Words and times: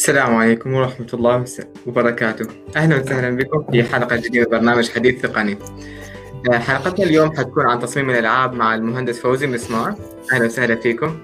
السلام 0.00 0.34
عليكم 0.34 0.74
ورحمة 0.74 1.06
الله 1.14 1.44
وبركاته. 1.86 2.46
أهلا 2.76 3.00
وسهلا 3.00 3.36
بكم 3.36 3.72
في 3.72 3.84
حلقة 3.84 4.16
جديدة 4.16 4.44
من 4.44 4.58
برنامج 4.58 4.90
حديث 4.90 5.22
تقني. 5.22 5.58
آه، 6.52 6.58
حلقتنا 6.58 7.06
اليوم 7.06 7.36
حتكون 7.36 7.66
عن 7.66 7.80
تصميم 7.80 8.10
الألعاب 8.10 8.54
مع 8.54 8.74
المهندس 8.74 9.20
فوزي 9.20 9.46
مسمار. 9.46 9.94
أهلا 10.32 10.44
وسهلا 10.44 10.76
فيكم. 10.76 11.18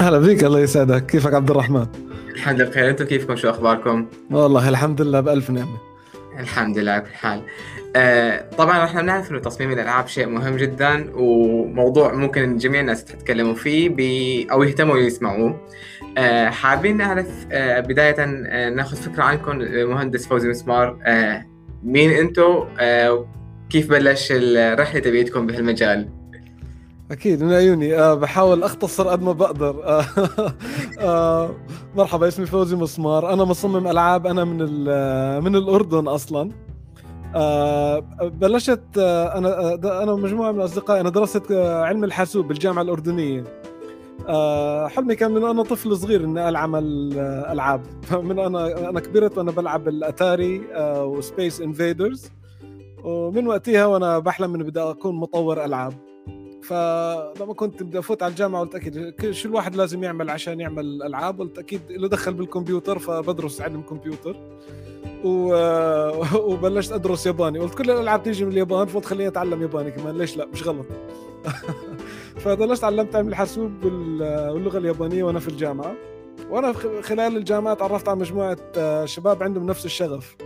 هلا 0.00 0.18
بك 0.18 0.44
الله 0.44 0.60
يسعدك. 0.60 1.06
كيفك 1.06 1.34
عبد 1.34 1.50
الرحمن؟ 1.50 1.86
الحمد 2.34 2.60
لله 2.60 2.70
بخير. 2.70 2.90
أنتم 2.90 3.04
كيفكم؟ 3.04 3.36
شو 3.36 3.50
أخباركم؟ 3.50 4.06
والله 4.30 4.68
الحمد 4.68 5.02
لله 5.02 5.20
بألف 5.20 5.50
نعمة. 5.50 5.78
الحمد 6.38 6.78
لله 6.78 6.98
بكل 6.98 7.10
حال. 7.10 7.42
آه، 7.96 8.50
طبعا 8.58 8.84
إحنا 8.84 9.02
بنعرف 9.02 9.30
إنه 9.30 9.38
تصميم 9.38 9.72
الألعاب 9.72 10.06
شيء 10.08 10.26
مهم 10.26 10.56
جدا 10.56 11.10
وموضوع 11.14 12.14
ممكن 12.14 12.56
جميع 12.56 12.80
الناس 12.80 13.00
يتكلموا 13.02 13.54
فيه 13.54 13.88
بي 13.88 14.46
أو 14.52 14.62
يهتموا 14.62 14.98
يسمعوه. 14.98 15.60
آه، 16.18 16.50
حابين 16.50 16.96
نعرف 16.96 17.46
آه، 17.52 17.80
بداية 17.80 18.16
آه، 18.18 18.70
ناخذ 18.70 18.96
فكرة 18.96 19.22
عنكم 19.22 19.58
مهندس 19.90 20.26
فوزي 20.26 20.48
مسمار. 20.48 20.98
مين 21.82 22.10
أنتم 22.10 22.64
كيف 23.70 23.90
بلش 23.90 24.28
الرحلة 24.30 25.00
تبعيتكم 25.00 25.46
بهالمجال؟ 25.46 26.08
أكيد 27.10 27.42
من 27.42 27.52
عيوني. 27.52 28.16
بحاول 28.16 28.62
أختصر 28.62 29.08
قد 29.08 29.22
ما 29.22 29.32
بقدر. 29.32 29.74
مرحبا 31.96 32.28
اسمي 32.28 32.46
فوزي 32.46 32.76
مسمار. 32.76 33.32
أنا 33.32 33.44
مصمم 33.44 33.88
ألعاب. 33.88 34.26
أنا 34.26 34.44
من 34.44 34.58
من 35.44 35.56
الأردن 35.56 36.08
أصلا. 36.08 36.50
بلشت 38.22 38.98
أنا 38.98 39.74
أنا 40.02 40.14
مجموعة 40.14 40.52
من 40.52 40.60
اصدقائي 40.60 41.00
أنا 41.00 41.10
درست 41.10 41.52
علم 41.52 42.04
الحاسوب 42.04 42.48
بالجامعة 42.48 42.82
الأردنية. 42.82 43.44
حلمي 44.88 45.14
كان 45.14 45.30
من 45.30 45.44
أنا 45.44 45.62
طفل 45.62 45.96
صغير 45.96 46.24
إني 46.24 46.48
ألعب 46.48 46.74
العاب 46.74 47.82
من 48.28 48.38
أنا 48.38 48.88
أنا 48.90 49.00
كبرت 49.00 49.38
وأنا 49.38 49.50
بلعب 49.50 49.88
الأتاري 49.88 50.62
آه، 50.72 51.04
وسبيس 51.04 51.60
إنفيدرز. 51.60 52.30
ومن 53.04 53.46
وقتها 53.46 53.86
وأنا 53.86 54.18
بحلم 54.18 54.54
إني 54.54 54.64
بدي 54.64 54.80
أكون 54.80 55.14
مطور 55.14 55.64
ألعاب. 55.64 55.92
فلما 56.62 57.54
كنت 57.56 57.82
بدي 57.82 57.98
أفوت 57.98 58.22
على 58.22 58.30
الجامعة 58.30 58.62
قلت 58.62 58.74
أكيد 58.74 59.30
شو 59.30 59.48
الواحد 59.48 59.76
لازم 59.76 60.04
يعمل 60.04 60.30
عشان 60.30 60.60
يعمل 60.60 61.02
ألعاب؟ 61.02 61.40
قلت 61.40 61.58
أكيد 61.58 61.80
له 61.90 62.08
دخل 62.08 62.34
بالكمبيوتر 62.34 62.98
فبدرس 62.98 63.60
علم 63.60 63.82
كمبيوتر. 63.82 64.36
و... 65.24 65.54
وبلشت 66.52 66.92
أدرس 66.92 67.26
ياباني. 67.26 67.58
قلت 67.58 67.74
كل 67.74 67.90
الألعاب 67.90 68.22
تيجي 68.22 68.44
من 68.44 68.52
اليابان 68.52 68.86
فقلت 68.86 69.04
خليني 69.04 69.28
أتعلم 69.28 69.62
ياباني 69.62 69.90
كمان. 69.90 70.18
ليش 70.18 70.36
لا؟ 70.36 70.46
مش 70.46 70.68
غلط. 70.68 70.86
فضلت 72.44 72.80
تعلمت 72.80 73.16
علم 73.16 73.28
الحاسوب 73.28 73.84
واللغة 73.84 74.78
اليابانية 74.78 75.24
وأنا 75.24 75.38
في 75.38 75.48
الجامعة. 75.48 75.94
وأنا 76.50 76.72
خلال 77.02 77.36
الجامعة 77.36 77.74
تعرفت 77.74 78.08
على 78.08 78.18
مجموعة 78.18 78.56
آه، 78.76 79.04
شباب 79.04 79.42
عندهم 79.42 79.66
نفس 79.66 79.84
الشغف. 79.84 80.36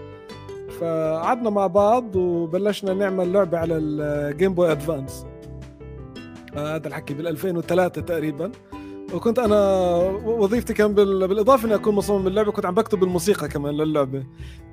فقعدنا 0.81 1.51
مع 1.51 1.67
بعض 1.67 2.17
وبلشنا 2.17 2.95
نعمل 2.95 3.33
لعبة 3.33 3.59
على 3.59 3.77
ال 3.77 3.92
Game 3.92 4.55
Boy 4.55 4.73
Advance 4.73 5.27
هذا 6.55 6.89
الحكي 6.89 7.15
بال 7.15 7.27
2003 7.29 8.01
تقريبا. 8.01 8.51
وكنت 9.15 9.39
أنا 9.39 9.97
وظيفتي 10.25 10.75
كان 10.75 10.95
بالإضافة 10.95 11.67
إني 11.67 11.75
أكون 11.75 11.95
مصمم 11.95 12.27
اللعبة 12.27 12.53
كنت 12.53 12.67
عم 12.67 12.75
بكتب 12.75 13.03
الموسيقى 13.03 13.49
كمان 13.49 13.75
للعبة. 13.75 14.27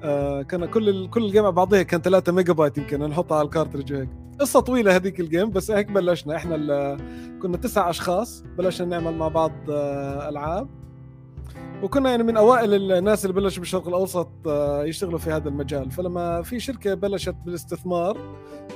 آه 0.04 0.42
كان 0.42 0.66
كل 0.66 1.10
كل 1.10 1.26
ال 1.26 1.31
game 1.31 1.52
بعضيها 1.52 1.84
كان 1.84 2.02
3 2.02 2.32
ميجا 2.32 2.54
بايت 2.54 2.78
يمكن 2.78 3.00
نحطها 3.00 3.38
على 3.38 3.46
ال 3.46 3.51
cartridge 3.51 3.94
هيك. 3.94 4.10
قصة 4.40 4.60
طويلة 4.60 4.96
هذيك 4.96 5.20
ال 5.20 5.26
game 5.26 5.50
بس 5.50 5.72
هيك 5.72 5.92
بلشنا. 5.92 6.36
إحنا 6.36 6.98
كنا 7.42 7.58
تسع 7.58 7.90
أشخاص 7.90 8.44
بلشنا 8.58 8.88
نعمل 8.88 9.18
مع 9.18 9.28
بعض 9.28 9.52
آه 9.70 10.30
ألعاب. 10.30 10.68
وكنا 11.84 12.10
يعني 12.10 12.24
من 12.24 12.38
أوائل 12.38 12.92
الناس 12.92 13.26
اللي 13.26 13.36
بلشوا 13.36 13.60
بالشرق 13.60 13.88
الأوسط 13.88 14.30
آه، 14.48 14.84
يشتغلوا 14.86 15.20
في 15.20 15.32
هذا 15.32 15.50
المجال. 15.50 15.92
فلما 15.92 16.42
في 16.42 16.60
شركة 16.60 16.94
بلشت 16.94 17.36
بالاستثمار 17.46 18.18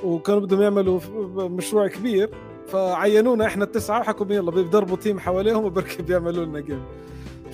وكانوا 0.04 0.40
بدهم 0.40 0.62
يعملوا 0.62 1.00
مشروع 1.48 1.86
كبير 1.88 2.30
فعينونا 2.72 3.46
إحنا 3.46 3.64
التسعة 3.64 4.00
وحكوا 4.00 4.26
يلا 4.30 4.50
بيضربوا 4.50 4.96
team 4.96 5.20
حواليهم 5.20 5.64
وبركي 5.64 6.02
بيعملوا 6.08 6.44
لنا 6.44 6.60
game 6.60 6.82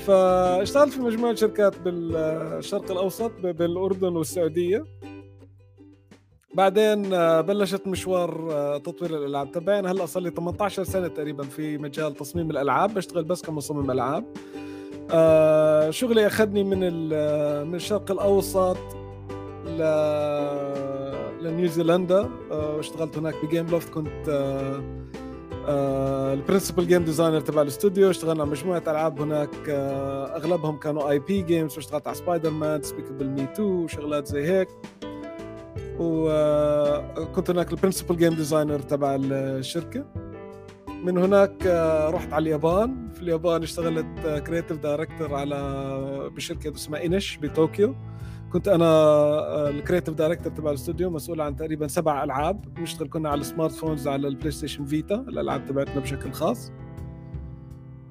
فاشتغلت 0.06 0.92
في 0.92 1.00
مجموعة 1.00 1.34
شركات 1.34 1.78
بالشرق 1.78 2.90
الأوسط 2.90 3.32
بالأردن 3.42 4.16
والسعودية. 4.16 4.84
بعدين 6.54 7.14
آه، 7.14 7.40
بلشت 7.40 7.86
مشوار 7.86 8.48
آه، 8.52 8.78
تطوير 8.78 9.16
الألعاب. 9.16 9.52
تبعنا 9.52 9.92
هلأ 9.92 10.06
صار 10.06 10.22
لي 10.22 10.30
18 10.30 10.84
سنة 10.84 11.08
تقريبا 11.08 11.42
في 11.42 11.78
مجال 11.78 12.14
تصميم 12.14 12.50
الألعاب. 12.50 12.94
بشتغل 12.94 13.24
بس 13.24 13.42
كمصمم 13.42 13.90
ألعاب. 13.90 14.24
آه، 15.10 15.90
شغلي 15.90 16.26
أخذني 16.26 16.64
من 16.64 16.78
من 17.68 17.74
الشرق 17.74 18.10
الأوسط 18.10 18.78
ل 19.66 19.82
لنيوزيلندا. 21.40 22.30
واشتغلت 22.50 23.18
هناك 23.18 23.34
ب 23.44 23.66
Gameloft 23.66 23.92
كنت 23.92 24.28
ال 25.68 25.80
principal 25.80 26.86
game 26.86 27.04
designer 27.04 27.40
تبع 27.40 27.62
الاستوديو 27.62 28.10
اشتغلنا 28.10 28.42
على 28.42 28.50
مجموعة 28.50 28.82
ألعاب 28.86 29.20
هناك 29.20 29.68
أغلبهم 30.36 30.76
كانوا 30.76 31.10
IP 31.10 31.42
games 31.42 31.76
واشتغلت 31.76 32.06
على 32.06 32.16
Spider-Man 32.16 32.82
Despicable 32.82 33.28
Me 33.28 33.42
2 33.42 33.68
وشغلات 33.68 34.26
زي 34.26 34.46
هيك. 34.46 34.68
وكنت 35.98 37.50
هناك 37.50 37.72
ال 37.72 37.77
principal 37.77 38.16
game 38.16 38.34
designer 38.34 38.78
تبع 38.78 39.16
الشركة. 39.20 40.04
من 41.04 41.18
هناك 41.18 41.66
آه، 41.66 42.10
رحت 42.10 42.32
على 42.32 42.42
اليابان. 42.42 43.08
في 43.14 43.22
اليابان 43.22 43.62
اشتغلت 43.62 44.06
creative 44.46 44.78
director 44.78 45.34
على 45.34 46.30
بشركة 46.36 46.74
اسمها 46.74 47.04
انش 47.04 47.38
بطوكيو. 47.42 47.94
كنت 48.56 48.68
أنا 48.68 49.68
ال 49.68 49.73
creative 49.73 50.14
director 50.14 50.52
تبع 50.52 50.70
الاستوديو 50.70 51.10
مسؤول 51.10 51.40
عن 51.40 51.56
تقريبا 51.56 51.86
سبع 51.86 52.24
ألعاب. 52.24 52.78
نشتغل 52.78 53.08
كنا 53.08 53.28
على 53.28 53.40
ال 53.40 53.72
smartphones 53.72 54.08
على 54.08 54.28
ال 54.28 54.50
PlayStation 54.50 54.84
Vita 54.84 55.14
الألعاب 55.14 55.64
تبعتنا 55.64 56.00
بشكل 56.00 56.32
خاص. 56.32 56.72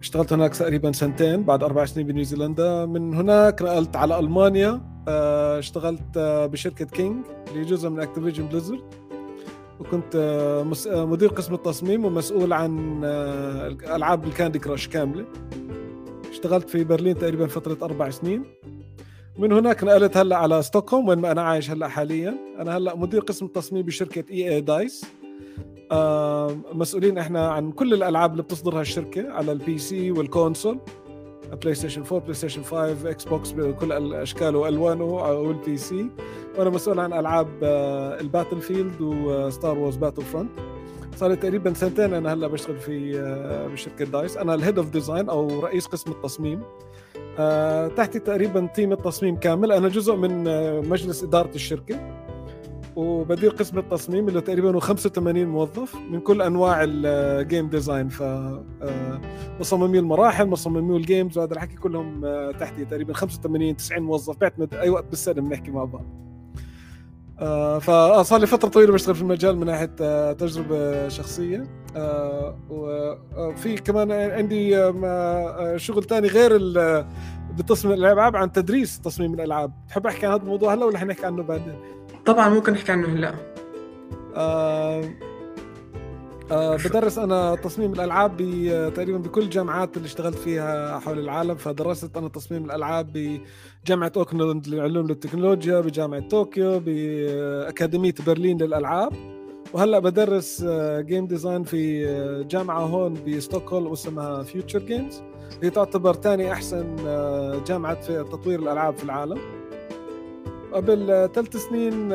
اشتغلت 0.01 0.33
هناك 0.33 0.55
تقريبا 0.55 0.91
سنتين 0.91 1.43
بعد 1.43 1.63
أربع 1.63 1.85
سنين 1.85 2.07
بنيوزيلندا. 2.07 2.85
من 2.85 3.13
هناك 3.13 3.61
نقلت 3.61 3.95
على 3.95 4.19
ألمانيا 4.19 4.81
آه، 5.07 5.59
اشتغلت 5.59 6.17
آه، 6.17 6.45
بشركة 6.45 6.85
King 6.85 7.25
اللي 7.51 7.65
جزء 7.65 7.89
من 7.89 7.99
Activision 7.99 8.47
Blizzard 8.47 8.83
وكنت 9.79 10.15
آه، 10.15 11.05
مدير 11.05 11.29
قسم 11.29 11.53
التصميم 11.53 12.05
ومسؤول 12.05 12.53
عن 12.53 13.01
العاب 13.83 14.23
ال 14.23 14.29
Candy 14.29 14.59
Crush 14.59 14.87
كاملة. 14.87 15.25
اشتغلت 16.31 16.69
في 16.69 16.83
برلين 16.83 17.17
تقريبا 17.17 17.47
فترة 17.47 17.77
أربع 17.85 18.09
سنين. 18.09 18.43
من 19.37 19.51
هناك 19.51 19.83
نقلت 19.83 20.17
هلا 20.17 20.37
على 20.37 20.63
ستوكهولم 20.63 21.07
وين 21.07 21.19
ما 21.19 21.31
أنا 21.31 21.41
عايش 21.41 21.71
هلا 21.71 21.87
حاليا. 21.87 22.37
أنا 22.59 22.77
هلا 22.77 22.95
مدير 22.95 23.21
قسم 23.21 23.45
التصميم 23.45 23.81
بشركة 23.81 24.23
EA 24.31 24.53
DICE. 24.55 25.05
مسؤولين 26.73 27.17
إحنا 27.17 27.47
عن 27.51 27.71
كل 27.71 27.93
الألعاب 27.93 28.31
اللي 28.31 28.43
بتصدرها 28.43 28.81
الشركة 28.81 29.31
على 29.31 29.51
ال 29.51 29.60
PC 29.60 29.77
وال 29.77 30.11
console. 30.11 30.79
PlayStation 31.61 32.01
4 32.01 32.19
PlayStation 32.19 32.63
5 32.63 33.09
Xbox 33.09 33.51
بكل 33.51 33.91
الأشكال 33.91 34.55
وألوانه 34.55 35.03
وال 35.03 35.77
PC 35.77 36.09
وأنا 36.57 36.69
مسؤول 36.69 36.99
عن 36.99 37.13
ألعاب 37.13 37.47
ال 38.21 38.61
Battlefield 38.61 39.01
و 39.01 39.77
Star 39.77 39.95
Wars 39.95 40.21
Battlefront 40.21 40.49
صار 41.15 41.29
لي 41.29 41.35
تقريبا 41.35 41.73
سنتين 41.73 42.13
أنا 42.13 42.33
هلا 42.33 42.47
بشتغل 42.47 42.77
في 42.77 43.19
آه، 43.19 43.67
بشركة 43.67 44.05
DICE. 44.05 44.37
أنا 44.37 44.53
ال 44.53 44.58
head 44.58 44.77
of 44.77 44.89
design 44.89 45.29
أو 45.29 45.59
رئيس 45.59 45.85
قسم 45.85 46.11
التصميم. 46.11 46.61
تحتي 47.95 48.19
تقريبا 48.19 48.67
team 48.75 48.91
التصميم 48.91 49.35
كامل. 49.35 49.71
أنا 49.71 49.87
جزء 49.87 50.15
من 50.15 50.43
مجلس 50.89 51.23
إدارة 51.23 51.55
الشركة 51.55 52.25
وبدير 52.95 53.51
قسم 53.51 53.77
التصميم 53.77 54.27
اللي 54.27 54.41
تقريبا 54.41 54.79
85 54.79 55.45
موظف 55.45 55.95
من 55.95 56.19
كل 56.19 56.41
أنواع 56.41 56.83
ال 56.87 57.03
game 57.03 57.69
design 57.69 58.09
ف 58.09 58.21
آه، 58.21 59.21
مصممي 59.59 59.99
المراحل 59.99 60.45
مصممي 60.45 60.97
الجيمز 60.97 61.37
وهذا 61.37 61.53
الحكي 61.53 61.75
كلهم 61.75 62.25
آه، 62.25 62.51
تحتي 62.51 62.85
تقريبا 62.85 63.13
85 63.13 63.75
90 63.75 64.03
موظف. 64.03 64.37
بيعتمد 64.37 64.73
أي 64.73 64.89
وقت 64.89 65.05
بالسنة 65.09 65.41
بنحكي 65.41 65.71
مع 65.71 65.83
بعض. 65.83 66.05
آه، 66.05 66.34
فصار 67.81 68.39
لي 68.39 68.47
فترة 68.47 68.69
طويلة 68.69 68.93
بشتغل 68.93 69.15
في 69.15 69.21
المجال 69.21 69.57
من 69.57 69.65
ناحية 69.65 70.31
تجربة 70.31 71.07
شخصية. 71.07 71.63
وفي 72.69 73.75
كمان 73.85 74.11
عندي 74.11 74.71
شغل 75.75 76.03
ثاني 76.03 76.27
غير 76.27 76.57
بتصميم 77.57 77.93
الألعاب 77.93 78.35
عن 78.35 78.51
تدريس 78.51 78.99
تصميم 78.99 79.33
الألعاب. 79.33 79.71
تحب 79.89 80.07
أحكي 80.07 80.25
عن 80.25 80.31
هذا 80.31 80.41
الموضوع 80.41 80.73
هلا 80.73 80.85
ولا 80.85 80.99
حنحكي 80.99 81.25
عنه 81.25 81.43
بعدين؟ 81.43 81.75
طبعا 82.25 82.49
ممكن 82.49 82.73
نحكي 82.73 82.91
عنه 82.91 83.07
هلا. 83.07 83.33
آه 86.51 86.73
آه 86.73 86.77
بدرس 86.77 87.17
أنا 87.17 87.55
تصميم 87.55 87.93
الألعاب 87.93 88.37
تقريبا 88.95 89.17
بكل 89.17 89.41
الجامعات 89.41 89.97
اللي 89.97 90.05
اشتغلت 90.05 90.37
فيها 90.37 90.99
حول 90.99 91.19
العالم 91.19 91.55
فدرست 91.55 92.17
أنا 92.17 92.27
تصميم 92.29 92.65
الألعاب 92.65 93.39
بجامعة 93.85 94.11
أوكلاند 94.17 94.67
للعلوم 94.67 95.05
والتكنولوجيا 95.09 95.79
بجامعة 95.79 96.27
طوكيو 96.29 96.79
بأكاديمية 96.79 98.13
برلين 98.27 98.61
للألعاب. 98.61 99.13
وهلأ 99.73 99.99
بدرس 99.99 100.65
game 100.99 101.27
design 101.27 101.63
في 101.63 102.05
جامعة 102.49 102.79
هون 102.79 103.13
بستوكهولم 103.27 103.91
اسمها 103.91 104.43
Future 104.43 104.79
Games 104.79 105.21
هي 105.63 105.69
تعتبر 105.69 106.13
ثاني 106.13 106.51
أحسن 106.51 106.95
جامعة 107.67 108.01
في 108.01 108.23
تطوير 108.23 108.59
الألعاب 108.59 108.95
في 108.95 109.03
العالم. 109.03 109.37
قبل 110.75 111.29
ثلاث 111.33 111.57
سنين 111.57 112.09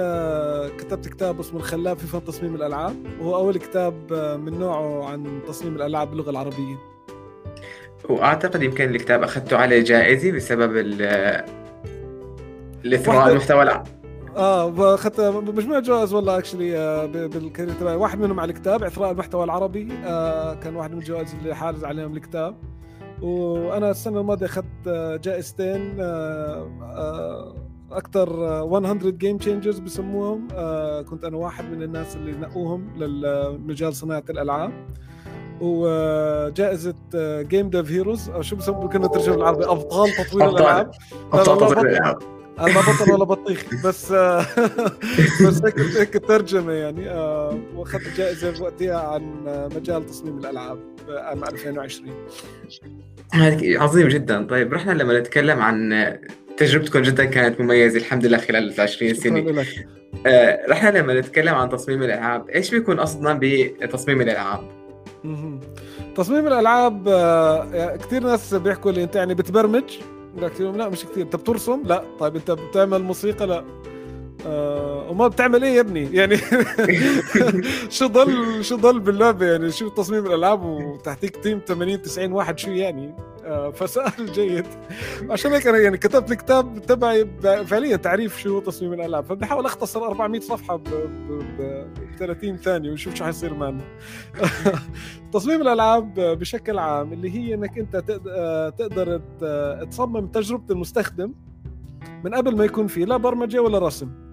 كتبت 0.77 1.09
كتاب 1.09 1.41
اسمه 1.41 1.59
الخلاب 1.59 1.99
في 1.99 2.07
فن 2.07 2.25
تصميم 2.25 2.55
الألعاب. 2.55 2.97
وهو 3.21 3.37
أول 3.37 3.57
كتاب 3.57 4.13
من 4.45 4.59
نوعه 4.59 5.05
عن 5.05 5.41
تصميم 5.49 5.77
الألعاب 5.77 6.11
باللغة 6.11 6.31
العربية. 6.31 6.77
وأعتقد 8.09 8.63
يمكن 8.63 8.91
الكتاب 8.91 9.23
أخذته 9.23 9.57
عليه 9.57 9.85
جائزة 9.85 10.33
بسبب 10.33 10.77
الإثراء 12.85 13.33
المحتوى 13.33 13.83
آه 14.37 14.95
اخذت 14.95 15.21
مجموعة 15.21 15.81
جوائز 15.81 16.15
والله 16.15 16.39
اكشلي 16.39 16.79
آه 16.79 17.07
بالكارير 17.07 17.75
تبعي 17.75 17.97
واحد 17.97 18.19
منهم 18.21 18.41
على 18.41 18.53
الكتاب 18.53 18.83
إثراء 18.85 19.11
المحتوى 19.11 19.45
العربي. 19.45 19.89
آه 20.05 20.55
كان 20.55 20.77
واحد 20.77 20.93
من 20.93 20.99
الجوائز 20.99 21.35
اللي 21.35 21.55
حارز 21.55 21.85
عليهم 21.85 22.17
الكتاب. 22.17 22.57
وأنا 23.23 23.91
السنة 23.91 24.21
الماضية 24.21 24.47
أخذت 24.47 24.65
آه، 24.87 25.17
جائزتين 25.17 26.01
آه 26.01 26.71
آه 26.83 27.70
أكثر 27.93 28.31
100 28.81 29.11
game 29.11 29.39
changers 29.39 29.79
بسموهم 29.79 30.49
آه 30.55 31.03
كنت 31.03 31.25
أنا 31.25 31.37
واحد 31.37 31.65
من 31.71 31.83
الناس 31.83 32.17
اللي 32.17 32.33
نقوهم 32.33 32.89
للمجال 32.97 33.95
صناعة 33.95 34.25
الألعاب. 34.31 34.73
وجائزة 35.61 36.95
Game 37.41 37.71
Dev 37.71 37.91
Heroes 37.91 38.31
أو 38.31 38.43
شو 38.43 38.57
بسموه 38.57 38.89
كنا 38.89 39.07
نترجم 39.07 39.33
بالعربي؟ 39.33 39.65
أبطال 39.65 40.11
تطوير 40.11 40.49
الألعاب. 40.49 40.91
أبطال 41.33 41.59
تطوير 41.59 41.81
الألعاب. 41.81 42.19
أنا 42.59 42.75
ما 42.75 42.81
بطل 42.81 43.13
ولا 43.13 43.25
بطيخ 43.25 43.65
بس 43.85 44.13
بس 45.47 45.65
هيك 45.65 45.81
هيك 45.81 46.27
ترجمة 46.29 46.73
يعني. 46.73 47.11
آه، 47.11 47.59
وأخذت 47.77 48.17
جائزة 48.17 48.63
وقتها 48.63 48.99
عن 49.01 49.45
مجال 49.77 50.07
تصميم 50.07 50.39
الألعاب 50.39 50.79
عام 51.09 51.45
2020 51.45 52.15
عظيم 53.63 54.09
جدا. 54.09 54.47
طيب 54.47 54.73
رحنا 54.73 54.93
لما 54.93 55.21
نتكلم 55.21 55.61
عن 55.61 55.93
تجربتكم 56.61 57.03
جدا 57.03 57.25
كانت 57.25 57.61
مميزة 57.61 57.99
الحمد 57.99 58.27
لله 58.27 58.39
خلال 58.39 58.75
ال 58.75 58.81
20 58.81 59.15
سنة. 59.15 59.65
آه، 60.27 60.67
رحنا 60.69 60.99
لما 60.99 61.21
نتكلم 61.21 61.55
عن 61.55 61.69
تصميم 61.69 62.03
الألعاب. 62.03 62.51
إيش 62.51 62.71
بيكون 62.71 63.01
قصدنا 63.01 63.39
بتصميم 63.43 64.21
الألعاب؟ 64.21 64.61
تصميم 66.17 66.47
الألعاب 66.47 67.09
آه، 67.09 67.97
كثير 67.97 68.23
ناس 68.23 68.55
بيحكوا 68.55 68.93
لي 68.93 69.03
أنت 69.03 69.17
يعني 69.17 69.35
بتبرمج؟ 69.35 69.99
لك 70.37 70.61
لا 70.61 70.89
مش 70.89 71.05
كثير 71.05 71.23
أنت 71.25 71.37
بترسم؟ 71.37 71.83
لا. 71.87 72.05
طيب 72.19 72.37
أنت 72.37 72.51
بتعمل 72.51 73.03
موسيقى؟ 73.03 73.47
لا. 73.47 73.65
آه 74.47 75.11
وما 75.11 75.29
بتعمل 75.29 75.65
إيه 75.65 75.75
يا 75.75 75.81
ابني؟ 75.81 76.09
يعني 76.13 76.37
شو 77.97 78.07
ضل 78.07 78.65
شو 78.65 78.77
ضل 78.77 79.01
باللعبة؟ 79.01 79.47
يعني 79.47 79.71
شو 79.71 79.89
تصميم 79.89 80.27
الألعاب 80.27 80.65
وتحتيك 80.65 81.37
تيم 81.37 81.61
80 81.67 82.03
90 82.03 82.33
واحد 82.33 82.59
شو 82.59 82.71
يعني؟ 82.71 83.15
آه 83.45 83.71
فسؤال 83.71 84.33
جيد. 84.33 84.67
عشان 85.31 85.53
هيك 85.53 85.67
أنا 85.67 85.79
يعني 85.79 85.97
كتبت 85.97 86.31
الكتاب 86.31 86.87
تبعي 86.87 87.27
فعليا 87.67 87.97
تعريف 87.97 88.39
شو 88.39 88.61
تصميم 88.61 88.93
الألعاب. 88.93 89.25
فبحاول 89.25 89.65
أختصر 89.67 90.07
400 90.07 90.41
صفحة 90.41 90.77
ب, 90.77 90.89
ب... 91.59 91.87
30 92.19 92.57
ثانية 92.57 92.91
ونشوف 92.91 93.15
شو 93.15 93.25
حيصير 93.25 93.55
معنا. 93.55 93.85
تصميم 95.33 95.61
الألعاب 95.61 96.15
بشكل 96.15 96.79
عام 96.79 97.13
اللي 97.13 97.31
هي 97.31 97.55
إنك 97.55 97.79
أنت 97.79 97.97
تقدر 98.79 99.21
تصمم 99.91 100.27
تجربة 100.27 100.65
المستخدم 100.75 101.33
من 102.25 102.35
قبل 102.35 102.57
ما 102.57 102.65
يكون 102.65 102.87
في 102.87 103.05
لا 103.05 103.17
برمجة 103.17 103.63
ولا 103.63 103.79
رسم. 103.79 104.30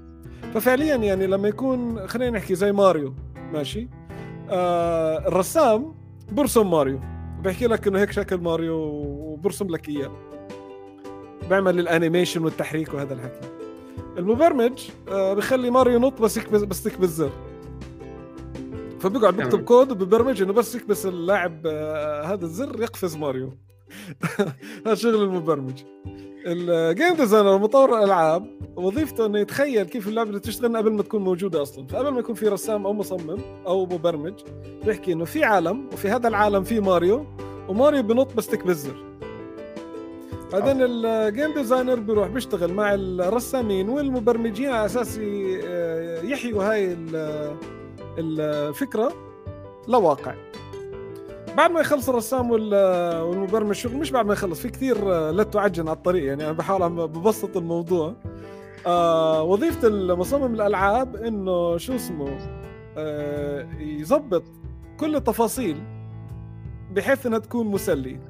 ففعليا 0.54 0.96
يعني 0.96 1.28
لما 1.28 1.48
يكون 1.48 2.08
خلينا 2.08 2.38
نحكي 2.38 2.56
زي 2.56 2.72
ماريو 2.72 3.14
ماشي؟ 3.54 3.88
آه 4.50 5.28
الرسام 5.28 5.96
برسم 6.32 6.72
ماريو. 6.72 7.00
بحكي 7.44 7.68
لك 7.68 7.88
إنه 7.88 8.00
هيك 8.00 8.12
شكل 8.12 8.38
ماريو 8.38 8.76
وبرسم 8.76 9.68
لك 9.68 9.90
إياه. 9.90 10.12
بيعمل 11.50 11.80
ال 11.80 11.86
animation 11.86 12.44
والتحريك 12.44 12.94
وهذا 12.94 13.14
الحكي. 13.14 13.48
المبرمج 14.18 14.90
آه 15.10 15.34
بخلي 15.34 15.70
ماريو 15.70 15.96
ينط 15.96 16.22
بس 16.22 16.38
يكبس 16.38 16.62
بس 16.62 16.84
تكبس 16.84 17.10
زر. 17.10 17.32
فبيقعد 19.00 19.38
بيكتب 19.38 19.64
كود 19.64 19.92
وببرمج 19.92 20.42
إنه 20.42 20.54
بس 20.54 20.76
يكبس 20.76 21.06
اللاعب 21.06 21.62
آه 21.66 22.24
هذا 22.24 22.46
الزر 22.46 22.82
يقفز 22.82 23.16
ماريو. 23.18 23.58
هذا 24.86 24.96
شغل 24.96 25.24
المبرمج. 25.24 25.80
ال 26.48 26.61
game 26.61 27.16
designer 27.16 27.58
مطور 27.58 27.98
الألعاب 28.00 28.48
وظيفته 28.76 29.26
إنه 29.26 29.40
يتخيل 29.40 29.84
كيف 29.84 30.08
اللعبة 30.08 30.40
تشتغل 30.40 30.78
قبل 30.78 30.92
ما 30.92 31.04
تكون 31.04 31.24
موجودة 31.24 31.62
أصلا. 31.62 31.88
فقبل 31.88 32.10
ما 32.10 32.20
يكون 32.20 32.36
في 32.36 32.48
رسام 32.48 32.86
أو 32.86 32.94
مصمم 32.94 33.38
أو 33.68 33.86
مبرمج 33.86 34.34
بيحكي 34.86 35.14
إنه 35.14 35.26
في 35.26 35.44
عالم 35.44 35.90
وفي 35.94 36.10
هذا 36.10 36.28
العالم 36.28 36.64
في 36.64 36.80
ماريو 36.80 37.26
وماريو 37.70 38.04
بنط 38.04 38.34
بس 38.34 38.48
تكبس 38.48 38.76
زر 38.76 39.04
بعدين 40.54 40.78
ال 40.80 40.94
game 40.94 41.54
designer 41.54 41.96
بيروح 41.96 42.28
بيشتغل 42.28 42.74
مع 42.74 42.94
الرسامين 42.94 43.90
والمبرمجين 43.90 44.70
على 44.70 44.86
أساس 44.86 45.18
يحيوا 46.24 46.64
هاي 46.64 46.98
الفكرة. 48.18 49.14
لواقع. 49.88 50.34
بعد 51.58 51.72
ما 51.72 51.80
يخلص 51.80 52.10
الرسام 52.10 52.52
والمبرمج 52.52 53.70
الشغل 53.70 53.98
مش 53.98 54.12
بعد 54.12 54.26
ما 54.26 54.34
يخلص 54.34 54.60
في 54.60 54.70
كثير 54.70 55.30
لت 55.32 55.56
وعجن 55.56 55.88
على 55.88 55.98
الطريق 55.98 56.26
يعني 56.26 56.44
أنا 56.44 56.52
بحاول 56.52 56.90
ببسط 57.08 57.58
الموضوع. 57.58 58.14
آه 58.88 59.44
وظيفة 59.44 59.88
المصمم 59.88 60.54
الألعاب 60.56 61.16
إنه 61.16 61.78
شو 61.78 61.96
اسمه 61.96 62.38
آه 62.98 63.68
يظبط 63.80 64.44
كل 65.00 65.16
التفاصيل 65.16 65.78
بحيث 66.92 67.26
إنها 67.26 67.40
تكون 67.40 67.68
مسلية. 67.68 68.22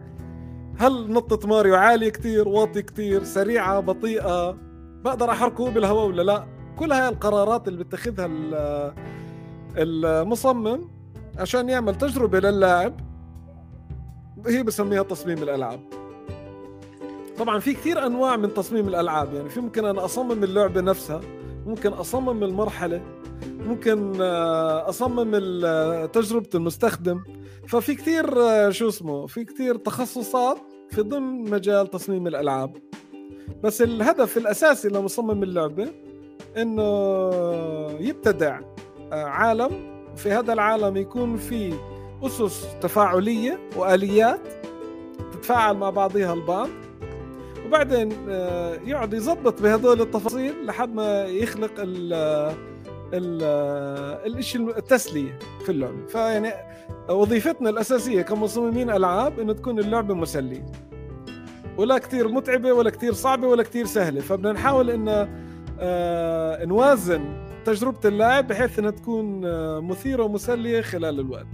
هل 0.77 1.11
نطة 1.11 1.47
ماريو 1.47 1.75
عالية 1.75 2.09
كتير 2.09 2.47
واطي 2.47 2.81
كتير 2.81 3.23
سريعة 3.23 3.79
بطيئة 3.79 4.57
بقدر 5.03 5.31
أحركه 5.31 5.69
بالهواء 5.69 6.07
ولا 6.07 6.21
لا؟ 6.21 6.45
كل 6.75 6.91
هاي 6.91 7.09
القرارات 7.09 7.67
اللي 7.67 7.83
بتخذها 7.83 8.27
المصمم 9.77 10.81
عشان 11.37 11.69
يعمل 11.69 11.95
تجربة 11.95 12.39
للاعب 12.39 13.06
هي 14.47 14.63
بسميها 14.63 15.03
تصميم 15.03 15.43
الألعاب. 15.43 15.79
طبعا 17.37 17.59
في 17.59 17.73
كثير 17.73 18.05
أنواع 18.05 18.35
من 18.37 18.53
تصميم 18.53 18.87
الألعاب 18.87 19.33
يعني 19.33 19.49
في 19.49 19.59
ممكن 19.59 19.85
أنا 19.85 20.05
أصمم 20.05 20.43
اللعبة 20.43 20.81
نفسها 20.81 21.21
ممكن 21.65 21.93
أصمم 21.93 22.43
المرحلة 22.43 23.01
ممكن 23.45 24.21
آه، 24.21 24.89
أصمم 24.89 25.31
تجربة 26.05 26.49
المستخدم. 26.55 27.23
ففي 27.67 27.95
كثير 27.95 28.41
آه، 28.41 28.69
شو 28.69 28.87
اسمه 28.87 29.25
في 29.27 29.45
كثير 29.45 29.75
تخصصات 29.75 30.57
في 30.89 31.01
ضمن 31.01 31.49
مجال 31.49 31.87
تصميم 31.87 32.27
الألعاب. 32.27 32.77
بس 33.63 33.81
الهدف 33.81 34.37
الأساسي 34.37 34.87
لمصمم 34.87 35.43
اللعبة 35.43 35.87
إنه 36.57 36.83
يبتدع 37.99 38.59
آه، 39.13 39.23
عالم 39.23 39.97
في 40.15 40.31
هذا 40.31 40.53
العالم 40.53 40.97
يكون 40.97 41.37
في 41.37 41.73
أسس 42.23 42.67
تفاعلية 42.81 43.59
وآليات 43.75 44.41
تتفاعل 45.31 45.77
مع 45.77 45.89
بعضها 45.89 46.33
البعض. 46.33 46.69
وبعدين 47.65 48.11
آه، 48.29 48.73
يقعد 48.85 49.13
يظبط 49.13 49.61
بهدول 49.61 50.01
التفاصيل 50.01 50.65
لحد 50.65 50.93
ما 50.93 51.25
يخلق 51.25 51.71
ال 51.77 52.13
ال 53.13 53.43
الشيء 54.37 54.77
التسلية 54.77 55.39
في 55.65 55.71
اللعبة. 55.71 56.05
فيعني 56.07 56.51
وظيفتنا 57.09 57.69
الأساسية 57.69 58.21
كمصممين 58.21 58.89
ألعاب 58.89 59.39
إنه 59.39 59.53
تكون 59.53 59.79
اللعبة 59.79 60.13
مسلية. 60.13 60.65
ولا 61.77 61.97
كثير 61.97 62.27
متعبة 62.27 62.73
ولا 62.73 62.89
كثير 62.89 63.13
صعبة 63.13 63.47
ولا 63.47 63.63
كثير 63.63 63.85
سهلة. 63.85 64.21
فبدنا 64.21 64.51
نحاول 64.51 65.15
آه، 65.79 66.65
نوازن 66.65 67.47
تجربة 67.65 67.99
اللاعب 68.05 68.47
بحيث 68.47 68.79
إنها 68.79 68.91
تكون 68.91 69.45
آه، 69.45 69.79
مثيرة 69.79 70.23
ومسلية 70.23 70.81
خلال 70.81 71.19
الوقت. 71.19 71.47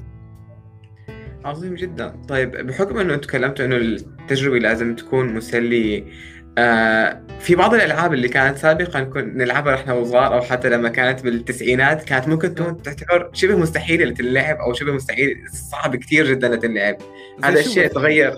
عظيم 1.46 1.76
جدا. 1.76 2.16
طيب 2.30 2.52
بحكم 2.52 2.98
إنه 2.98 3.16
تكلمتوا 3.16 3.66
إنه 3.66 3.76
التجربة 3.76 4.58
لازم 4.60 4.96
تكون 4.96 5.34
مسلية 5.34 6.04
آه 6.58 7.22
في 7.40 7.56
بعض 7.56 7.74
الألعاب 7.74 8.14
اللي 8.14 8.28
كانت 8.28 8.58
سابقا 8.58 9.04
كنا 9.04 9.44
نلعبها 9.44 9.76
إحنا 9.76 9.94
وصغار 9.94 10.34
أو 10.34 10.42
حتى 10.42 10.70
لما 10.70 10.90
كانت 10.90 11.24
بالتسعينات 11.24 12.04
كانت 12.04 12.28
ممكن 12.28 12.56
تكون 12.56 12.82
تعتبر 12.82 13.30
شبه 13.34 13.58
مستحيلة 13.58 14.06
لتلعب 14.06 14.58
أو 14.58 14.74
شبه 14.74 14.92
مستحيل 14.92 15.36
صعب 15.72 15.96
كثير 15.96 16.28
جدا 16.28 16.56
لتلعب. 16.56 16.98
هذا 17.44 17.60
الشيء 17.60 17.88
تغير 17.88 18.34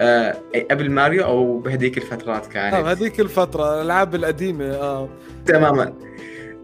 آه 0.00 0.36
قبل 0.70 0.90
ماريو 0.90 1.24
أو 1.24 1.58
بهذيك 1.58 1.98
الفترات 1.98 2.46
كانت. 2.46 2.74
آه 2.74 2.92
هذيك 2.92 3.20
الفترة 3.20 3.74
الألعاب 3.74 4.14
القديمة 4.14 4.64
آه. 4.64 5.08
تماما. 5.46 5.94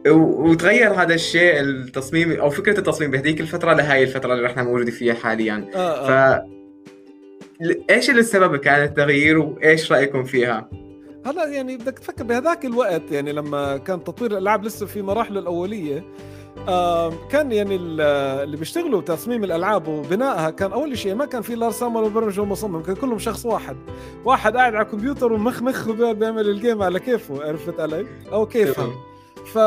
وتغير 0.08 0.92
هذا 0.92 1.14
الشيء 1.14 1.60
التصميم 1.60 2.32
أو 2.32 2.50
فكرة 2.50 2.78
التصميم 2.78 3.10
بهذيك 3.10 3.40
الفترة 3.40 3.72
لهي 3.72 4.02
الفترة 4.02 4.34
اللي 4.34 4.46
إحنا 4.46 4.62
موجودين 4.62 4.94
فيها 4.94 5.14
حاليا. 5.14 5.70
آه 5.74 5.78
آه. 5.78 6.38
ف 6.38 6.40
إيش 7.90 8.10
السبب 8.10 8.56
كان 8.56 8.82
التغيير 8.82 9.38
وإيش 9.38 9.92
رأيكم 9.92 10.24
فيها؟ 10.24 10.70
هلا 11.26 11.46
يعني 11.46 11.76
بدك 11.76 11.98
تفكر 11.98 12.24
بهذاك 12.24 12.64
الوقت 12.64 13.02
يعني 13.10 13.32
لما 13.32 13.76
كان 13.76 14.04
تطوير 14.04 14.30
الألعاب 14.30 14.64
لسه 14.64 14.86
في 14.86 15.02
مراحله 15.02 15.40
الأولية 15.40 16.04
كان 17.30 17.52
يعني 17.52 17.76
اللي 17.76 18.56
بيشتغلوا 18.56 19.00
تصميم 19.00 19.44
الألعاب 19.44 19.88
وبنائها 19.88 20.50
كان 20.50 20.72
أول 20.72 20.98
شيء 20.98 21.14
ما 21.14 21.24
كان 21.24 21.42
في 21.42 21.54
لا 21.54 21.68
رسام 21.68 21.96
ولا 21.96 22.08
مبرمج 22.08 22.40
ولا 22.40 22.48
مصمم 22.48 22.82
كان 22.82 22.94
كلهم 22.96 23.18
شخص 23.18 23.46
واحد. 23.46 23.76
واحد 24.24 24.56
قاعد 24.56 24.74
على 24.74 24.86
الكمبيوتر 24.86 25.32
ومخ 25.32 25.90
بيعمل 25.90 26.48
الجيم 26.48 26.82
على 26.82 27.00
كيفه 27.00 27.48
عرفت 27.48 27.80
علي؟ 27.80 28.06
أو 28.32 28.46
كيفه. 28.46 28.92
ف 29.46 29.58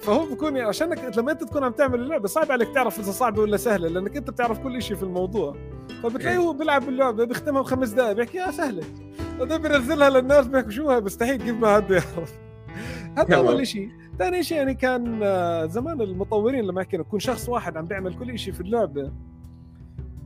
فهو 0.00 0.26
بكون 0.26 0.56
يعني 0.56 0.68
عشانك 0.68 1.18
لما 1.18 1.32
انت 1.32 1.44
تكون 1.44 1.64
عم 1.64 1.72
تعمل 1.72 2.00
اللعبة 2.00 2.28
صعب 2.28 2.52
عليك 2.52 2.68
تعرف 2.74 2.98
إذا 2.98 3.10
صعبة 3.10 3.42
ولا 3.42 3.56
سهلة 3.56 3.88
لأنك 3.88 4.16
انت 4.16 4.30
بتعرف 4.30 4.58
كل 4.58 4.82
شيء 4.82 4.96
في 4.96 5.02
الموضوع. 5.02 5.56
فبتلاقيه 6.02 6.36
هو 6.36 6.52
بيلعب 6.52 6.88
اللعبة 6.88 7.24
بيختمها 7.24 7.62
بخمس 7.62 7.88
دقائق 7.88 8.12
بيحكي 8.12 8.38
يا 8.38 8.50
سهلة. 8.50 8.82
بعدين 9.38 9.58
بينزلها 9.58 10.10
للناس 10.10 10.46
بيحكوا 10.46 10.70
شو 10.70 10.90
هاي؟ 10.90 11.00
مستحيل 11.00 11.36
كيف 11.36 11.56
ما 11.56 11.74
حد 11.74 11.90
يعرف. 11.90 12.32
هذا 13.18 13.36
أول 13.36 13.66
شيء 13.66 13.90
ثاني 14.18 14.42
شيء 14.42 14.58
يعني 14.58 14.74
كان 14.74 15.20
آه، 15.22 15.66
زمان 15.66 16.00
المطورين 16.00 16.64
لما 16.64 16.82
كانوا 16.82 17.06
يكون 17.06 17.20
شخص 17.20 17.48
واحد 17.48 17.76
عم 17.76 17.84
بيعمل 17.84 18.14
كل 18.14 18.38
شيء 18.38 18.54
في 18.54 18.60
اللعبة 18.60 19.12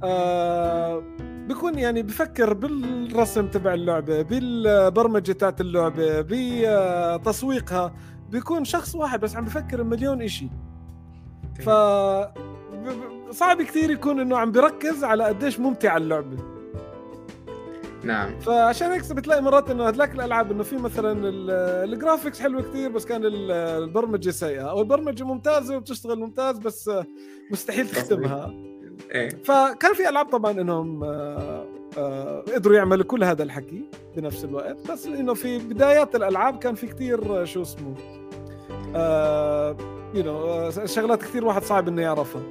آه 0.02 1.02
بيكون 1.48 1.78
يعني 1.78 2.02
بفكر 2.02 2.52
بالرسم 2.52 3.46
تبع 3.46 3.74
اللعبة 3.74 4.22
بالبرمجة 4.22 5.32
تاعت 5.32 5.60
اللعبة 5.60 6.20
بتسويقها 7.16 7.94
بيكون 8.30 8.64
شخص 8.64 8.94
واحد 8.94 9.20
بس 9.20 9.36
عم 9.36 9.44
بفكر 9.44 9.84
مليون 9.84 10.22
إشي. 10.22 10.48
ف 11.60 11.70
صعب 13.30 13.62
كثير 13.62 13.90
يكون 13.90 14.20
إنه 14.20 14.38
عم 14.38 14.52
بيركز 14.52 15.04
على 15.04 15.24
قديش 15.24 15.60
ممتعه 15.60 15.96
اللعبة. 15.96 16.36
نعم. 18.02 18.38
فعشان 18.38 18.90
هيك 18.90 19.12
بتلاقي 19.12 19.42
مرات 19.42 19.70
إنه 19.70 19.88
هذلاك 19.88 20.14
الألعاب 20.14 20.50
إنه 20.50 20.62
في 20.62 20.76
مثلا 20.76 21.28
الجرافيكس 21.84 22.40
حلوة 22.40 22.62
كثير 22.62 22.90
بس 22.90 23.04
كان 23.04 23.20
البرمجة 23.24 24.30
سيئة. 24.30 24.70
أو 24.70 24.80
البرمجة 24.80 25.24
ممتازة 25.24 25.76
وبتشتغل 25.76 26.18
ممتاز 26.18 26.58
بس 26.58 26.90
مستحيل 27.50 27.88
تختمها. 27.88 28.54
إيه. 29.10 29.28
فكان 29.28 29.94
في 29.94 30.08
ألعاب 30.08 30.26
طبعا 30.26 30.50
إنهم 30.50 31.04
آه، 31.96 32.44
آه، 32.48 32.54
قدروا 32.54 32.76
يعملوا 32.76 33.04
كل 33.04 33.24
هذا 33.24 33.42
الحكي 33.42 33.84
بنفس 34.16 34.44
الوقت. 34.44 34.76
بس 34.90 35.06
إنه 35.06 35.34
في 35.34 35.58
بدايات 35.58 36.16
الألعاب 36.16 36.58
كان 36.58 36.74
في 36.74 36.86
كثير 36.86 37.44
شو 37.44 37.62
اسمه 37.62 37.94
يو 40.14 40.22
نو 40.24 40.70
شغلات 40.86 41.22
كثير 41.22 41.44
واحد 41.44 41.62
صعب 41.62 41.88
إنه 41.88 42.02
يعرفها. 42.02 42.42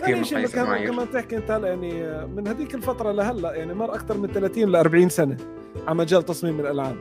ثاني 0.00 0.24
شيء 0.24 0.46
كمان 0.46 0.86
كمان 0.86 1.10
تحكي 1.10 1.36
أنت 1.36 1.50
هلا 1.50 1.68
يعني 1.68 2.26
من 2.26 2.48
هذيك 2.48 2.74
الفترة 2.74 3.12
لهلأ 3.12 3.54
يعني 3.54 3.74
مر 3.74 3.94
أكثر 3.94 4.18
من 4.18 4.28
30 4.32 4.68
ل 4.68 4.76
40 4.76 5.08
سنة 5.08 5.36
على 5.86 5.96
مجال 5.96 6.22
تصميم 6.22 6.60
الألعاب. 6.60 6.96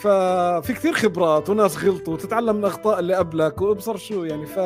ففي 0.00 0.72
كثير 0.72 0.92
خبرات 0.92 1.50
وناس 1.50 1.84
غلطوا 1.84 2.14
وتتعلم 2.14 2.56
من 2.56 2.64
اخطاء 2.64 2.98
اللي 2.98 3.14
قبلك 3.14 3.62
وأبصر 3.62 3.96
شو 3.96 4.24
يعني 4.24 4.46
ف 4.46 4.58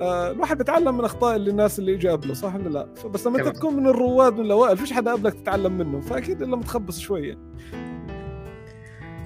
آه، 0.00 0.30
الواحد 0.30 0.58
بيتعلم 0.58 0.98
من 0.98 1.04
أخطاء 1.04 1.36
اللي 1.36 1.50
الناس 1.50 1.78
اللي 1.78 1.94
اجوا 1.94 2.12
قبله 2.12 2.34
صح 2.34 2.54
ولا 2.54 2.68
لا؟ 2.68 3.08
بس 3.08 3.26
لما 3.26 3.38
أنت 3.38 3.48
تكون 3.48 3.76
من 3.76 3.86
الرواد 3.86 4.38
من 4.38 4.44
الأوائل 4.44 4.76
فيش 4.76 4.92
حدا 4.92 5.12
قبلك 5.12 5.34
تتعلم 5.34 5.78
منه 5.78 6.00
فأكيد 6.00 6.42
إلا 6.42 6.56
متخبص 6.56 6.98
شوية. 6.98 7.38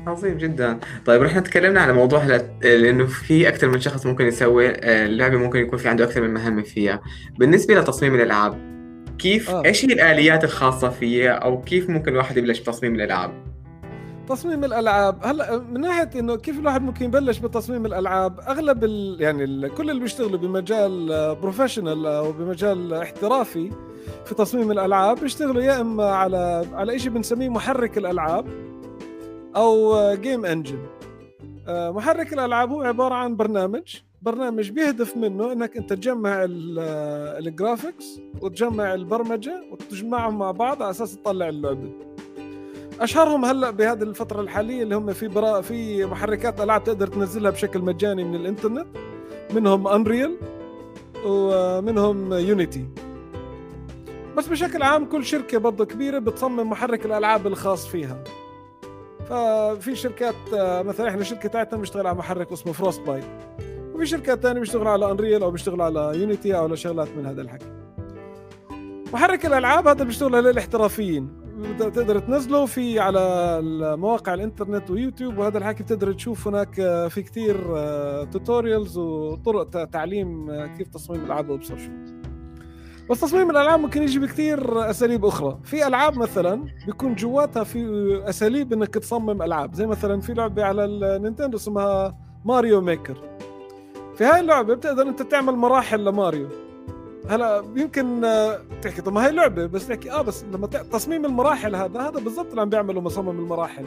عظيم 0.07 0.39
جدا. 0.39 0.79
طيب 1.07 1.23
رحنا 1.23 1.41
تكلمنا 1.41 1.81
على 1.81 1.93
موضوع 1.93 2.25
لأنه 2.63 3.07
في 3.07 3.49
أكثر 3.49 3.69
من 3.69 3.81
شخص 3.81 4.07
ممكن 4.07 4.27
يسوي 4.27 4.69
آه، 4.69 5.07
اللعبه 5.07 5.37
ممكن 5.37 5.59
يكون 5.59 5.79
في 5.79 5.89
عنده 5.89 6.05
أكثر 6.05 6.21
من 6.21 6.35
مهمة 6.35 6.63
فيها. 6.63 7.03
بالنسبة 7.39 7.75
لتصميم 7.75 8.15
الألعاب 8.15 8.73
كيف 9.19 9.51
آه. 9.51 9.65
إيش 9.65 9.85
هي 9.85 9.93
الآليات 9.93 10.45
الخاصة 10.45 10.89
فيها 10.89 11.31
أو 11.33 11.61
كيف 11.61 11.91
ممكن 11.91 12.13
الواحد 12.13 12.37
يبلش 12.37 12.61
بتصميم 12.61 12.95
الألعاب؟ 12.95 13.52
تصميم 14.35 14.65
الألعاب. 14.65 15.19
هلا 15.23 15.59
من 15.59 15.81
ناحية 15.81 16.11
إنه 16.17 16.37
كيف 16.37 16.59
الواحد 16.59 16.83
ممكن 16.83 17.05
يبلش 17.05 17.39
بتصميم 17.39 17.87
الألعاب؟ 17.87 18.41
أغلب 18.41 18.85
ال 18.85 19.17
يعني 19.21 19.45
ال 19.45 19.75
كل 19.75 19.91
اللي 19.91 20.01
بيشتغلوا 20.01 20.39
بمجال 20.39 21.07
بروفيشنال 21.43 22.07
أو 22.07 22.33
بمجال 22.33 22.95
احترافي 22.95 23.71
في 24.25 24.35
تصميم 24.35 24.71
الألعاب 24.71 25.21
بيشتغلوا 25.21 25.63
يا 25.63 25.81
إما 25.81 26.05
على 26.05 26.67
على 26.73 26.99
شيء 26.99 27.11
بنسميه 27.11 27.49
محرك 27.49 27.99
الألعاب 27.99 28.47
أو 29.57 29.97
game 30.15 30.45
engine 30.47 30.79
آه، 31.69 31.91
محرك 31.91 32.33
الألعاب 32.33 32.71
هو 32.73 32.83
عبارة 32.83 33.15
عن 33.15 33.37
برنامج 33.37 33.97
برنامج 34.23 34.71
بيهدف 34.71 35.17
منه 35.17 35.53
إنك 35.53 35.77
أنت 35.77 35.93
تجمع 35.93 36.47
ال 37.39 37.48
graphics 37.48 38.21
وتجمع 38.41 38.95
البرمجة 38.95 39.65
وتجمعهم 39.73 40.39
مع 40.39 40.51
بعض 40.51 40.83
على 40.83 40.91
أساس 40.91 41.17
تطلع 41.17 41.49
اللعبة. 41.49 42.12
أشهرهم 43.03 43.45
هلأ 43.45 43.71
بهذه 43.71 44.03
الفترة 44.03 44.41
الحالية 44.41 44.83
اللي 44.83 44.95
هم 44.95 45.13
في 45.13 45.29
برا 45.29 45.61
في 45.61 46.05
محركات 46.05 46.61
ألعاب 46.61 46.85
تقدر 46.85 47.07
تنزلها 47.07 47.51
بشكل 47.51 47.81
مجاني 47.81 48.25
من 48.25 48.35
الإنترنت. 48.35 48.87
منهم 49.55 49.89
Unreal 49.89 50.37
ومنهم 51.27 52.33
Unity 52.33 52.89
بس 54.37 54.49
بشكل 54.49 54.83
عام 54.83 55.05
كل 55.05 55.25
شركة 55.25 55.59
برضه 55.59 55.85
كبيرة 55.85 56.19
بتصمم 56.19 56.71
محرك 56.71 57.07
الألعاب 57.07 57.47
الخاص 57.47 57.87
فيها. 57.87 58.25
ففي 59.29 59.95
شركات 59.95 60.35
مثلا 60.87 61.09
إحنا 61.09 61.21
الشركة 61.21 61.49
تاعتنا 61.49 61.79
بنشتغل 61.79 62.07
على 62.07 62.19
محرك 62.19 62.53
اسمه 62.53 62.73
Frostbite 62.73 63.25
وفي 63.95 64.07
شركات 64.07 64.41
ثانية 64.41 64.61
بيشتغلوا 64.61 64.91
على 64.91 65.11
Unreal 65.11 65.43
أو 65.43 65.51
بيشتغلوا 65.51 65.85
على 65.85 66.13
Unity 66.21 66.57
أو 66.57 66.65
على 66.65 66.77
شغلات 66.77 67.09
من 67.17 67.27
هذا 67.27 67.43
الحكي. 67.43 67.73
محرك 69.13 69.47
الألعاب 69.47 69.89
هذا 69.89 70.05
بيشتغل 70.05 70.45
للاحترافيين 70.45 71.42
تقدر 71.79 72.19
تنزله 72.19 72.67
في 72.67 72.99
على 72.99 73.61
مواقع 73.97 74.35
الإنترنت 74.35 74.91
ويوتيوب 74.91 75.39
وهذا 75.39 75.59
الحكي 75.59 75.83
بتقدر 75.83 76.13
تشوف 76.13 76.49
هناك 76.49 76.81
آه، 76.81 77.09
في 77.09 77.23
كثير 77.23 77.57
tutorials 78.25 78.99
آه، 78.99 79.03
وطرق 79.03 79.85
تعليم 79.85 80.51
آه، 80.51 80.67
كيف 80.67 80.89
تصميم 80.89 81.21
الألعاب 81.21 81.49
وابصر 81.49 81.79
شو 81.79 81.91
بس 83.11 83.21
تصميم 83.21 83.51
الألعاب 83.51 83.81
ممكن 83.81 84.03
يجي 84.03 84.19
بكثير 84.19 84.91
أساليب 84.91 85.25
أخرى. 85.25 85.59
في 85.65 85.87
ألعاب 85.87 86.19
مثلا 86.19 86.65
بيكون 86.87 87.15
جواتها 87.15 87.65
في 87.65 88.23
أساليب 88.29 88.73
إنك 88.73 88.95
تصمم 88.95 89.43
ألعاب. 89.43 89.75
زي 89.75 89.87
مثلا 89.87 90.21
في 90.21 90.35
لعبة 90.35 90.65
على 90.65 90.85
ال 90.85 90.93
Nintendo 90.93 91.57
اسمها 91.57 92.17
ماريو 92.45 92.81
ميكر. 92.81 93.23
في 94.15 94.25
هاي 94.25 94.41
اللعبة 94.41 94.75
بتقدر 94.75 95.03
أنت 95.03 95.23
تعمل 95.23 95.53
مراحل 95.53 96.05
لماريو. 96.05 96.49
هلا 97.29 97.65
يمكن 97.77 98.25
آه، 98.25 98.61
تحكي 98.83 99.03
طب 99.03 99.13
ما 99.13 99.27
هي 99.27 99.31
لعبة 99.31 99.67
بس 99.67 99.87
تحكي 99.87 100.13
آه 100.13 100.23
بس 100.23 100.45
لما 100.45 100.67
تصميم 100.67 101.25
المراحل 101.25 101.75
هذا 101.75 102.01
هذا 102.01 102.21
بالضبط 102.21 102.49
اللي 102.49 102.61
عم 102.61 102.69
بيعمله 102.69 103.01
مصمم 103.01 103.31
المراحل 103.31 103.85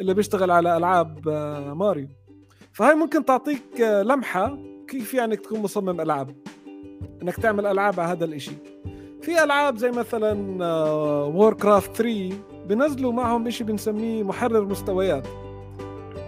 اللي 0.00 0.14
بيشتغل 0.14 0.50
على 0.50 0.76
ألعاب 0.76 1.28
آه، 1.28 1.74
ماريو. 1.74 2.08
فهي 2.72 2.94
ممكن 2.94 3.24
تعطيك 3.24 3.80
آه، 3.80 4.02
لمحة 4.02 4.58
كيف 4.88 5.14
يعني 5.14 5.36
تكون 5.36 5.60
مصمم 5.60 6.00
ألعاب 6.00 6.36
إنك 7.22 7.36
تعمل 7.36 7.66
ألعاب 7.66 8.00
على 8.00 8.12
هذا 8.12 8.24
الإشي. 8.24 8.52
في 9.22 9.44
ألعاب 9.44 9.76
زي 9.76 9.90
مثلا 9.90 10.64
Warcraft 11.24 11.96
3 11.96 12.30
بنزلوا 12.66 13.12
معهم 13.12 13.46
إشي 13.46 13.64
بنسميه 13.64 14.22
محرر 14.22 14.64
مستويات 14.64 15.26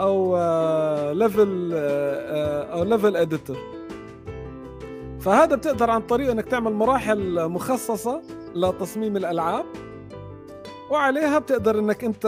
أو 0.00 0.36
level 1.12 1.70
أو 2.72 2.84
level 2.84 3.16
editor 3.16 3.56
فهذا 5.24 5.56
بتقدر 5.56 5.90
عن 5.90 6.00
طريق 6.00 6.30
إنك 6.30 6.44
تعمل 6.44 6.72
مراحل 6.72 7.48
مخصصة 7.48 8.22
لتصميم 8.54 9.16
الألعاب 9.16 9.64
وعليها 10.90 11.38
بتقدر 11.38 11.78
إنك 11.78 12.04
أنت 12.04 12.22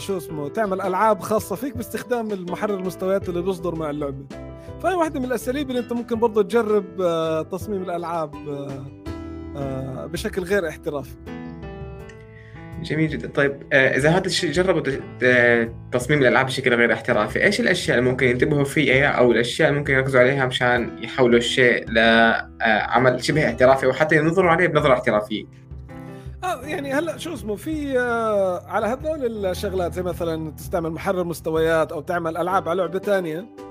شو 0.00 0.16
اسمه 0.16 0.48
تعمل 0.48 0.80
ألعاب 0.80 1.20
خاصة 1.20 1.56
فيك 1.56 1.76
باستخدام 1.76 2.30
المحرر 2.30 2.74
المستويات 2.74 3.28
اللي 3.28 3.42
بيصدر 3.42 3.74
مع 3.74 3.90
اللعبة. 3.90 4.24
فهي 4.82 4.94
واحدة 4.94 5.20
من 5.20 5.26
الأساليب 5.26 5.70
اللي 5.70 5.80
أنت 5.80 5.92
ممكن 5.92 6.18
برضه 6.18 6.42
تجرب 6.42 7.00
آه، 7.00 7.42
تصميم 7.42 7.82
الألعاب 7.82 8.34
آه، 8.34 8.84
آه، 9.56 10.06
بشكل 10.06 10.42
غير 10.42 10.68
احترافي. 10.68 11.16
جميل 12.82 13.08
جدا. 13.08 13.28
طيب 13.28 13.62
آه، 13.72 13.96
إذا 13.96 14.10
هذا 14.10 14.26
الشيء 14.26 14.52
جربوا 14.52 14.82
تصميم 15.92 16.22
الألعاب 16.22 16.46
بشكل 16.46 16.74
غير 16.74 16.92
احترافي 16.92 17.44
إيش 17.44 17.60
الأشياء 17.60 17.98
اللي 17.98 18.10
ممكن 18.10 18.26
ينتبهوا 18.26 18.64
فيها 18.64 19.06
أو 19.08 19.32
الأشياء 19.32 19.68
اللي 19.68 19.78
ممكن 19.78 19.94
يركزوا 19.94 20.20
عليها 20.20 20.46
مشان 20.46 20.90
يحولوا 21.02 21.38
الشيء 21.38 21.90
لعمل 21.90 23.24
شبه 23.24 23.48
احترافي 23.48 23.86
وحتى 23.86 24.16
ينظروا 24.16 24.50
عليه 24.50 24.66
بنظرة 24.66 24.92
احترافية؟ 24.92 25.44
آه 26.44 26.60
يعني 26.62 26.92
هلأ 26.92 27.16
شو 27.16 27.34
اسمه 27.34 27.56
في 27.56 27.98
آه 27.98 28.66
على 28.66 28.86
هذول 28.86 29.46
الشغلات 29.46 29.92
زي 29.92 30.02
مثلا 30.02 30.50
تستعمل 30.50 30.90
محرر 30.90 31.24
مستويات 31.24 31.92
أو 31.92 32.00
تعمل 32.00 32.36
ألعاب 32.36 32.68
على 32.68 32.82
لعبة 32.82 32.98
ثانية 32.98 33.67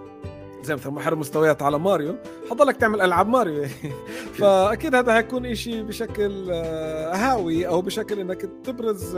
زي 0.68 0.76
مثلا 0.76 0.92
محرر 0.92 1.16
مستويات 1.16 1.62
على 1.62 1.80
ماريو. 1.80 2.16
حضلك 2.50 2.78
تعمل 2.78 3.02
ألعاب 3.02 3.28
ماريو. 3.30 3.66
فأكيد 4.38 4.96
هذا 4.96 5.14
حيكون 5.14 5.46
إشي 5.46 5.84
بشكل 5.84 6.48
آه، 6.52 7.16
هاوي 7.16 7.68
أو 7.68 7.82
بشكل 7.82 8.20
إنك 8.20 8.50
تبرز 8.64 9.18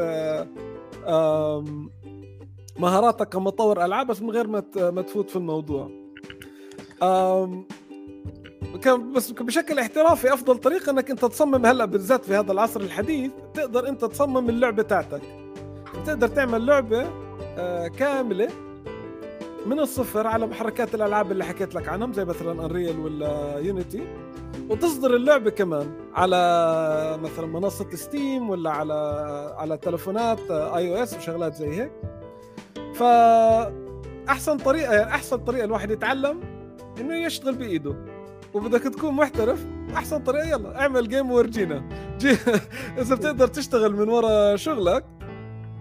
آه، 1.05 1.63
مهاراتك 2.79 3.29
كمطور 3.29 3.85
ألعاب 3.85 4.07
بس 4.07 4.21
من 4.21 4.31
غير 4.31 4.47
ما 4.91 5.01
تفوت 5.01 5.29
في 5.29 5.35
الموضوع. 5.35 5.91
كان 8.81 9.13
بس 9.13 9.31
بشكل 9.31 9.79
احترافي 9.79 10.33
أفضل 10.33 10.57
طريقة 10.57 10.89
إنك 10.89 11.11
أنت 11.11 11.25
تصمم 11.25 11.65
هلأ 11.65 11.85
بالذات 11.85 12.25
في 12.25 12.35
هذا 12.35 12.51
العصر 12.51 12.81
الحديث 12.81 13.31
تقدر 13.53 13.87
أنت 13.87 14.05
تصمم 14.05 14.49
اللعبة 14.49 14.83
تاعتك. 14.83 15.21
تقدر 16.05 16.27
تعمل 16.27 16.65
لعبة 16.65 17.09
آه، 17.57 17.87
كاملة 17.87 18.49
من 19.65 19.79
الصفر 19.79 20.27
على 20.27 20.47
محركات 20.47 20.95
الألعاب 20.95 21.31
اللي 21.31 21.45
حكيت 21.45 21.75
لك 21.75 21.87
عنهم 21.87 22.13
زي 22.13 22.25
مثلا 22.25 22.51
Unreal 22.65 22.99
ولا 22.99 23.57
Unity 23.59 24.07
وتصدر 24.69 25.15
اللعبة 25.15 25.49
كمان 25.49 25.91
على 26.13 27.17
مثلا 27.21 27.45
منصة 27.45 27.89
Steam 27.95 28.49
ولا 28.49 28.71
على 28.71 28.93
على 29.57 29.77
تلفونات 29.77 30.51
iOS 30.51 31.17
وشغلات 31.17 31.55
زي 31.55 31.67
هيك. 31.67 31.91
ف 32.95 33.03
احسن 34.29 34.57
طريقة 34.57 34.93
يعني 34.93 35.11
أحسن 35.11 35.37
طريقة 35.37 35.65
الواحد 35.65 35.91
يتعلم 35.91 36.39
إنه 36.99 37.15
يشتغل 37.15 37.55
بإيده. 37.55 37.95
وبدك 38.53 38.81
تكون 38.83 39.13
محترف 39.13 39.65
أحسن 39.95 40.23
طريقة 40.23 40.47
يلا 40.49 40.81
اعمل 40.81 41.07
game 41.09 41.31
وورجينا 41.31 41.89
إياه 42.19 42.31
إذا 42.97 43.15
بتقدر 43.15 43.47
تشتغل 43.47 43.95
من 43.95 44.09
ورا 44.09 44.55
شغلك 44.55 45.05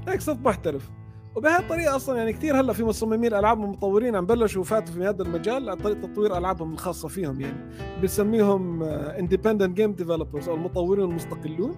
هيك 0.08 0.20
صرت 0.20 0.38
محترف. 0.38 0.90
وبهذه 1.38 1.60
الطريقة 1.60 1.96
أصلا 1.96 2.18
يعني 2.18 2.32
كثير 2.32 2.60
هلأ 2.60 2.72
في 2.72 2.84
مصممين 2.84 3.34
ألعاب 3.34 3.58
ومطورين 3.58 4.16
عم 4.16 4.26
بلشوا 4.26 4.64
فاتوا 4.64 4.94
في 4.94 5.04
هذا 5.04 5.22
المجال 5.22 5.70
عن 5.70 5.76
طريق 5.76 6.00
تطوير 6.00 6.38
ألعابهم 6.38 6.72
الخاصة 6.72 7.08
فيهم 7.08 7.40
يعني. 7.40 7.70
بنسميهم 8.00 8.82
independent 8.82 9.76
game 9.76 9.92
developers 9.92 10.48
أو 10.48 10.54
المطورين 10.54 11.04
المستقلون. 11.04 11.76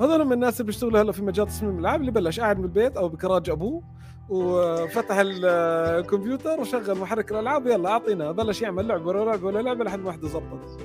هذول 0.00 0.24
من 0.24 0.32
الناس 0.32 0.60
اللي 0.60 0.66
بيشتغلوا 0.66 1.00
هلأ 1.00 1.12
في 1.12 1.22
مجال 1.22 1.46
تصميم 1.46 1.74
الألعاب 1.74 2.00
اللي 2.00 2.12
بلش 2.12 2.40
قاعد 2.40 2.58
من 2.58 2.64
البيت 2.64 2.96
أو 2.96 3.08
بكراج 3.08 3.50
أبوه 3.50 3.82
وفتح 4.28 5.16
الكمبيوتر 5.18 6.60
وشغل 6.60 6.98
محرك 6.98 7.32
الألعاب 7.32 7.66
يلا 7.66 7.88
أعطينا. 7.88 8.32
بلش 8.32 8.62
يعمل 8.62 8.88
لعبة 8.88 9.06
ولا 9.06 9.24
لعبة 9.24 9.46
ولا 9.46 9.58
لعبة 9.58 9.84
لحد 9.84 9.98
ما 9.98 10.06
واحدة 10.06 10.28
زبطت. 10.28 10.80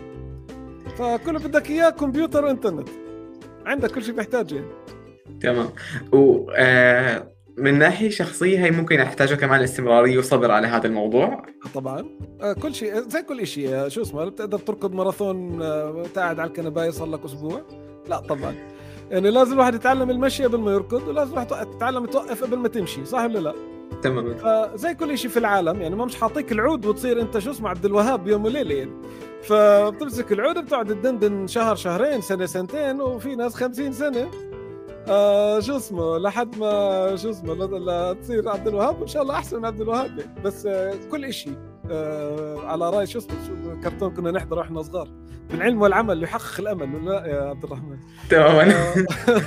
فكل 0.97 1.37
بدك 1.37 1.69
إياه 1.69 1.89
كمبيوتر 1.89 2.45
وإنترنت. 2.45 2.89
عندك 3.65 3.91
كل 3.91 4.03
شيء 4.03 4.15
بيحتاجه. 4.15 4.63
تمام. 5.41 5.69
و 6.13 6.51
آه 6.55 7.36
من 7.57 7.79
ناحية 7.79 8.09
شخصية 8.09 8.65
هي 8.65 8.71
ممكن 8.71 8.95
يحتاجوا 8.95 9.37
كمان 9.37 9.61
استمرارية 9.61 10.17
وصبر 10.17 10.51
على 10.51 10.67
هذا 10.67 10.87
الموضوع. 10.87 11.45
طبعا. 11.73 12.05
آه، 12.41 12.53
كل 12.53 12.75
شيء 12.75 12.99
زي 13.09 13.21
كل 13.21 13.47
شيء 13.47 13.75
آه، 13.75 13.87
شو 13.87 14.01
اسمه 14.01 14.25
بتقدر 14.25 14.59
تركض 14.59 14.93
ماراثون 14.93 15.61
آه، 15.61 16.03
قاعد 16.15 16.39
على 16.39 16.47
الكنباية 16.47 16.89
صار 16.89 17.07
لك 17.07 17.25
أسبوع. 17.25 17.61
لا 18.09 18.19
طبعا. 18.19 18.55
يعني 19.11 19.31
لازم 19.31 19.53
الواحد 19.53 19.75
يتعلم 19.75 20.09
المشي 20.09 20.43
قبل 20.43 20.57
ما 20.57 20.71
يركض 20.71 21.07
ولازم 21.07 21.31
الواحد 21.31 21.47
تتعلم 21.47 22.05
توقف 22.05 22.43
قبل 22.43 22.57
ما 22.57 22.67
تمشي 22.67 23.05
صح 23.05 23.23
ولا 23.23 23.39
لا؟ 23.39 23.53
تماما. 24.01 24.33
فزي 24.33 24.93
كل 24.93 25.17
شيء 25.17 25.31
في 25.31 25.37
العالم 25.37 25.81
يعني 25.81 25.95
ما 25.95 26.05
مش 26.05 26.15
حاطيك 26.15 26.51
العود 26.51 26.85
وتصير 26.85 27.21
أنت 27.21 27.39
شو 27.39 27.51
اسمه 27.51 27.69
عبد 27.69 27.85
الوهاب 27.85 28.23
بيوم 28.23 28.45
وليلة 28.45 28.75
يعني. 28.75 28.91
فبتمسك 29.43 30.31
العود 30.31 30.57
بتقعد 30.57 30.85
تدندن 30.85 31.47
شهر 31.47 31.75
شهرين 31.75 32.21
سنة 32.21 32.45
سنتين 32.45 33.01
وفي 33.01 33.35
ناس 33.35 33.55
خمسين 33.55 33.91
سنة. 33.91 34.27
آه 35.09 35.59
شو 35.59 35.77
اسمه 35.77 36.17
لحد 36.17 36.57
ما 36.57 37.15
شو 37.15 37.29
اسمه 37.29 37.53
لتصير 37.53 38.49
عبد 38.49 38.67
الوهاب 38.67 38.99
وإن 38.99 39.07
شاء 39.07 39.21
الله 39.21 39.33
أحسن 39.33 39.57
من 39.57 39.65
عبد 39.65 39.81
الوهاب. 39.81 40.11
بس 40.43 40.65
آه 40.65 40.93
كل 41.11 41.33
شيء 41.33 41.57
آه 41.91 42.59
على 42.59 42.89
رأي 42.89 43.07
شو 43.07 43.19
اسمه 43.19 43.81
كرتون 43.83 44.13
كنا 44.13 44.31
نحضر 44.31 44.57
وإحنا 44.57 44.81
صغار. 44.81 45.09
بالعلم 45.51 45.81
والعمل 45.81 46.23
يحقق 46.23 46.59
الأمل 46.59 46.95
ولا؟ 46.95 47.09
لا 47.09 47.25
يا 47.25 47.41
عبد 47.49 47.63
الرحمن. 47.63 47.97
تماما. 48.29 48.73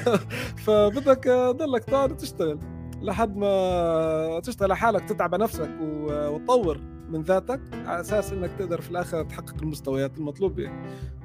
فبدك 0.64 1.24
تضلك 1.24 1.84
تقعد 1.84 2.16
تشتغل. 2.16 2.58
لحد 3.02 3.36
ما 3.36 4.40
تشتغل 4.44 4.70
على 4.70 4.76
حالك 4.76 5.04
تتعب 5.08 5.34
نفسك 5.34 5.70
وتطور 5.80 6.80
من 7.08 7.22
ذاتك 7.22 7.60
على 7.86 8.00
أساس 8.00 8.32
إنك 8.32 8.50
تقدر 8.58 8.80
في 8.80 8.90
الآخر 8.90 9.24
تحقق 9.24 9.54
المستويات 9.62 10.18
المطلوبه. 10.18 10.70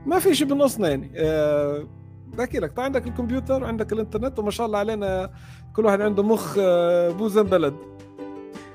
ما 0.06 0.20
في 0.20 0.36
شيء 0.36 0.48
بالنص 0.48 0.80
يعني 0.80 1.12
بحكي 2.36 2.60
لك. 2.60 2.72
طيب 2.72 2.86
عندك 2.86 3.08
الكمبيوتر 3.08 3.64
وعندك 3.64 3.94
الإنترنت 3.94 4.40
وما 4.40 4.52
شاء 4.52 4.66
الله 4.68 4.80
علينا 4.80 5.30
كل 5.74 5.86
واحد 5.86 6.02
عنده 6.02 6.24
مخ 6.24 6.56
آه، 6.60 7.10
بوزن 7.10 7.44
بلد. 7.44 7.76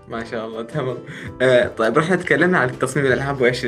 ما 0.08 0.24
شاء 0.24 0.46
الله 0.46 0.62
تمام. 0.62 0.98
آه 1.42 1.68
طيب 1.68 1.98
رحنا 1.98 2.16
تكلمنا 2.16 2.58
عن 2.58 2.78
تصميم 2.78 3.06
الألعاب 3.06 3.40
وإيش 3.40 3.66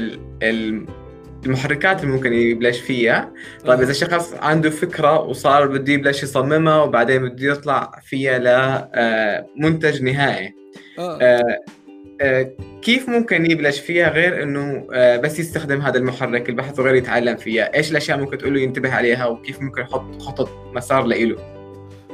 المحركات 1.47 2.03
اللي 2.03 2.13
ممكن 2.13 2.33
يبلش 2.33 2.81
فيها. 2.81 3.33
طيب 3.67 3.79
آه. 3.81 3.83
إذا 3.83 3.93
شخص 3.93 4.35
عنده 4.35 4.71
فكرة 4.71 5.21
وصار 5.21 5.67
بده 5.67 5.93
يبلش 5.93 6.23
يصممها 6.23 6.83
وبعدين 6.83 7.29
بده 7.29 7.53
يطلع 7.53 8.01
فيها 8.03 8.39
لمنتج 9.57 10.03
نهائي. 10.03 10.55
آه، 10.99 11.59
كيف 12.83 13.09
ممكن 13.09 13.51
يبلش 13.51 13.81
فيها 13.81 14.09
غير 14.09 14.43
إنه 14.43 14.87
آه، 14.93 15.17
بس 15.17 15.39
يستخدم 15.39 15.81
هذا 15.81 15.99
المحرك 15.99 16.49
البحث 16.49 16.79
وغير 16.79 16.95
يتعلم 16.95 17.37
فيها؟ 17.37 17.75
إيش 17.75 17.91
الأشياء 17.91 18.19
ممكن 18.19 18.39
تقول 18.39 18.55
له 18.55 18.61
ينتبه 18.61 18.95
عليها 18.95 19.27
وكيف 19.27 19.61
ممكن 19.61 19.83
يحط 19.83 20.23
خطط 20.23 20.49
مسار 20.75 21.05
لإله؟ 21.05 21.37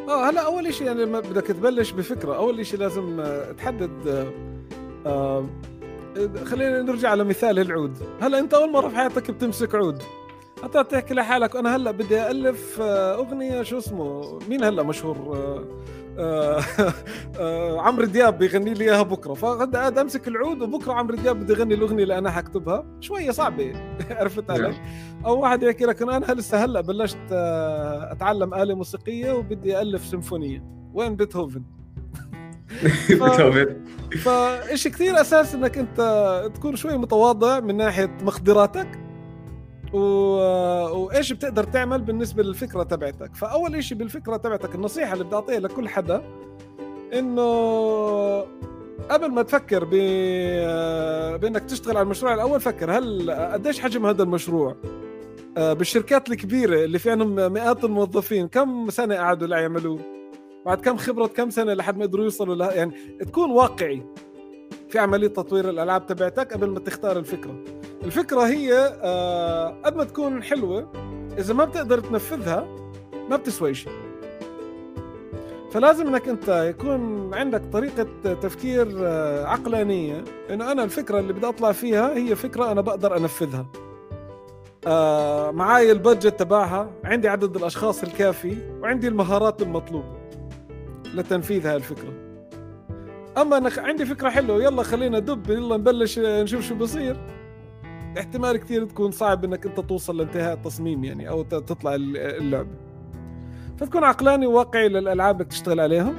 آه 0.08 0.30
هلا 0.30 0.40
أول 0.40 0.74
شيء 0.74 0.86
يعني 0.86 1.04
بدك 1.04 1.46
تبلش 1.46 1.90
بفكرة. 1.90 2.36
أول 2.36 2.66
شيء 2.66 2.78
لازم 2.78 3.20
آه، 3.20 3.52
تحدد 3.52 4.26
آه 5.06 5.46
خلينا 6.44 6.82
نرجع 6.82 7.10
على 7.10 7.24
مثال 7.24 7.58
العود. 7.58 7.98
هلا 8.20 8.38
أنت 8.38 8.54
أول 8.54 8.70
مرة 8.70 8.88
في 8.88 8.96
حياتك 8.96 9.30
بتمسك 9.30 9.74
عود. 9.74 10.02
حتى 10.62 10.84
تحكي 10.84 11.14
لحالك 11.14 11.56
أنا 11.56 11.76
هلا 11.76 11.90
بدي 11.90 12.30
ألف 12.30 12.80
أغنية 12.80 13.62
شو 13.62 13.78
اسمه؟ 13.78 14.38
مين 14.48 14.64
هلا 14.64 14.82
مشهور؟ 14.82 15.16
آه، 15.16 15.36
آه، 15.36 15.64
عمرو 17.78 18.04
دياب 18.04 18.38
بيغني 18.38 18.74
لي 18.74 18.84
إياها 18.84 19.02
بكرة 19.02 19.34
فغدا 19.34 20.00
أمسك 20.00 20.28
العود 20.28 20.62
وبكرة 20.62 20.92
عمرو 20.92 21.16
دياب 21.16 21.40
بده 21.40 21.54
يغني 21.54 21.74
الأغنية 21.74 22.02
اللي 22.02 22.18
أنا 22.18 22.30
حكتبها 22.30 22.86
شوية 23.00 23.30
صعبة 23.30 23.72
عرفت 24.20 24.50
علي؟ 24.50 24.62
نعم. 24.62 24.74
أو 25.26 25.40
واحد 25.40 25.62
يحكي 25.62 25.84
لك 25.84 26.02
أنا 26.02 26.34
لسه 26.34 26.64
هلأ 26.64 26.80
بلشت 26.80 27.18
آه، 27.32 28.12
أتعلم 28.12 28.54
آلة 28.54 28.74
موسيقية 28.74 29.32
وبدي 29.32 29.80
ألف 29.80 30.06
سيمفونية 30.06 30.64
وين 30.94 31.16
بيتهوفن؟ 31.16 31.62
بيتهوفن 33.10 33.84
فإشي 34.22 34.90
كثير 34.90 35.20
أساس 35.20 35.54
إنك 35.54 35.78
أنت 35.78 36.50
تكون 36.54 36.76
شوي 36.76 36.96
متواضع 36.96 37.60
من 37.60 37.76
ناحية 37.76 38.18
مقدراتك 38.22 39.07
و... 39.92 39.98
وايش 40.96 41.32
بتقدر 41.32 41.64
تعمل 41.64 42.02
بالنسبة 42.02 42.42
للفكرة 42.42 42.82
تبعتك؟ 42.82 43.36
فأول 43.36 43.84
شيء 43.84 43.98
بالفكرة 43.98 44.36
تبعتك 44.36 44.74
النصيحة 44.74 45.12
اللي 45.12 45.24
بدي 45.24 45.34
اعطيها 45.34 45.60
لكل 45.60 45.88
حدا 45.88 46.22
إنه 47.14 47.48
قبل 49.10 49.30
ما 49.30 49.42
تفكر 49.42 49.84
ب... 49.84 49.90
بإنك 51.40 51.64
تشتغل 51.64 51.96
على 51.96 52.04
المشروع 52.04 52.34
الأول 52.34 52.60
فكر 52.60 52.98
هل 52.98 53.30
قديش 53.30 53.80
حجم 53.80 54.06
هذا 54.06 54.22
المشروع؟ 54.22 54.76
آه، 55.56 55.72
بالشركات 55.72 56.30
الكبيرة 56.30 56.84
اللي 56.84 56.98
في 56.98 57.10
عندهم 57.10 57.52
مئات 57.52 57.84
الموظفين 57.84 58.48
كم 58.48 58.90
سنة 58.90 59.14
قعدوا 59.14 59.48
ليعملوه 59.48 59.98
بعد 60.66 60.80
كم 60.80 60.96
خبرة 60.96 61.26
كم 61.26 61.50
سنة 61.50 61.74
لحد 61.74 61.96
ما 61.96 62.04
يقدروا 62.04 62.24
يوصلوا 62.24 62.54
لها؟ 62.54 62.72
يعني 62.72 62.92
تكون 63.20 63.50
واقعي 63.50 64.02
في 64.88 64.98
عملية 64.98 65.28
تطوير 65.28 65.70
الألعاب 65.70 66.06
تبعتك 66.06 66.52
قبل 66.52 66.70
ما 66.70 66.80
تختار 66.80 67.18
الفكرة. 67.18 67.77
الفكرة 68.04 68.40
هي 68.40 68.98
آه 69.02 69.74
قد 69.84 69.96
ما 69.96 70.04
تكون 70.04 70.42
حلوة 70.42 70.92
إذا 71.38 71.54
ما 71.54 71.64
بتقدر 71.64 72.00
تنفذها 72.00 72.66
ما 73.30 73.36
بتسوي 73.36 73.74
شيء 73.74 73.92
فلازم 75.72 76.06
إنك 76.06 76.28
أنت 76.28 76.48
يكون 76.48 77.34
عندك 77.34 77.62
طريقة 77.72 78.06
تفكير 78.42 78.88
آه، 78.98 79.46
عقلانية 79.46 80.24
إنه 80.50 80.72
أنا 80.72 80.84
الفكرة 80.84 81.18
اللي 81.18 81.32
بدي 81.32 81.48
أطلع 81.48 81.72
فيها 81.72 82.14
هي 82.16 82.36
فكرة 82.36 82.72
أنا 82.72 82.80
بقدر 82.80 83.16
أنفذها. 83.16 83.66
آه 84.86 85.50
معاي 85.50 85.92
البادجت 85.92 86.40
تبعها 86.40 86.90
عندي 87.04 87.28
عدد 87.28 87.56
الأشخاص 87.56 88.02
الكافي 88.02 88.56
وعندي 88.80 89.08
المهارات 89.08 89.62
المطلوبة 89.62 90.18
لتنفيذ 91.14 91.66
هاي 91.66 91.76
الفكرة. 91.76 92.12
أما 93.38 93.58
أنا 93.58 93.70
عندي 93.78 94.06
فكرة 94.06 94.28
حلوة 94.28 94.62
يلا 94.62 94.82
خلينا 94.82 95.18
دب 95.18 95.50
يلا 95.50 95.76
نبلش 95.76 96.18
نشوف 96.18 96.62
شو 96.62 96.74
بصير. 96.74 97.16
احتمال 98.18 98.56
كثير 98.56 98.84
تكون 98.84 99.10
صعب 99.10 99.44
إنك 99.44 99.66
أنت 99.66 99.80
توصل 99.80 100.16
لانتهاء 100.16 100.54
التصميم 100.54 101.04
يعني 101.04 101.28
أو 101.28 101.42
تطلع 101.42 101.94
اللعبة. 101.94 102.70
فتكون 103.78 104.04
عقلاني 104.04 104.46
وواقعي 104.46 104.88
للألعاب 104.88 105.40
اللي 105.40 105.50
تشتغل 105.50 105.80
عليهم. 105.80 106.14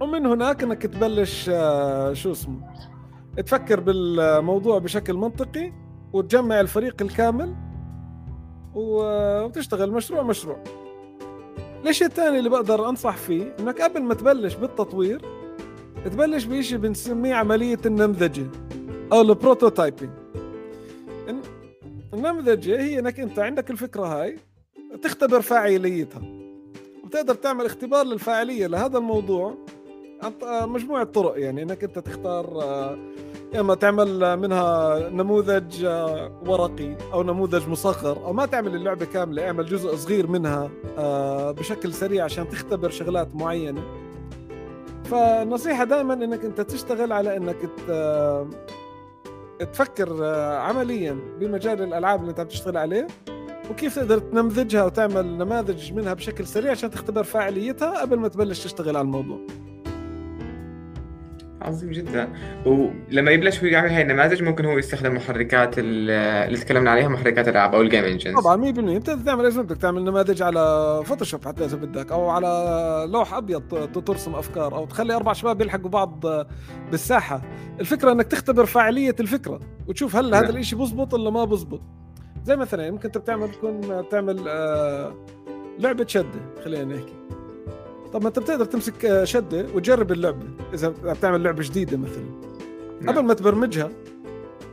ومن 0.00 0.26
هناك 0.26 0.62
إنك 0.62 0.82
تبلش 0.82 1.50
آه، 1.52 2.12
شو 2.12 2.32
اسمه 2.32 2.60
تفكر 3.36 3.80
بالموضوع 3.80 4.78
بشكل 4.78 5.14
منطقي 5.14 5.72
وتجمع 6.12 6.60
الفريق 6.60 7.02
الكامل 7.02 7.54
وتشتغل 8.74 9.92
مشروع 9.92 10.22
مشروع. 10.22 10.64
الشيء 11.88 12.06
الثاني 12.06 12.38
اللي 12.38 12.50
بقدر 12.50 12.88
أنصح 12.88 13.16
فيه 13.16 13.56
إنك 13.60 13.80
قبل 13.80 14.02
ما 14.02 14.14
تبلش 14.14 14.54
بالتطوير 14.54 15.22
تبلش 16.04 16.44
بشيء 16.44 16.78
بنسميه 16.78 17.34
عملية 17.34 17.78
النمذجة 17.86 18.46
أو 19.12 19.20
البروتوتايبنج 19.20 20.10
النمذجه 22.14 22.80
هي 22.80 22.98
إنك 22.98 23.20
أنت 23.20 23.38
عندك 23.38 23.70
الفكرة 23.70 24.06
هاي 24.06 24.38
تختبر 25.02 25.40
فاعليتها. 25.40 26.22
وتقدر 27.04 27.34
تعمل 27.34 27.66
اختبار 27.66 28.06
للفاعلية 28.06 28.66
لهذا 28.66 28.98
الموضوع 28.98 29.54
عن 30.22 30.68
مجموعة 30.68 31.04
طرق 31.04 31.34
يعني 31.36 31.62
إنك 31.62 31.84
أنت 31.84 31.98
تختار 31.98 32.62
آه، 32.62 32.98
يا 33.54 33.60
إما 33.60 33.74
تعمل 33.74 34.36
منها 34.36 34.98
نموذج 35.08 35.84
آه، 35.84 36.42
ورقي 36.46 36.96
أو 37.12 37.22
نموذج 37.22 37.68
مصغر 37.68 38.24
أو 38.24 38.32
ما 38.32 38.46
تعمل 38.46 38.74
اللعبة 38.74 39.04
كاملة 39.04 39.46
اعمل 39.46 39.66
جزء 39.66 39.96
صغير 39.96 40.26
منها 40.26 40.70
آه، 40.98 41.50
بشكل 41.50 41.92
سريع 41.92 42.24
عشان 42.24 42.48
تختبر 42.48 42.90
شغلات 42.90 43.34
معينة. 43.34 43.82
فالنصيحه 45.04 45.84
دائما 45.84 46.14
إنك 46.14 46.44
أنت 46.44 46.60
تشتغل 46.60 47.12
على 47.12 47.36
إنك 47.36 47.56
تفكر 49.64 50.24
عمليا 50.54 51.18
بمجال 51.40 51.82
الألعاب 51.82 52.20
اللي 52.20 52.30
انت 52.30 52.40
بتشتغل 52.40 52.76
عليه 52.76 53.06
وكيف 53.70 53.94
تقدر 53.94 54.18
تنمذجها 54.18 54.84
وتعمل 54.84 55.26
نماذج 55.26 55.92
منها 55.92 56.14
بشكل 56.14 56.46
سريع 56.46 56.70
عشان 56.70 56.90
تختبر 56.90 57.22
فاعليتها 57.24 58.00
قبل 58.00 58.18
ما 58.18 58.28
تبلش 58.28 58.64
تشتغل 58.64 58.96
على 58.96 59.04
الموضوع. 59.04 59.38
عظيم 61.62 61.90
جدا. 61.90 62.28
ولما 62.66 63.30
يبلش 63.30 63.60
هو 63.60 63.66
يعمل 63.66 63.90
هاي 63.90 64.02
النماذج 64.02 64.42
ممكن 64.42 64.64
هو 64.64 64.78
يستخدم 64.78 65.14
محركات 65.14 65.74
اللي 65.78 66.56
تكلمنا 66.56 66.90
عليها 66.90 67.08
محركات 67.08 67.48
الألعاب 67.48 67.74
أو 67.74 67.80
ال 67.80 67.85
game 67.85 68.04
engines 68.04 68.40
طبعا 68.40 68.72
100% 68.72 68.78
أنت 68.78 69.10
تعمل 69.10 69.44
إيش 69.44 69.56
بدك؟ 69.56 69.76
تعمل 69.76 70.04
نماذج 70.04 70.42
على 70.42 71.02
فوتوشوب 71.04 71.44
حتى 71.44 71.64
إذا 71.64 71.76
بدك 71.76 72.12
أو 72.12 72.30
على 72.30 73.06
لوح 73.12 73.34
أبيض 73.34 73.62
ترسم 74.06 74.34
أفكار 74.34 74.74
أو 74.74 74.86
تخلي 74.86 75.14
أربع 75.14 75.32
شباب 75.32 75.60
يلحقوا 75.60 75.90
بعض 75.90 76.24
بالساحة. 76.90 77.42
الفكرة 77.80 78.12
إنك 78.12 78.26
تختبر 78.26 78.66
فاعلية 78.66 79.16
الفكرة 79.20 79.60
وتشوف 79.88 80.16
هل 80.16 80.34
هذا 80.34 80.46
نعم. 80.46 80.56
الشيء 80.56 80.78
بزبط 80.78 81.14
ولا 81.14 81.30
ما 81.30 81.44
بزبط. 81.44 81.80
زي 82.44 82.56
مثلا 82.56 82.90
ممكن 82.90 83.04
أنت 83.04 83.18
بتعمل 83.18 83.50
تكون 83.50 84.02
بتعمل 84.02 84.44
آه، 84.48 85.26
لعبة 85.78 86.06
شدة 86.06 86.40
خلينا 86.64 86.84
نحكي. 86.84 87.14
طب 88.12 88.22
ما 88.22 88.28
أنت 88.28 88.38
بتقدر 88.38 88.64
تمسك 88.64 89.04
آه، 89.04 89.24
شدة 89.24 89.66
وتجرب 89.74 90.12
اللعبة. 90.12 90.46
إذا 90.74 90.88
بتعمل 90.88 91.42
لعبة 91.42 91.62
جديدة 91.62 91.96
مثلا. 91.96 92.24
نعم. 93.00 93.14
قبل 93.16 93.26
ما 93.26 93.34
تبرمجها 93.34 93.90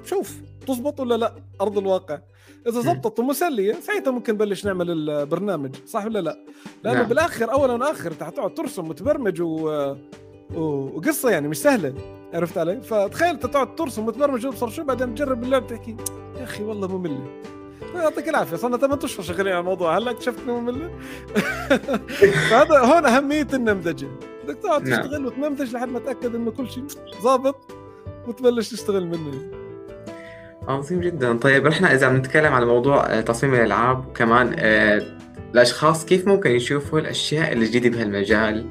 شوف 0.04 0.42
تزبط 0.68 1.00
ولا 1.00 1.16
لا 1.16 1.36
أرض 1.62 1.78
الواقع. 1.78 2.20
إذا 2.68 2.82
زبطت 2.82 3.20
ومسلية 3.20 3.74
ساعتها 3.74 4.12
ممكن 4.12 4.34
نبلش 4.34 4.66
نعمل 4.66 5.10
البرنامج 5.10 5.76
صح 5.86 6.06
ولا 6.06 6.20
لا؟ 6.20 6.38
لأنه 6.84 7.00
نعم. 7.00 7.10
بالآخر 7.10 7.52
اولا 7.52 7.74
وآخر 7.74 8.12
أنت 8.12 8.24
حتقعد 8.24 8.54
ترسم 8.54 8.90
وتبرمج 8.90 9.42
و... 9.42 9.46
و... 10.56 10.62
وقصة 10.96 11.30
يعني 11.30 11.48
مش 11.48 11.58
سهلة. 11.58 11.94
عرفت 12.34 12.58
علي؟ 12.58 12.82
فتخيل 12.82 13.30
أنت 13.30 13.46
تقعد 13.46 13.76
ترسم 13.76 14.08
وتبرمج 14.08 14.46
وتبصر 14.46 14.70
شو 14.70 14.84
بعدين 14.84 15.16
تجرب 15.16 15.44
اللعبة 15.44 15.68
تحكي؟ 15.68 15.96
يا 16.38 16.44
أخي 16.44 16.64
والله 16.64 16.98
مملة. 16.98 17.42
يعطيك 17.96 18.30
العافية. 18.30 18.58
صرنا 18.58 18.78
ثمان 18.78 19.00
أشهر 19.04 19.26
شغالين 19.26 19.54
على 19.54 19.60
الموضوع. 19.60 19.98
هلا 19.98 20.12
اكتشفت 20.12 20.40
إنه 20.44 20.60
مملة. 20.60 20.92
فهذا 22.50 22.80
هون 22.80 23.06
أهمية 23.06 23.48
النمذجة. 23.54 24.08
بدك 24.44 24.58
تقعد 24.64 24.88
نعم. 24.88 25.02
تشتغل 25.02 25.26
وتنمذج 25.26 25.74
لحد 25.74 25.88
ما 25.90 26.00
تأكد 26.00 26.36
إنه 26.36 26.52
كل 26.52 26.70
شيء 26.70 26.84
ظابط 27.22 27.72
وتبلش 28.28 28.70
تشتغل 28.70 29.08
منه. 29.08 29.60
عظيم 30.68 31.02
جدا. 31.02 31.38
طيب 31.38 31.68
إحنا 31.68 31.94
إذا 31.94 32.10
بنتكلم 32.10 32.54
على 32.54 32.66
موضوع 32.66 33.06
آه، 33.06 33.22
تصميم 33.22 33.54
الألعاب 33.54 34.08
وكمان 34.08 34.56
آه، 34.60 35.02
الأشخاص 35.54 36.06
كيف 36.06 36.28
ممكن 36.28 36.52
يشوفوا 36.52 37.00
الأشياء 37.00 37.54
الجديدة 37.54 37.90
بهالمجال؟ 37.90 38.66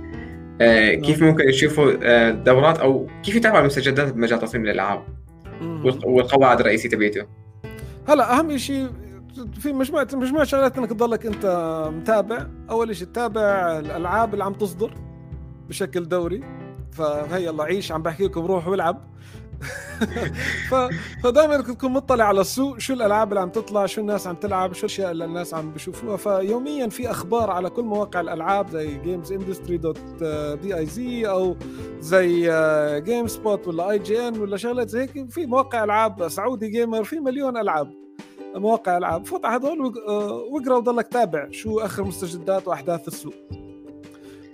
آه، 0.61 0.94
كيف 0.94 1.20
نعم. 1.20 1.31
ممكن 1.31 1.48
يشوفوا 1.48 2.31
دورات 2.31 2.78
أو 2.78 3.07
كيف 3.22 3.37
يتابعوا 3.37 3.61
المستجدات 3.61 4.12
بمجال 4.12 4.38
تصميم 4.38 4.64
الألعاب 4.64 5.02
والقواعد 6.04 6.61
الرئيسية 6.61 6.88
تبعته 6.88 7.26
هلا 8.09 8.38
أهم 8.38 8.57
شيء 8.57 8.88
في 9.61 9.72
مجموعه 9.72 10.09
مجموعه 10.12 10.44
شغلات 10.44 10.79
إنك 10.79 10.90
تضلك 10.90 11.27
أنت 11.27 11.46
متابع. 11.94 12.46
أول 12.70 12.96
شيء 12.96 13.07
تتابع 13.07 13.79
الألعاب 13.79 14.33
اللي 14.33 14.44
عم 14.44 14.53
تصدر 14.53 14.94
بشكل 15.68 16.09
دوري. 16.09 16.44
فهي 16.92 17.44
يلا 17.44 17.64
عيش 17.64 17.92
عم 17.92 18.03
بحكي 18.03 18.24
لكم 18.24 18.46
روح 18.46 18.68
والعب. 18.68 19.09
فدائما 21.22 21.57
تكون 21.57 21.92
مطلع 21.92 22.24
على 22.24 22.40
السوق 22.40 22.79
شو 22.79 22.92
الألعاب 22.92 23.29
اللي 23.29 23.40
عم 23.40 23.51
تطلع 23.51 23.87
شو 23.87 24.01
الناس 24.01 24.27
عم 24.27 24.35
تلعب 24.35 24.72
شو 24.72 24.81
الأشياء 24.81 25.11
اللي 25.11 25.24
الناس 25.24 25.55
عم 25.55 25.72
بيشوفوها. 25.72 26.16
فيوميا 26.16 26.88
في 26.88 27.11
أخبار 27.11 27.51
على 27.51 27.70
كل 27.70 27.83
مواقع 27.83 28.20
الألعاب 28.20 28.70
زي 28.70 28.98
GamesIndustry 28.98 29.76
dot 29.76 30.00
biz 30.62 31.28
أو 31.29 31.57
زي 32.01 32.40
Game 33.00 33.22
آه، 33.22 33.27
Spot 33.26 33.68
ولا 33.68 33.90
IGN 33.90 34.40
ولا 34.40 34.57
شغلات 34.57 34.88
زي 34.88 35.01
هيك. 35.01 35.31
في 35.31 35.46
مواقع 35.46 35.85
ألعاب 35.85 36.29
سعودي 36.29 36.68
Gamer 36.68 37.04
في 37.05 37.20
مليون 37.20 37.57
ألعاب. 37.57 37.97
مواقع 38.58 38.96
العاب. 38.96 39.26
فوت 39.26 39.44
على 39.44 39.56
هذول 39.56 39.94
آه، 40.08 40.32
واقرأ 40.50 40.76
وضلك 40.76 41.08
تابع 41.08 41.48
شو 41.50 41.78
آخر 41.78 42.04
مستجدات 42.04 42.68
وأحداث 42.68 43.08
السوق. 43.08 43.34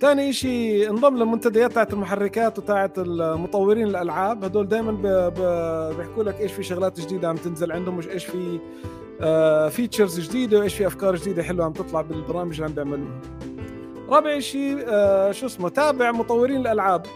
ثاني 0.00 0.32
شيء 0.32 0.90
انضم 0.90 1.16
للمنتديات 1.16 1.72
تاعت 1.72 1.92
المحركات 1.92 2.58
وتاعت 2.58 2.98
المطورين 2.98 3.86
الألعاب. 3.86 4.44
هدول 4.44 4.68
دائما 4.68 4.92
بيحكوا 5.96 6.24
لك 6.24 6.40
إيش 6.40 6.52
في 6.52 6.62
شغلات 6.62 7.00
جديدة 7.00 7.28
عم 7.28 7.36
تنزل 7.36 7.72
عندهم 7.72 7.96
وايش 7.96 8.24
في 8.24 8.60
فيتشرز 9.70 10.18
آه، 10.18 10.28
جديدة 10.28 10.58
وإيش 10.58 10.74
في 10.74 10.86
أفكار 10.86 11.16
جديدة 11.16 11.42
حلوة 11.42 11.64
عم 11.64 11.72
تطلع 11.72 12.00
بالبرامج 12.00 12.54
اللي 12.54 12.66
عم 12.66 12.72
بيعملوها. 12.72 13.20
رابع 14.08 14.38
شيء 14.38 14.84
آه، 14.88 15.32
شو 15.32 15.46
اسمه 15.46 15.68
تابع 15.68 16.12
مطورين 16.12 16.60
الألعاب. 16.60 17.06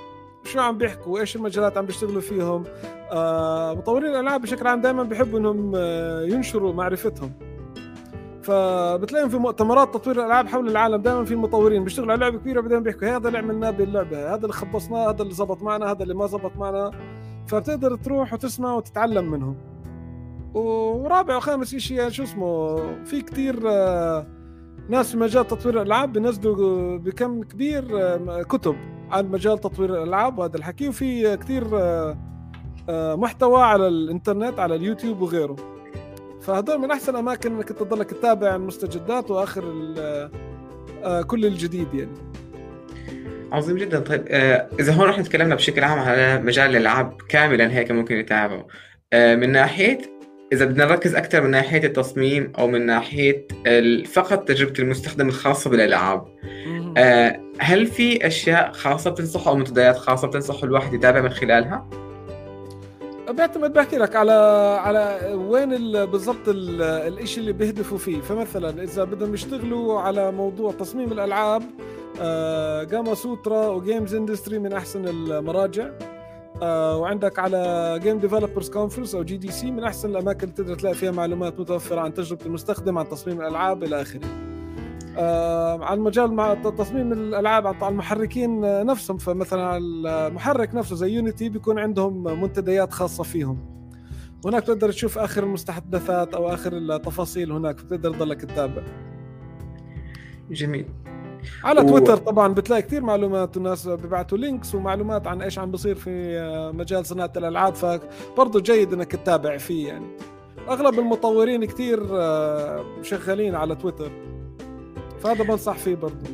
شو 0.45 0.61
عم 0.61 0.79
بيحكوا؟ 0.79 1.21
إيش 1.21 1.37
المجالات 1.37 1.77
عم 1.77 1.87
بيشتغلوا 1.87 2.21
فيهم؟ 2.21 2.65
آه 3.13 3.75
مطورين 3.75 4.11
الألعاب 4.11 4.41
بشكل 4.41 4.67
عام 4.67 4.81
دائما 4.81 5.03
بيحبوا 5.03 5.39
إنهم 5.39 5.73
آه 5.77 6.23
ينشروا 6.23 6.73
معرفتهم. 6.73 7.33
فبتلاقيهم 8.43 9.29
في 9.29 9.37
مؤتمرات 9.37 9.95
تطوير 9.95 10.21
الألعاب 10.21 10.49
حول 10.49 10.69
العالم 10.69 11.03
دائما 11.03 11.25
في 11.25 11.37
مطورين 11.37 11.85
بيشتغلوا 11.85 12.13
على 12.13 12.21
لعبه 12.21 12.39
كبيره 12.39 12.61
بعدين 12.61 12.83
بيحكوا 12.83 13.17
هذا 13.17 13.29
اللي 13.29 13.39
عملناه 13.39 13.71
باللعبه 13.71 14.35
هذا 14.35 14.43
اللي 14.43 14.53
خبصناه 14.53 15.11
هذا 15.11 15.23
اللي 15.23 15.35
زبط 15.35 15.63
معنا 15.63 15.91
هذا 15.91 16.03
اللي 16.03 16.15
ما 16.15 16.27
زبط 16.27 16.57
معنا. 16.57 16.91
فبتقدر 17.47 17.97
تروح 17.97 18.33
وتسمع 18.33 18.75
وتتعلم 18.75 19.31
منهم. 19.31 19.57
ورابع 20.55 21.37
وخامس 21.37 21.77
شيء 21.77 22.09
شو 22.09 22.23
اسمه 22.23 22.77
في 23.05 23.23
كتير 23.23 23.63
آه 23.67 24.27
ناس 24.89 25.11
في 25.11 25.17
مجال 25.17 25.47
تطوير 25.47 25.83
الألعاب 25.83 26.13
بينزلوا 26.13 26.99
بكم 26.99 27.43
كبير 27.43 27.85
كتب 28.43 28.77
عن 29.11 29.27
مجال 29.27 29.59
تطوير 29.59 30.03
الألعاب 30.03 30.39
وهذا 30.39 30.57
الحكي 30.57 30.89
وفي 30.89 31.37
كثير 31.37 31.65
آه، 31.73 32.19
آه، 32.89 33.15
محتوى 33.15 33.63
على 33.63 33.89
الإنترنت 33.89 34.59
على 34.59 34.75
اليوتيوب 34.75 35.21
وغيره. 35.21 35.57
فهذول 36.41 36.79
من 36.79 36.91
أحسن 36.91 37.13
الأماكن 37.13 37.57
إنك 37.57 37.69
تضلك 37.69 38.11
تتابع 38.11 38.57
المستجدات 38.57 39.31
وآخر 39.31 39.95
آه، 41.05 41.23
كل 41.23 41.47
الجديد 41.47 41.95
يعني. 41.95 42.15
عظيم 43.53 43.77
جدا. 43.77 44.01
طيب 44.01 44.25
إذا 44.81 44.93
هون 44.93 45.09
رح 45.09 45.21
تكلمنا 45.21 45.55
بشكل 45.55 45.85
عام 45.85 45.99
على 45.99 46.43
مجال 46.43 46.71
الألعاب 46.71 47.13
كاملا 47.29 47.73
هيك 47.73 47.91
ممكن 47.91 48.17
يتابعوا 48.17 48.63
من 49.15 49.53
ناحية 49.53 50.18
إذا 50.53 50.65
بدنا 50.65 50.85
نركز 50.85 51.15
أكثر 51.15 51.41
من 51.41 51.51
ناحية 51.51 51.85
التصميم 51.87 52.53
أو 52.59 52.69
من 52.69 52.87
ناحية 52.87 53.47
فقط 54.05 54.49
تجربة 54.49 54.73
المستخدم 54.79 55.29
الخاصة 55.29 55.71
بالألعاب. 55.71 56.25
آه، 56.97 57.41
هل 57.59 57.87
في 57.87 58.27
أشياء 58.27 58.73
خاصة 58.73 59.11
بتنصح 59.11 59.49
أو 59.49 59.57
منتديات 59.57 59.97
خاصة 59.97 60.29
بتنصح 60.29 60.63
الواحد 60.63 60.95
يتابع 60.95 61.21
من 61.21 61.29
خلالها؟ 61.29 61.87
بيعتمد 63.31 63.73
بحكي 63.73 63.97
لك 63.99 64.17
على 64.17 64.33
على 64.81 65.35
وين 65.35 65.71
بالضبط 66.07 66.49
الشيء 66.49 67.41
اللي 67.41 67.53
بيهدفوا 67.53 67.99
فيه. 67.99 68.21
فمثلا 68.21 68.83
إذا 68.83 69.05
بدهم 69.05 69.35
يشتغلوا 69.35 70.01
على 70.01 70.33
موضوع 70.33 70.73
تصميم 70.73 71.13
الألعاب 71.13 71.63
Gamasutra 72.91 73.67
و 73.69 74.15
GamesIndustry 74.15 74.59
من 74.59 74.73
أحسن 74.73 75.09
المراجع. 75.09 75.91
وعندك 76.63 77.39
على 77.39 78.01
Game 78.03 78.19
Developers 78.19 78.71
Conference 78.71 79.15
أو 79.15 79.23
GDC 79.23 79.71
من 79.71 79.85
أحسن 79.85 80.11
الأماكن 80.11 80.43
اللي 80.43 80.55
تقدر 80.55 80.75
تلاقي 80.75 80.95
فيها 80.95 81.11
معلومات 81.11 81.61
متوفرة 81.61 82.01
عن 82.01 82.15
تجربة 82.15 82.47
المستخدم 82.47 82.99
عن 82.99 83.09
تصميم 83.09 83.41
الألعاب 83.41 83.85
إلى 83.85 84.03
آخره. 84.03 84.21
آه 85.19 85.85
على 85.85 85.99
المجال 85.99 86.33
مع 86.33 86.55
تصميم 86.55 87.13
الألعاب 87.13 87.67
عن 87.67 87.93
المحركين 87.93 88.61
نفسهم 88.87 89.19
فمثلا 89.19 89.77
المحرك 89.77 90.75
نفسه 90.75 90.97
زي 90.97 91.11
Unity 91.11 91.49
بيكون 91.49 91.79
عندهم 91.79 92.41
منتديات 92.43 92.93
خاصة 92.93 93.25
فيهم. 93.25 93.59
هناك 94.45 94.63
تقدر 94.63 94.93
تشوف 94.93 95.19
آخر 95.19 95.43
المستحدثات 95.43 96.35
أو 96.35 96.49
آخر 96.49 96.73
التفاصيل 96.73 97.53
هناك 97.53 97.79
فتقدر 97.79 98.15
تضلك 98.15 98.41
تتابع. 98.41 98.83
جميل. 100.51 100.87
على 101.65 101.85
تويتر 101.85 102.17
طبعا 102.17 102.55
بتلاقي 102.55 102.83
كثير 102.83 103.03
معلومات 103.03 103.57
والناس 103.57 103.89
بيبعتوا 103.89 104.39
links 104.39 104.75
ومعلومات 104.75 105.27
عن 105.27 105.43
إيش 105.43 105.59
عم 105.59 105.71
بصير 105.71 105.95
في 105.95 106.41
مجال 106.75 107.07
صناعة 107.07 107.33
الألعاب 107.37 107.75
فبرضه 107.75 108.61
جيد 108.61 108.93
إنك 108.93 109.13
تتابع 109.13 109.57
فيه 109.57 109.89
يعني. 109.89 110.07
أغلب 110.69 110.99
المطورين 110.99 111.65
كثير 111.65 112.07
آه، 112.11 112.85
شغالين 113.03 113.55
على 113.55 113.75
تويتر 113.75 114.11
فهذا 115.21 115.45
بنصح 115.45 115.77
فيه 115.77 115.95
برضه 115.95 116.31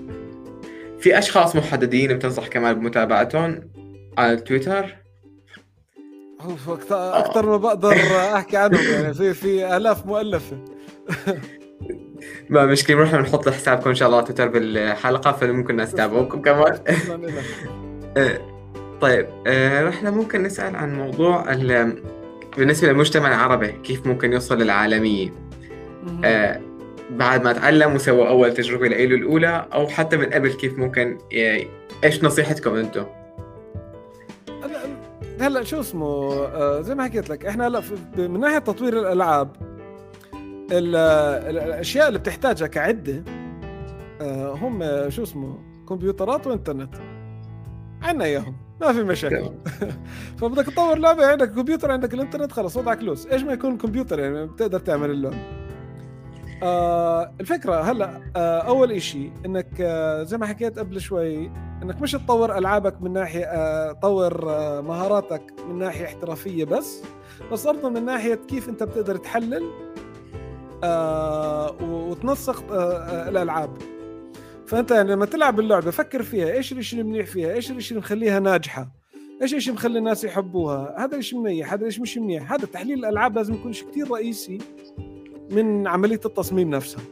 في 0.99 1.19
أشخاص 1.19 1.57
محددين 1.57 2.17
بتنصح 2.17 2.49
كمان 2.49 2.75
بمتابعتهم 2.75 3.71
على 4.19 4.37
تويتر؟ 4.37 4.97
أكثر 6.91 7.47
ما 7.47 7.57
بقدر 7.57 7.93
أحكي 8.35 8.57
عنهم 8.57 8.85
يعني 8.85 9.15
في 9.15 9.35
في 9.35 9.77
آلاف 9.77 10.07
مؤلفة. 10.07 10.59
ما 12.49 12.67
مشكلة 12.67 13.05
نحن 13.05 13.17
بنحط 13.17 13.49
حسابكم 13.49 13.89
إن 13.89 13.95
شاء 13.95 14.09
الله 14.09 14.21
تويتر 14.21 14.49
بالحلقة 14.49 15.33
فممكن 15.33 15.71
الناس 15.71 15.93
تتابعوكم 15.93 16.43
كمان. 16.43 16.79
آه، 18.17 18.41
طيب 19.01 19.27
إحنا 19.89 20.09
آه، 20.09 20.13
ممكن 20.13 20.43
نسأل 20.43 20.77
عن 20.77 20.95
موضوع 20.95 21.55
بالنسبة 22.57 22.89
للمجتمع 22.89 23.29
العربي 23.29 23.69
كيف 23.69 24.07
ممكن 24.07 24.33
يوصل 24.33 24.59
للعالمية؟ 24.59 25.33
آه، 26.25 26.61
بعد 27.11 27.45
ما 27.45 27.53
تعلم 27.53 27.95
وسوى 27.95 28.29
أول 28.29 28.55
تجربة 28.55 28.89
له 28.89 29.05
الأولى 29.05 29.67
أو 29.73 29.89
حتى 29.89 30.17
من 30.17 30.27
قبل 30.27 30.53
كيف 30.53 30.79
ممكن 30.79 31.19
إيش 32.05 32.25
نصيحتكم 32.25 32.75
أنتم؟ 32.75 33.05
هلا 35.41 35.63
شو 35.63 35.81
اسمه؟ 35.81 36.07
آه 36.07 36.81
زي 36.81 36.95
ما 36.95 37.05
حكيت 37.05 37.31
لك 37.31 37.47
إحنا 37.47 37.67
هلا 37.67 37.83
من 38.17 38.41
ناحية 38.41 38.59
تطوير 38.59 39.01
الألعاب 39.01 39.74
الأشياء 40.73 42.09
اللي 42.09 42.19
بتحتاجها 42.19 42.67
كعدة 42.67 43.25
آه 44.21 44.53
هم 44.53 44.85
شو 45.11 45.23
اسمه 45.23 45.59
كمبيوترات 45.89 46.47
وإنترنت. 46.47 46.95
عنا 48.03 48.25
إياهم 48.25 48.57
ما 48.81 48.93
في 48.93 49.03
مشاكل. 49.03 49.51
فبدك 50.39 50.67
تطور 50.67 50.99
لعبة 50.99 51.27
عندك 51.27 51.51
كمبيوتر 51.51 51.91
عندك 51.91 52.15
الإنترنت 52.15 52.53
خلص 52.53 52.77
وضعك 52.77 53.03
لوس 53.03 53.27
إيش 53.27 53.43
ما 53.43 53.53
يكون 53.53 53.77
كمبيوتر 53.79 54.19
يعني 54.19 54.47
بتقدر 54.47 54.79
تعمل 54.81 55.11
اللون. 55.11 55.35
آه 56.63 57.33
الفكرة 57.41 57.81
هلأ 57.81 58.21
آه 58.37 58.59
أول 58.61 58.93
إشي 58.93 59.31
إنك 59.47 59.69
آه 59.81 60.23
زي 60.23 60.39
ما 60.39 60.47
حكيت 60.47 60.79
قبل 60.79 61.01
شوي 61.01 61.51
إنك 61.83 62.03
مش 62.03 62.13
تطور 62.13 62.59
ألعابك 62.59 63.03
من 63.03 63.13
ناحية 63.13 63.45
آه 63.45 63.93
تطور 63.93 64.51
آه 64.51 64.81
مهاراتك 64.81 65.43
من 65.69 65.79
ناحية 65.79 66.05
احترافية 66.05 66.65
بس 66.65 67.03
بس 67.53 67.67
برضه 67.67 67.89
من 67.89 68.05
ناحية 68.05 68.35
كيف 68.49 68.69
أنت 68.69 68.83
بتقدر 68.83 69.17
تحلل 69.17 69.63
آه 69.63 70.14
وتنسق 71.83 72.73
آه 72.73 72.99
آه 72.99 73.29
الألعاب. 73.29 73.77
فأنت 74.67 74.91
يعني 74.91 75.13
لما 75.13 75.27
تلعب 75.27 75.61
اللعبة 75.61 75.91
فكر 75.91 76.23
فيها 76.23 76.53
إيش 76.53 76.73
الشيء 76.73 77.01
المنيح 77.01 77.27
فيها؟ 77.27 77.55
إيش 77.55 77.71
الشيء 77.71 77.91
اللي 77.91 78.07
مخليها 78.07 78.41
ناجحة؟ 78.41 78.89
إيش 79.43 79.55
الشيء 79.55 79.75
مخلي 79.75 79.99
الناس 79.99 80.25
يحبوها؟ 80.25 80.95
هذا 80.99 81.17
الشيء 81.17 81.39
منيح 81.39 81.73
هذا 81.73 81.87
الشيء 81.87 82.03
مش 82.03 82.19
منيح. 82.19 82.53
هذا 82.53 82.67
تحليل 82.67 82.99
الألعاب 82.99 83.37
لازم 83.37 83.55
يكون 83.55 83.73
كثير 83.73 84.11
رئيسي 84.11 84.59
من 85.51 85.89
عملية 85.89 86.21
التصميم 86.25 86.71
نفسها. 86.71 87.03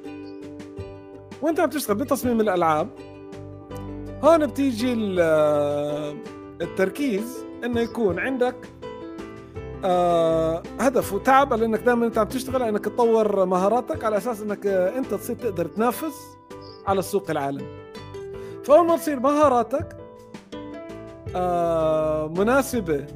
وأنت 1.43 1.61
عم 1.61 1.71
تشتغل 1.71 1.97
بتصميم 1.97 2.41
الألعاب 2.41 2.89
هون 4.23 4.47
بتيجي 4.47 4.93
التركيز 6.61 7.45
إنه 7.65 7.81
يكون 7.81 8.19
عندك 8.19 8.57
آه 9.85 10.63
هدف 10.81 11.13
وتعب 11.13 11.53
لانك 11.55 11.81
دائما 11.81 12.07
أنت 12.07 12.19
عم 12.19 12.27
تشتغل 12.29 12.63
إنك 12.63 12.85
تطور 12.85 13.45
مهاراتك 13.45 14.05
على 14.05 14.17
أساس 14.17 14.43
إنك 14.43 14.67
أنت 14.67 15.15
تصير 15.15 15.37
تقدر 15.37 15.67
تنافس 15.67 16.15
على 16.87 16.99
السوق 16.99 17.31
العالمي 17.31 17.83
فأول 18.65 18.87
ما 18.87 18.97
تصير 18.97 19.21
مهاراتك 19.21 19.97
آه 21.37 22.29
مناسبة 22.29 23.07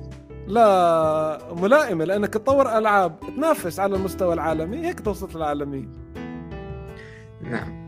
لا 0.47 1.55
ملائمة 1.55 2.05
لإنك 2.05 2.35
تطور 2.35 2.79
ألعاب 2.79 3.21
تنافس 3.37 3.81
على 3.81 3.97
المستوى 3.97 4.35
العالمي 4.35 4.87
هيك 4.87 5.01
توصل 5.01 5.29
للعالمية. 5.35 5.89
نعم. 7.41 7.86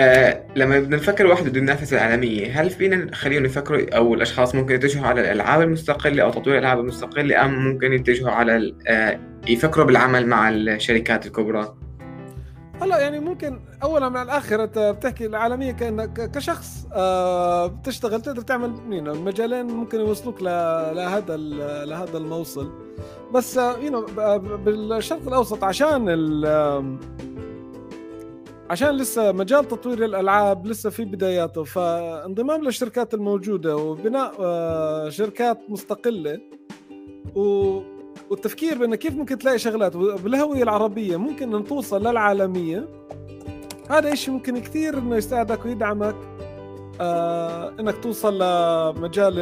آه 0.00 0.46
لما 0.56 0.80
بدنا 0.80 0.96
نفكر 0.96 1.26
واحد 1.26 1.48
بده 1.48 1.60
ينافس 1.60 1.92
العالمية 1.92 2.60
هل 2.60 2.70
فينا 2.70 2.96
نخليهم 2.96 3.44
يفكروا 3.44 3.96
أو 3.96 4.14
الأشخاص 4.14 4.54
ممكن 4.54 4.74
يتجهوا 4.74 5.06
على 5.06 5.20
الألعاب 5.20 5.60
المستقلة 5.60 6.22
أو 6.22 6.30
تطوير 6.30 6.58
الألعاب 6.58 6.80
المستقلة 6.80 7.44
أم 7.44 7.54
ممكن 7.54 7.92
يتجهوا 7.92 8.30
على 8.30 8.74
آه 8.88 9.20
يفكروا 9.48 9.86
بالعمل 9.86 10.26
مع 10.26 10.48
الشركات 10.48 11.26
الكبرى؟ 11.26 11.74
هلا 12.82 12.98
يعني 12.98 13.20
ممكن 13.20 13.60
اولا 13.82 14.08
من 14.08 14.22
الآخر 14.22 14.64
أنت 14.64 14.78
بتحكي 14.78 15.26
العالمية 15.26 15.72
كانك 15.72 16.30
كشخص 16.30 16.86
آه 16.92 17.66
بتشتغل 17.66 18.22
تقدر 18.22 18.42
تعمل 18.42 18.70
مين 18.88 19.08
المجالين 19.08 19.66
ممكن 19.66 20.00
يوصلوك 20.00 20.42
لهذا 20.42 21.36
لهذا 21.86 22.18
الموصل 22.18 22.70
بس 23.34 23.56
يو 23.56 24.06
بالشرق 24.64 25.28
الأوسط 25.28 25.64
عشان 25.64 26.08
عشان 28.70 28.96
لسه 28.96 29.32
مجال 29.32 29.68
تطوير 29.68 30.04
الألعاب 30.04 30.66
لسه 30.66 30.90
في 30.90 31.04
بداياته 31.04 31.64
فانضمام 31.64 32.64
للشركات 32.64 33.14
الموجودة 33.14 33.76
وبناء 33.76 34.32
آه 34.40 35.08
شركات 35.08 35.58
مستقلة 35.68 36.40
و 37.34 37.80
والتفكير 38.30 38.78
بانه 38.78 38.96
كيف 38.96 39.14
ممكن 39.14 39.38
تلاقي 39.38 39.58
شغلات 39.58 39.96
بالهوية 39.96 40.62
العربية 40.62 41.16
ممكن 41.16 41.54
أن 41.54 41.64
توصل 41.64 42.06
للعالمية 42.06 42.88
هذا 43.90 44.12
إشي 44.12 44.30
ممكن 44.30 44.58
كثير 44.58 44.98
إنه 44.98 45.16
يساعدك 45.16 45.64
ويدعمك 45.64 46.16
آه 47.00 47.72
إنك 47.80 47.98
توصل 48.02 48.34
لمجال 48.34 49.34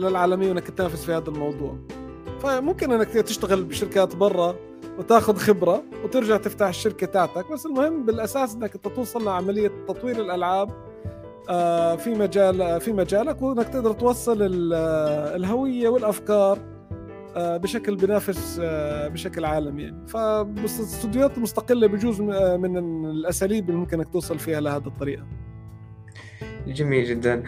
للعالمية 0.00 0.48
وإنك 0.48 0.70
تنافس 0.70 1.04
في 1.04 1.12
هذا 1.12 1.28
الموضوع. 1.28 1.76
فممكن 2.40 2.92
إنك 2.92 3.08
تشتغل 3.08 3.64
بشركات 3.64 4.16
برا 4.16 4.54
وتاخذ 5.00 5.36
خبرة 5.36 5.82
وترجع 6.04 6.36
تفتح 6.36 6.66
الشركة 6.66 7.06
تاعتك. 7.06 7.52
بس 7.52 7.66
المهم 7.66 8.06
بالأساس 8.06 8.54
إنك 8.54 8.74
أنت 8.74 8.88
توصل 8.88 9.24
لعملية 9.24 9.70
تطوير 9.88 10.20
الألعاب 10.20 10.70
آه 11.48 11.96
في 11.96 12.10
مجال 12.10 12.80
في 12.80 12.92
مجالك 12.92 13.42
وإنك 13.42 13.68
تقدر 13.68 13.92
توصل 13.92 14.38
الهوية 15.34 15.88
والأفكار 15.88 16.58
آه، 17.36 17.56
بشكل 17.56 17.96
بينافس 17.96 18.60
آه، 18.62 19.08
بشكل 19.08 19.44
عالمي 19.44 19.82
يعني. 19.82 20.06
فبس 20.06 20.80
الاستوديوهات 20.80 21.36
المستقله 21.36 21.86
بجوز 21.86 22.20
آه، 22.20 22.56
من 22.56 22.76
الأساليب 23.10 23.68
اللي 23.68 23.80
ممكن 23.80 23.98
إنك 23.98 24.08
توصل 24.08 24.38
فيها 24.38 24.60
لهذه 24.60 24.86
الطريقة. 24.86 25.26
جميل 26.66 27.04
جدا. 27.04 27.42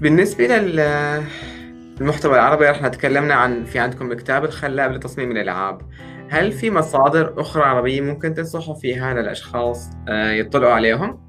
بالنسبة 0.00 0.56
للمحتوى 2.00 2.34
العربي 2.34 2.70
إحنا 2.70 2.88
تكلمنا 2.88 3.34
عن 3.34 3.64
في 3.64 3.78
عندكم 3.78 4.12
الكتاب 4.12 4.44
الخلاب 4.44 4.92
لتصميم 4.92 5.30
الألعاب. 5.30 5.80
هل 6.28 6.52
في 6.52 6.70
مصادر 6.70 7.34
أخرى 7.40 7.62
عربية 7.62 8.00
ممكن 8.00 8.34
تنصحوا 8.34 8.74
فيها 8.74 9.14
للأشخاص 9.14 9.88
يطلعوا 10.08 10.72
عليهم؟ 10.72 11.20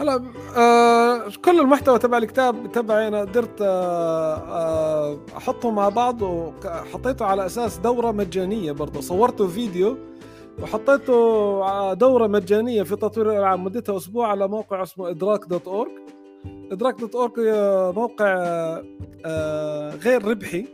هلا 0.00 0.22
آه 0.56 1.22
كل 1.44 1.60
المحتوى 1.60 1.98
تبع 1.98 2.18
الكتاب 2.18 2.72
تبعي 2.72 3.08
أنا 3.08 3.20
قدرت 3.20 3.62
آه 3.62 4.34
آه 4.36 5.18
أحطه 5.36 5.70
مع 5.70 5.88
بعض 5.88 6.22
وحطيته 6.22 7.24
على 7.24 7.46
أساس 7.46 7.78
دورة 7.78 8.12
مجانية 8.12 8.72
برضه. 8.72 9.00
صورته 9.00 9.46
فيديو 9.46 9.98
وحطيته 10.62 11.92
دورة 11.92 12.26
مجانية 12.26 12.82
في 12.82 12.96
تطوير 12.96 13.32
الألعاب. 13.32 13.58
مدتها 13.58 13.96
أسبوع 13.96 14.28
على 14.28 14.48
موقع 14.48 14.82
اسمه 14.82 15.10
إدراك 15.10 15.44
dot 15.44 15.68
org 15.68 15.90
إدراك 16.72 17.00
dot 17.00 17.14
org 17.14 17.32
موقع 17.96 18.36
آه 19.24 19.90
غير 19.94 20.24
ربحي 20.28 20.66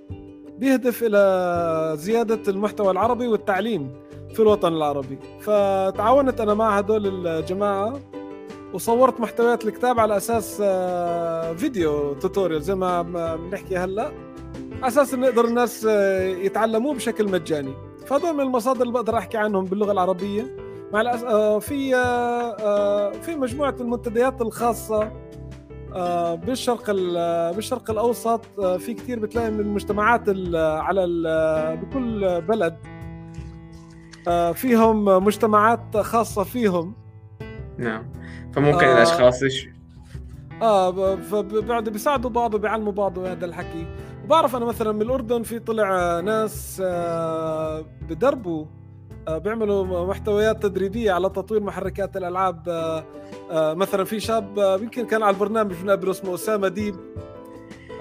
بيهدف 0.58 1.02
إلى 1.02 1.92
زيادة 1.96 2.40
المحتوى 2.48 2.90
العربي 2.90 3.26
والتعليم 3.26 3.90
في 4.35 4.40
الوطن 4.40 4.72
العربي. 4.72 5.18
فتعاونت 5.40 6.40
أنا 6.40 6.54
مع 6.54 6.78
هدول 6.78 7.26
الجماعة 7.26 8.00
وصورت 8.74 9.20
محتويات 9.20 9.64
الكتاب 9.64 10.00
على 10.00 10.16
أساس 10.16 10.58
آه، 10.64 11.52
video 11.52 12.14
tutorial 12.14 12.62
زي 12.62 12.74
ما 12.74 13.02
بنحكي 13.37 13.76
هلأ 13.76 14.12
على 14.82 14.88
أساس 14.88 15.14
انه 15.14 15.26
يقدر 15.26 15.44
الناس 15.44 15.87
آه، 15.90 16.22
يتعلموه 16.22 16.94
بشكل 16.94 17.30
مجاني. 17.30 17.74
فهذول 18.06 18.32
من 18.32 18.40
المصادر 18.40 18.82
اللي 18.82 18.92
بقدر 18.92 19.18
أحكي 19.18 19.37
عنهم 19.37 19.64
باللغة 19.64 19.92
العربية. 19.92 20.56
مع 20.92 21.18
في 21.58 21.90
في 23.22 23.37
مجموعة 23.37 23.74
المنتديات 23.80 24.42
الخاصة 24.42 25.12
بالشرق 26.46 26.90
بالشرق 27.57 27.90
الأوسط 27.90 28.61
في 28.61 28.94
كثير 28.94 29.18
بتلاقي 29.18 29.50
من 29.50 29.61
المجتمعات 29.61 30.28
على 30.57 31.07
بكل 31.83 32.40
بلد. 32.40 32.76
فيهم 34.55 35.05
مجتمعات 35.05 35.96
خاصة 35.96 36.42
فيهم. 36.44 36.94
نعم. 37.78 38.05
فممكن 38.52 38.87
آه 38.87 38.92
الأشخاص. 38.92 39.42
آه 40.62 41.16
فبعد 41.16 41.88
بيساعدوا 41.88 42.31
بعض 42.31 42.55
وبيعلموا 42.55 42.92
بعض 42.92 43.18
هذا 43.18 43.44
الحكي. 43.44 43.87
وبعرف 44.24 44.57
أنا 44.57 44.64
مثلا 44.64 44.92
من 44.92 45.02
الأردن 45.02 45.42
في 45.42 45.59
طلع 45.59 46.20
ناس 46.20 46.83
آه 46.85 47.85
بدربوا. 48.09 48.64
آه 48.64 48.81
بيعملوا 49.28 50.06
محتويات 50.06 50.62
تدريبية 50.62 51.12
على 51.12 51.28
تطوير 51.28 51.62
محركات 51.62 52.16
الألعاب. 52.16 52.68
آه 52.68 53.04
آه 53.50 53.74
مثلا 53.74 54.04
في 54.04 54.20
شاب 54.20 54.58
آه 54.58 54.76
يمكن 54.76 55.06
كان 55.06 55.22
على 55.22 55.35
البرنامج 55.35 55.74
بنقابله 55.82 56.11
اسمه 56.11 56.35
أسامة 56.35 56.68
ديب. 56.68 56.96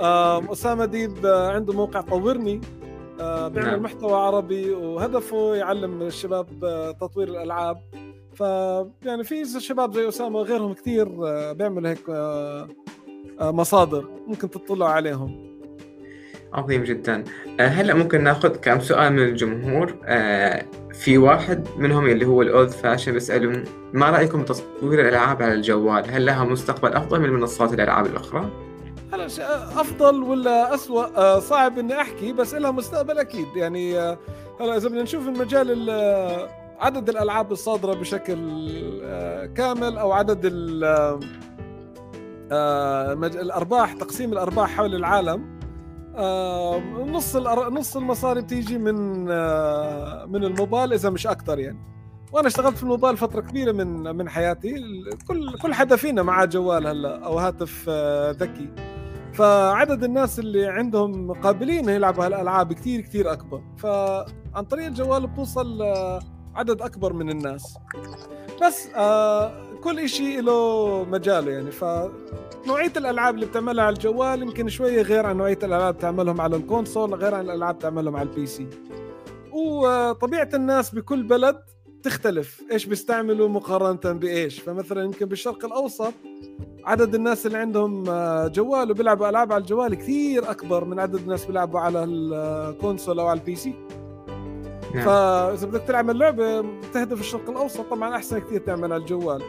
آه 0.01 0.51
أسامة 0.51 0.85
ديب 0.85 1.25
آه 1.25 1.51
عنده 1.51 1.73
موقع 1.73 2.01
طورني. 2.01 2.61
آه 3.19 3.47
بيعمل 3.47 3.71
نعم. 3.71 3.83
محتوى 3.83 4.13
عربي 4.13 4.71
وهدفه 4.71 5.55
يعلم 5.55 6.01
الشباب 6.01 6.63
آه 6.63 6.91
تطوير 6.91 7.27
الألعاب. 7.27 7.81
ف 8.33 8.39
يعني 9.05 9.23
في 9.23 9.45
شباب 9.59 9.93
زي 9.93 10.07
أسامة 10.07 10.39
وغيرهم 10.39 10.73
كثير 10.73 11.27
آه، 11.27 11.51
بيعملوا 11.51 11.89
هيك 11.89 12.09
آه، 12.09 12.67
آه، 13.39 13.51
مصادر 13.51 14.09
ممكن 14.27 14.49
تطلعوا 14.49 14.91
عليهم. 14.91 15.50
عظيم 16.53 16.83
جدا. 16.83 17.23
هلا 17.59 17.93
ممكن 17.93 18.23
ناخذ 18.23 18.49
كم 18.49 18.79
سؤال 18.79 19.13
من 19.13 19.23
الجمهور. 19.23 19.95
في 20.93 21.17
واحد 21.17 21.67
منهم 21.77 22.07
اللي 22.07 22.25
هو 22.25 22.41
الأولد 22.41 22.69
فاشن 22.69 23.11
بيسالهم 23.11 23.63
ما 23.93 24.09
رأيكم 24.09 24.41
بتصوير 24.41 25.01
الألعاب 25.01 25.41
على 25.41 25.53
الجوال؟ 25.53 26.11
هل 26.11 26.25
لها 26.25 26.43
مستقبل 26.43 26.93
أفضل 26.93 27.21
من 27.21 27.29
منصات 27.29 27.73
الألعاب 27.73 28.05
الأخرى؟ 28.05 28.49
هلا 29.13 29.25
أفضل 29.81 30.23
ولا 30.23 30.73
اسوء 30.75 31.39
صعب 31.39 31.79
إني 31.79 32.01
أحكي 32.01 32.33
بس 32.33 32.53
لها 32.53 32.71
مستقبل 32.71 33.17
أكيد. 33.17 33.47
يعني 33.55 33.99
هلا 34.59 34.77
إذا 34.77 34.89
بدنا 34.89 35.03
نشوف 35.03 35.27
المجال 35.27 35.89
عدد 36.79 37.09
الألعاب 37.09 37.51
الصادرة 37.51 37.93
بشكل 37.93 38.39
آه، 39.03 39.45
كامل 39.45 39.97
أو 39.97 40.11
عدد 40.11 40.45
آه، 42.51 43.13
الأرباح 43.23 43.93
تقسيم 43.93 44.33
الأرباح 44.33 44.69
حول 44.69 44.95
العالم. 44.95 45.60
آه 46.15 46.79
نص 47.07 47.35
نص 47.71 47.97
المصاري 47.97 48.41
بتيجي 48.41 48.77
من 48.77 49.27
آه 49.31 50.25
من 50.25 50.43
الموبايل 50.43 50.93
إذا 50.93 51.09
مش 51.09 51.27
أكثر 51.27 51.59
يعني. 51.59 51.79
وأنا 52.33 52.47
اشتغلت 52.47 52.77
في 52.77 52.83
الموبايل 52.83 53.17
فترة 53.17 53.41
كبيرة 53.41 53.71
من 53.71 54.15
من 54.15 54.29
حياتي. 54.29 54.75
كل 55.27 55.57
كل 55.61 55.73
حدا 55.73 55.95
فينا 55.95 56.23
معاه 56.23 56.45
جوال 56.45 56.87
هلا 56.87 57.25
أو 57.25 57.39
هاتف 57.39 57.85
آه 57.89 58.31
ذكي. 58.31 58.69
فعدد 59.33 60.03
الناس 60.03 60.39
اللي 60.39 60.67
عندهم 60.67 61.33
قابلين 61.33 61.89
يلعبوا 61.89 62.25
هالألعاب 62.25 62.73
كثير 62.73 63.01
كثير 63.01 63.31
أكبر. 63.31 63.61
فعن 63.77 64.65
طريق 64.69 64.85
الجوال 64.85 65.27
بتوصل 65.27 65.83
عدد 66.55 66.81
أكبر 66.81 67.13
من 67.13 67.29
الناس. 67.29 67.77
بس 68.63 68.87
آه 68.95 69.70
كل 69.83 70.09
شيء 70.09 70.41
له 70.41 71.03
مجاله 71.03 71.51
يعني 71.51 71.71
ف 71.71 71.85
نوعية 72.67 72.91
الألعاب 72.97 73.35
اللي 73.35 73.45
بتعملها 73.45 73.85
على 73.85 73.93
الجوال 73.93 74.41
يمكن 74.41 74.69
شوية 74.69 75.01
غير 75.01 75.25
عن 75.25 75.37
نوعية 75.37 75.57
الألعاب 75.63 75.81
اللي 75.81 75.93
بتعملهم 75.93 76.41
على 76.41 76.55
ال 76.55 76.62
console 76.63 77.13
غير 77.13 77.35
عن 77.35 77.45
الألعاب 77.45 77.75
بتعملهم 77.75 78.15
على 78.15 78.29
ال 78.29 78.45
PC. 78.45 78.67
وطبيعة 79.51 80.49
الناس 80.53 80.95
بكل 80.95 81.23
بلد 81.23 81.57
تختلف 82.03 82.61
إيش 82.71 82.85
بيستعملوا 82.85 83.49
مقارنة 83.49 84.19
بإيش. 84.19 84.59
فمثلا 84.59 85.03
يمكن 85.03 85.25
بالشرق 85.25 85.65
الأوسط 85.65 86.13
عدد 86.85 87.15
الناس 87.15 87.45
اللي 87.45 87.57
عندهم 87.57 88.09
آه، 88.09 88.47
جوال 88.47 88.91
وبيلعبوا 88.91 89.29
ألعاب 89.29 89.53
على 89.53 89.61
الجوال 89.61 89.95
كثير 89.95 90.51
أكبر 90.51 90.85
من 90.85 90.99
عدد 90.99 91.15
الناس 91.15 91.45
بيلعبوا 91.45 91.79
على 91.79 92.03
ال 92.03 92.18
console 92.18 93.19
أو 93.19 93.27
على 93.27 93.39
ال 93.39 93.55
PC. 93.55 93.73
نعم. 94.95 95.05
فاذا 95.05 95.67
بدك 95.67 95.81
تلعب 95.81 96.09
اللعبة 96.09 96.65
تهدف 96.93 97.19
الشرق 97.19 97.49
الأوسط 97.49 97.81
طبعا 97.89 98.15
أحسن 98.15 98.39
كثير 98.39 98.59
تعمل 98.59 98.93
على 98.93 99.01
الجوال. 99.01 99.41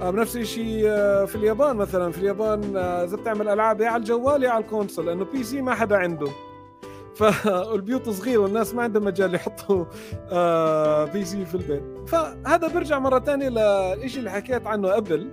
بنفس 0.00 0.36
الشيء 0.36 0.84
آه، 0.88 1.24
في 1.24 1.36
اليابان 1.36 1.76
مثلا. 1.76 2.12
في 2.12 2.18
اليابان 2.18 2.76
إذا 2.76 3.16
بتعمل 3.16 3.48
ألعاب 3.48 3.80
يا 3.80 3.88
على 3.88 4.00
الجوال 4.00 4.42
يا 4.42 4.50
على 4.50 4.64
ال 4.64 4.69
console 4.69 5.06
لأنه 5.06 5.24
PC 5.24 5.62
ما 5.62 5.74
حدا 5.74 5.96
عنده. 5.96 6.26
فالبيوت 7.16 8.08
صغيرة 8.08 8.38
والناس 8.38 8.74
ما 8.74 8.82
عندهم 8.82 9.04
مجال 9.04 9.34
يحطوا 9.34 9.84
آه 10.30 11.04
PC 11.04 11.44
في 11.44 11.54
البيت. 11.54 12.08
فهذا 12.08 12.68
برجع 12.68 12.98
مرة 12.98 13.18
ثانية 13.18 13.48
للشيء 13.48 14.18
اللي 14.18 14.30
حكيت 14.30 14.66
عنه 14.66 14.88
قبل. 14.88 15.30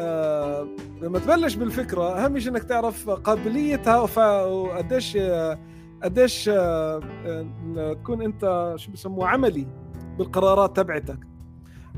آه 0.00 0.68
لما 1.02 1.18
تبلش 1.18 1.54
بالفكرة 1.54 2.24
أهم 2.24 2.38
شيء 2.38 2.52
إنك 2.52 2.64
تعرف 2.64 3.10
قابليتها 3.10 3.98
وقديش 4.44 5.18
قديش 6.02 6.50
آه 6.52 7.00
تكون 8.02 8.22
أنت 8.22 8.72
شو 8.76 8.92
بسموه 8.92 9.28
عملي 9.28 9.66
بالقرارات 10.18 10.76
تبعتك. 10.76 11.18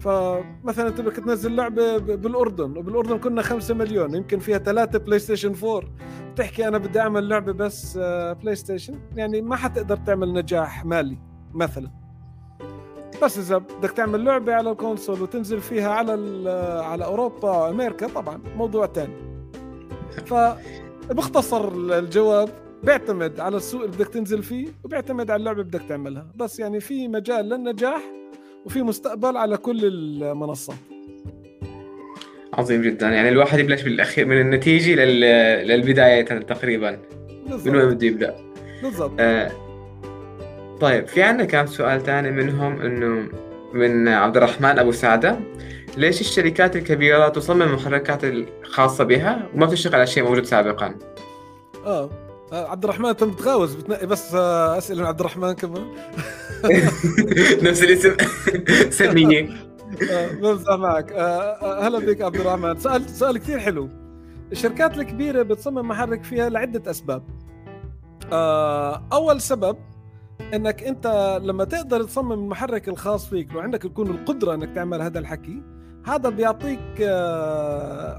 فمثلا 0.00 0.88
انت 0.88 1.00
بدك 1.00 1.16
تنزل 1.16 1.56
لعبة 1.56 1.98
بالأردن 1.98 2.76
وبالأردن 2.76 3.18
كنا 3.18 3.42
5 3.42 3.74
مليون 3.74 4.14
يمكن 4.14 4.38
فيها 4.38 4.58
ثلاثة 4.58 4.98
PlayStation 4.98 5.54
4 5.64 5.82
بتحكي 6.32 6.68
أنا 6.68 6.78
بدي 6.78 7.00
أعمل 7.00 7.28
لعبة 7.28 7.52
بس 7.52 7.98
PlayStation 8.42 8.98
يعني 9.16 9.42
ما 9.42 9.56
حتقدر 9.56 9.96
تعمل 9.96 10.32
نجاح 10.32 10.84
مالي 10.84 11.18
مثلا. 11.54 11.90
بس 13.22 13.38
إذا 13.38 13.58
بدك 13.58 13.90
تعمل 13.90 14.24
لعبة 14.24 14.54
على 14.54 14.70
ال 14.70 14.77
console 14.77 15.22
وتنزل 15.22 15.60
فيها 15.60 15.90
على 15.90 16.12
على 16.84 17.04
أوروبا 17.04 17.50
وأمريكا 17.50 18.08
طبعا 18.08 18.40
موضوع 18.56 18.86
ثاني 18.86 19.14
فبختصر 20.30 21.68
الجواب 21.68 22.48
بيعتمد 22.82 23.40
على 23.40 23.56
السوق 23.56 23.82
اللي 23.82 23.96
بدك 23.96 24.08
تنزل 24.08 24.42
فيه 24.42 24.68
وبيعتمد 24.84 25.30
على 25.30 25.40
اللعبة 25.40 25.60
اللي 25.60 25.70
بدك 25.70 25.88
تعملها. 25.88 26.32
بس 26.36 26.60
يعني 26.60 26.80
في 26.80 27.08
مجال 27.08 27.48
للنجاح 27.48 28.19
وفي 28.66 28.82
مستقبل 28.82 29.36
على 29.36 29.56
كل 29.56 29.84
المنصات. 29.84 30.76
عظيم 32.54 32.82
جدا. 32.82 33.08
يعني 33.08 33.28
الواحد 33.28 33.58
يبلش 33.58 33.82
بالأخير 33.82 34.26
من 34.26 34.40
النتيجة 34.40 34.94
لل... 34.94 35.20
للبداية 35.68 36.22
تقريبا. 36.22 36.98
بالضبط. 37.46 37.66
من 37.66 37.76
وين 37.76 37.88
بده 37.94 38.06
يبدأ؟ 38.06 38.36
بالضبط. 38.82 39.12
آه 39.20 39.50
طيب 40.80 41.06
في 41.06 41.22
عندنا 41.22 41.44
كم 41.44 41.66
سؤال 41.66 42.02
ثاني 42.02 42.30
منهم 42.30 42.80
إنه 42.80 43.28
من 43.72 44.08
عبد 44.08 44.36
الرحمن 44.36 44.78
أبو 44.78 44.92
سعدة. 44.92 45.40
ليش 45.96 46.20
الشركات 46.20 46.76
الكبيرة 46.76 47.28
تصمم 47.28 47.62
المحركات 47.62 48.24
الخاصة 48.24 49.04
بها 49.04 49.48
وما 49.54 49.66
بتشتغل 49.66 49.94
على 49.94 50.06
شيء 50.06 50.24
موجود 50.24 50.44
سابقا؟ 50.44 50.94
آه. 51.86 52.10
عبد 52.52 52.84
الرحمن 52.84 53.08
انت 53.08 53.24
متغاوز 53.24 53.74
بتنقي 53.74 54.06
بس 54.06 54.34
اسئله 54.34 55.00
من 55.00 55.06
عبد 55.06 55.20
الرحمن 55.20 55.52
كمان. 55.52 55.84
نفس 57.62 57.82
الاسم 57.82 58.16
سميني. 58.98 59.50
بمزح 60.40 60.72
معك. 60.72 61.12
آه، 61.12 61.18
آه، 61.18 61.86
هلا 61.88 61.98
بك 61.98 62.22
عبد 62.22 62.36
الرحمن. 62.36 62.78
سألت 62.78 63.10
سؤال 63.10 63.38
كثير 63.38 63.58
حلو. 63.58 63.88
الشركات 64.52 64.98
الكبيرة 64.98 65.42
بتصمم 65.42 65.88
محرك 65.88 66.24
فيها 66.24 66.48
لعدة 66.48 66.90
أسباب. 66.90 67.22
آه، 68.32 69.02
أول 69.12 69.40
سبب 69.40 69.76
إنك 70.54 70.82
أنت 70.82 71.38
لما 71.42 71.64
تقدر 71.64 72.02
تصمم 72.02 72.32
المحرك 72.32 72.88
الخاص 72.88 73.28
فيك 73.28 73.54
وعندك 73.54 73.84
يكون 73.84 74.06
القدرة 74.10 74.54
إنك 74.54 74.74
تعمل 74.74 75.02
هذا 75.02 75.18
الحكي 75.18 75.62
هذا 76.06 76.28
بيعطيك 76.28 76.80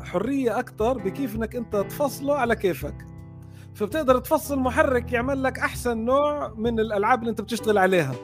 حرية 0.04 0.60
أكثر 0.60 0.98
بكيف 0.98 1.36
إنك 1.36 1.56
أنت 1.56 1.76
تفصله 1.76 2.36
على 2.36 2.56
كيفك. 2.56 2.96
فبتقدر 3.76 4.18
تفصل 4.18 4.60
محرك 4.60 5.14
يعمل 5.14 5.44
لك 5.44 5.60
أحسن 5.60 5.98
نوع 5.98 6.54
من 6.58 6.80
الألعاب 6.80 7.20
اللي 7.20 7.30
أنت 7.30 7.42
بتشتغل 7.42 7.78
عليها. 7.78 8.16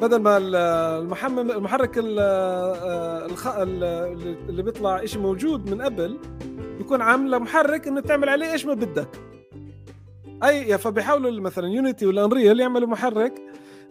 بدل 0.00 0.16
ما 0.16 0.38
المحمم 0.38 1.50
المحرك 1.50 1.98
اللي 4.48 4.62
بيطلع 4.62 5.04
شيء 5.04 5.20
موجود 5.20 5.70
من 5.70 5.82
قبل 5.82 6.18
بيكون 6.78 7.02
عامل 7.02 7.38
محرك 7.38 7.88
إنه 7.88 8.00
تعمل 8.00 8.28
عليه 8.28 8.52
إيش 8.52 8.66
ما 8.66 8.74
بدك. 8.74 9.08
اي 10.44 10.78
فبيحاولوا 10.78 11.40
مثلا 11.40 11.68
Unity 11.68 12.06
وال 12.06 12.19
Unreal 12.19 12.60
يعملوا 12.60 12.88
محرك 12.88 13.42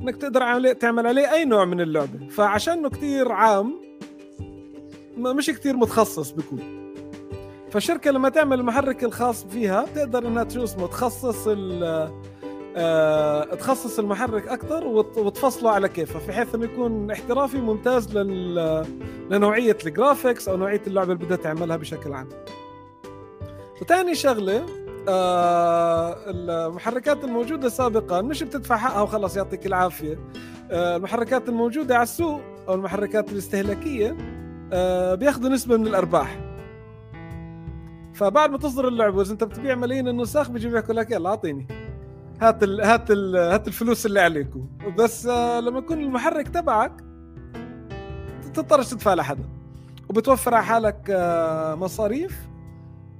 إنك 0.02 0.16
تقدر 0.16 0.44
عليه 0.44 0.74
تعمل 0.74 1.08
عليه 1.08 1.32
أي 1.32 1.46
نوع 1.46 1.66
من 1.66 1.82
اللعبة. 1.82 2.28
فعشانه 2.28 2.90
كتير 2.90 3.32
عام 3.32 3.82
مش 5.18 5.50
كتير 5.50 5.78
متخصص 5.78 6.32
بيكون. 6.32 6.83
فالشركه 7.74 8.12
لما 8.12 8.30
تعمل 8.30 8.60
المحرك 8.60 9.04
الخاص 9.04 9.46
فيها 9.46 9.86
بتقدر 9.86 10.28
إنها 10.28 10.50
شو 10.50 10.64
اسمه 10.64 10.88
تخصص 10.88 11.48
أه 12.76 13.44
تخصص 13.56 14.00
المحرك 14.00 14.48
أكثر 14.48 14.88
وتفصله 15.18 15.72
على 15.72 15.90
كيفها 15.90 16.28
بحيث 16.28 16.56
إنه 16.56 16.66
يكون 16.66 17.12
احترافي 17.12 17.58
ممتاز 17.58 18.18
لل... 18.18 18.86
لنوعية 19.30 19.78
الجرافيكس 19.86 20.48
أو 20.48 20.58
نوعية 20.58 20.82
اللعبة 20.88 21.14
اللي 21.14 21.26
بدها 21.26 21.38
تعملها 21.38 21.78
بشكل 21.78 22.14
عام. 22.14 22.30
وثاني 23.82 24.16
شغلة 24.16 24.66
آه 25.10 26.16
المحركات 26.28 27.24
الموجودة 27.24 27.70
سابقا 27.70 28.22
مش 28.22 28.44
بتدفع 28.44 28.78
حقها 28.78 29.02
وخلص 29.02 29.38
يعطيك 29.38 29.66
العافية 29.66 30.20
آه 30.72 30.96
المحركات 30.96 31.50
الموجودة 31.50 31.96
على 31.96 32.04
السوق 32.04 32.42
أو 32.68 32.74
المحركات 32.74 33.32
الاستهلاكية 33.32 34.18
آه 34.74 35.16
بياخذوا 35.16 35.50
نسبة 35.50 35.78
من 35.78 35.88
الأرباح 35.88 36.53
فبعد 38.14 38.52
ما 38.52 38.58
تصدر 38.58 38.88
اللعبة 38.88 39.22
اذا 39.22 39.32
أنت 39.34 39.44
بتبيع 39.44 39.76
ملايين 39.76 40.08
النسخ 40.08 40.50
بيجي 40.50 40.70
بيحكوا 40.70 40.94
لك 40.94 41.12
يلا 41.12 41.30
أعطيني. 41.30 41.68
هات 42.42 42.64
ال 42.64 42.82
هات 42.82 43.12
ال 43.12 43.36
هات 43.36 43.68
الفلوس 43.68 44.06
اللي 44.06 44.20
عليكم. 44.22 44.68
بس 44.98 45.26
آه 45.28 45.60
لما 45.60 45.80
يكون 45.80 46.00
المحرك 46.00 46.48
تبعك 46.48 47.04
تضطرش 48.54 48.90
تدفع 48.90 49.14
لحدا 49.14 49.44
وبتوفر 50.10 50.54
على 50.54 50.64
حالك 50.64 51.08
آه 51.10 51.76
مصاريف. 51.76 52.48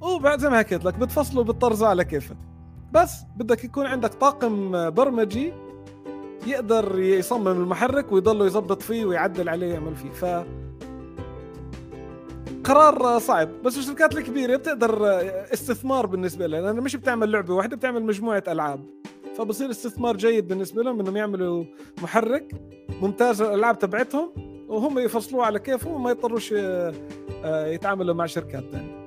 وبعد 0.02 0.40
زي 0.40 0.50
ما 0.50 0.58
حكيت 0.58 0.86
لك 0.86 1.00
بتفصله 1.00 1.44
بالطرزه 1.44 1.88
على 1.88 2.06
كيفك. 2.06 2.38
بس 2.92 3.22
بدك 3.38 3.64
يكون 3.64 3.86
عندك 3.86 4.14
طاقم 4.14 4.90
برمجي 4.90 5.54
يقدر 6.48 7.00
يصمم 7.00 7.48
المحرك 7.48 8.12
ويضل 8.12 8.48
يظبط 8.48 8.82
فيه 8.82 9.06
ويعدل 9.06 9.50
عليه 9.50 9.68
ويعمل 9.68 9.96
فيه. 9.96 10.10
ف 10.10 10.46
قرار 12.64 13.20
صعب 13.20 13.50
بس 13.64 13.78
الشركات 13.78 14.18
الكبيرة 14.18 14.56
بتقدر 14.56 15.08
استثمار 15.54 16.06
بالنسبة 16.06 16.48
لها 16.48 16.62
لأنها 16.62 16.82
مش 16.82 16.96
بتعمل 16.96 17.32
لعبة 17.32 17.54
واحدة 17.54 17.76
بتعمل 17.76 18.04
مجموعة 18.04 18.44
ألعاب. 18.48 18.86
فبصير 19.38 19.70
استثمار 19.70 20.18
جيد 20.18 20.48
بالنسبة 20.48 20.84
لهم 20.84 21.00
إنهم 21.00 21.18
يعملوا 21.18 21.66
محرك 22.04 22.52
ممتاز 23.02 23.42
الالعاب 23.42 23.80
تبعتهم 23.80 24.30
وهم 24.68 25.00
يفصلوه 25.00 25.46
على 25.46 25.60
كيفهم 25.60 25.94
وما 25.94 26.12
يضطروش 26.12 26.54
آه، 26.58 26.94
يتعاملوا 27.68 28.16
مع 28.16 28.26
شركات 28.26 28.64
ثانية 28.72 29.04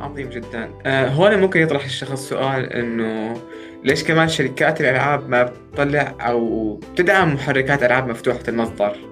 عظيم 0.00 0.28
جدا. 0.28 0.70
آه 0.86 1.08
هون 1.08 1.38
ممكن 1.38 1.60
يطرح 1.60 1.84
الشخص 1.84 2.28
سؤال 2.28 2.72
إنه 2.72 3.40
ليش 3.84 4.04
كمان 4.04 4.28
شركات 4.28 4.80
الألعاب 4.80 5.28
ما 5.28 5.42
بتطلع 5.42 6.14
أو 6.20 6.74
بتدعم 6.74 7.34
محركات 7.34 7.82
ألعاب 7.82 8.08
مفتوحة 8.08 8.42
المصدر؟ 8.48 9.09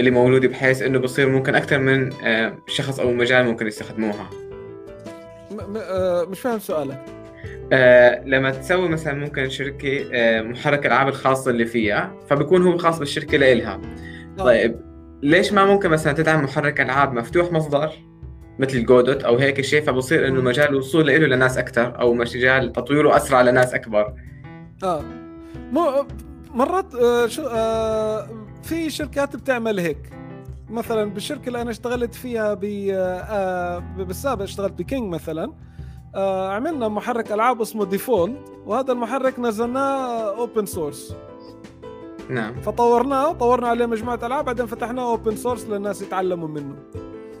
اللي 0.00 0.10
موجوده 0.10 0.48
بحيث 0.48 0.82
إنه 0.82 0.98
بصير 0.98 1.28
ممكن 1.28 1.54
أكثر 1.54 1.78
من 1.78 2.12
آه 2.24 2.58
شخص 2.66 3.00
أو 3.00 3.12
مجال 3.12 3.44
ممكن 3.44 3.66
يستخدموها. 3.66 4.30
آه 5.76 6.24
مش 6.24 6.40
فاهم 6.40 6.58
سؤالك. 6.58 7.04
آه 7.72 8.24
لما 8.24 8.50
تسوي 8.50 8.88
مثلا 8.88 9.14
ممكن 9.14 9.48
شركة 9.48 10.04
آه 10.12 10.42
محرك 10.42 10.86
الألعاب 10.86 11.08
الخاص 11.08 11.48
اللي 11.48 11.66
فيها 11.66 12.14
فبكون 12.30 12.62
هو 12.62 12.78
خاص 12.78 12.98
بالشركة 12.98 13.38
لإلها. 13.38 13.80
آه. 14.38 14.44
طيب 14.44 14.80
ليش 15.22 15.52
ما 15.52 15.64
ممكن 15.64 15.88
مثلا 15.88 16.12
تدعم 16.12 16.44
محرك 16.44 16.80
ألعاب 16.80 17.12
مفتوح 17.12 17.52
مصدر 17.52 17.90
مثل 18.58 18.84
Godot 18.84 19.24
أو 19.24 19.36
هيك 19.36 19.60
شيء 19.60 19.82
فبصير 19.82 20.28
إنه 20.28 20.40
مجال 20.40 20.68
الوصول 20.68 21.06
له 21.06 21.16
لناس 21.16 21.58
أكثر 21.58 22.00
أو 22.00 22.14
مجال 22.14 22.72
تطويره 22.72 23.16
أسرع 23.16 23.42
لناس 23.42 23.74
أكبر؟ 23.74 24.14
آه. 24.82 25.02
مو 25.72 26.06
مرات 26.54 26.94
آه 26.94 27.26
شو 27.26 27.42
آه 27.46 28.28
في 28.62 28.90
شركات 28.90 29.36
بتعمل 29.36 29.80
هيك. 29.80 30.10
مثلا 30.70 31.04
بالشركة 31.04 31.46
اللي 31.48 31.62
أنا 31.62 31.70
اشتغلت 31.70 32.14
فيها 32.14 32.54
ب 32.54 32.64
آه 32.92 33.78
بالسابق 33.78 34.42
اشتغلت 34.42 34.72
ب 34.72 34.80
King 34.80 35.14
مثلا 35.14 35.52
آه 36.14 36.52
عملنا 36.52 36.88
محرك 36.88 37.32
ألعاب 37.32 37.60
اسمه 37.60 37.84
Defold 37.84 38.52
وهذا 38.66 38.92
المحرك 38.92 39.38
نزلناه 39.38 40.36
open 40.38 40.66
source 40.66 41.14
نعم. 42.28 42.60
فطورناه 42.60 43.32
طورنا 43.32 43.68
عليه 43.68 43.86
مجموعة 43.86 44.18
ألعاب 44.22 44.44
بعدين 44.44 44.66
فتحناه 44.66 45.10
open 45.10 45.36
source 45.36 45.64
للناس 45.66 46.02
يتعلموا 46.02 46.48
منه. 46.48 46.76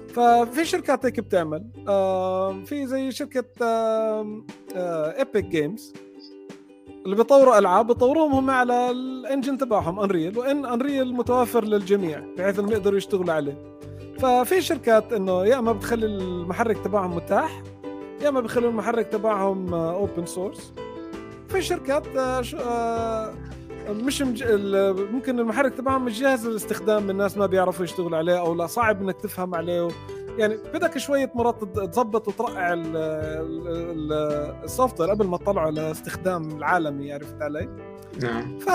ففي 0.08 0.64
شركات 0.64 1.06
هيك 1.06 1.20
بتعمل 1.20 1.64
آه 1.88 2.64
في 2.64 2.86
زي 2.86 3.10
شركة 3.10 3.44
آه 3.62 4.42
آه 4.76 5.18
Epic 5.18 5.44
Games 5.44 5.92
اللي 7.04 7.16
بيطوروا 7.16 7.58
ألعاب 7.58 7.86
بيطوروهم 7.86 8.32
هم 8.32 8.50
على 8.50 8.90
ال 8.90 9.00
engine 9.00 9.58
تبعهم 9.58 10.00
Unreal 10.00 10.38
وإن 10.38 10.66
Unreal 10.66 11.14
متوفر 11.14 11.64
للجميع 11.64 12.22
بحيث 12.38 12.58
إنهم 12.58 12.72
يقدروا 12.72 12.98
يشتغلوا 12.98 13.34
عليه. 13.34 13.58
ففي 14.18 14.60
شركات 14.62 15.12
إنه 15.12 15.46
يا 15.46 15.58
إما 15.58 15.72
بتخلي 15.72 16.06
المحرك 16.06 16.78
تبعهم 16.84 17.16
متاح 17.16 17.62
يا 18.22 18.28
إما 18.28 18.40
بيخلوا 18.40 18.70
المحرك 18.70 19.06
تبعهم 19.06 19.74
open 19.74 20.26
source 20.26 20.72
في 21.48 21.62
شركات 21.62 22.06
آه، 22.16 22.42
آه، 22.60 23.32
مش 23.90 24.22
مج... 24.22 24.44
ممكن 25.12 25.38
المحرك 25.40 25.74
تبعهم 25.74 26.04
مش 26.04 26.20
جاهز 26.20 26.46
للاستخدام 26.46 27.10
الناس 27.10 27.36
ما 27.36 27.46
بيعرفوا 27.46 27.84
يشتغلوا 27.84 28.18
عليه 28.18 28.40
أو 28.40 28.54
لا 28.54 28.66
صعب 28.66 29.02
إنك 29.02 29.20
تفهم 29.20 29.54
عليه. 29.54 29.88
يعني 30.40 30.56
بدك 30.74 30.98
شوية 30.98 31.32
مرات 31.34 31.64
تظبط 31.64 32.28
وترقع 32.28 32.74
السوفت 34.64 35.00
وير 35.00 35.10
قبل 35.10 35.26
ما 35.26 35.36
تطلعه 35.36 35.70
لاستخدام 35.70 36.56
العالمي 36.56 37.12
عرفت 37.12 37.42
علي؟ 37.42 37.68
نعم. 38.22 38.58
ف 38.58 38.70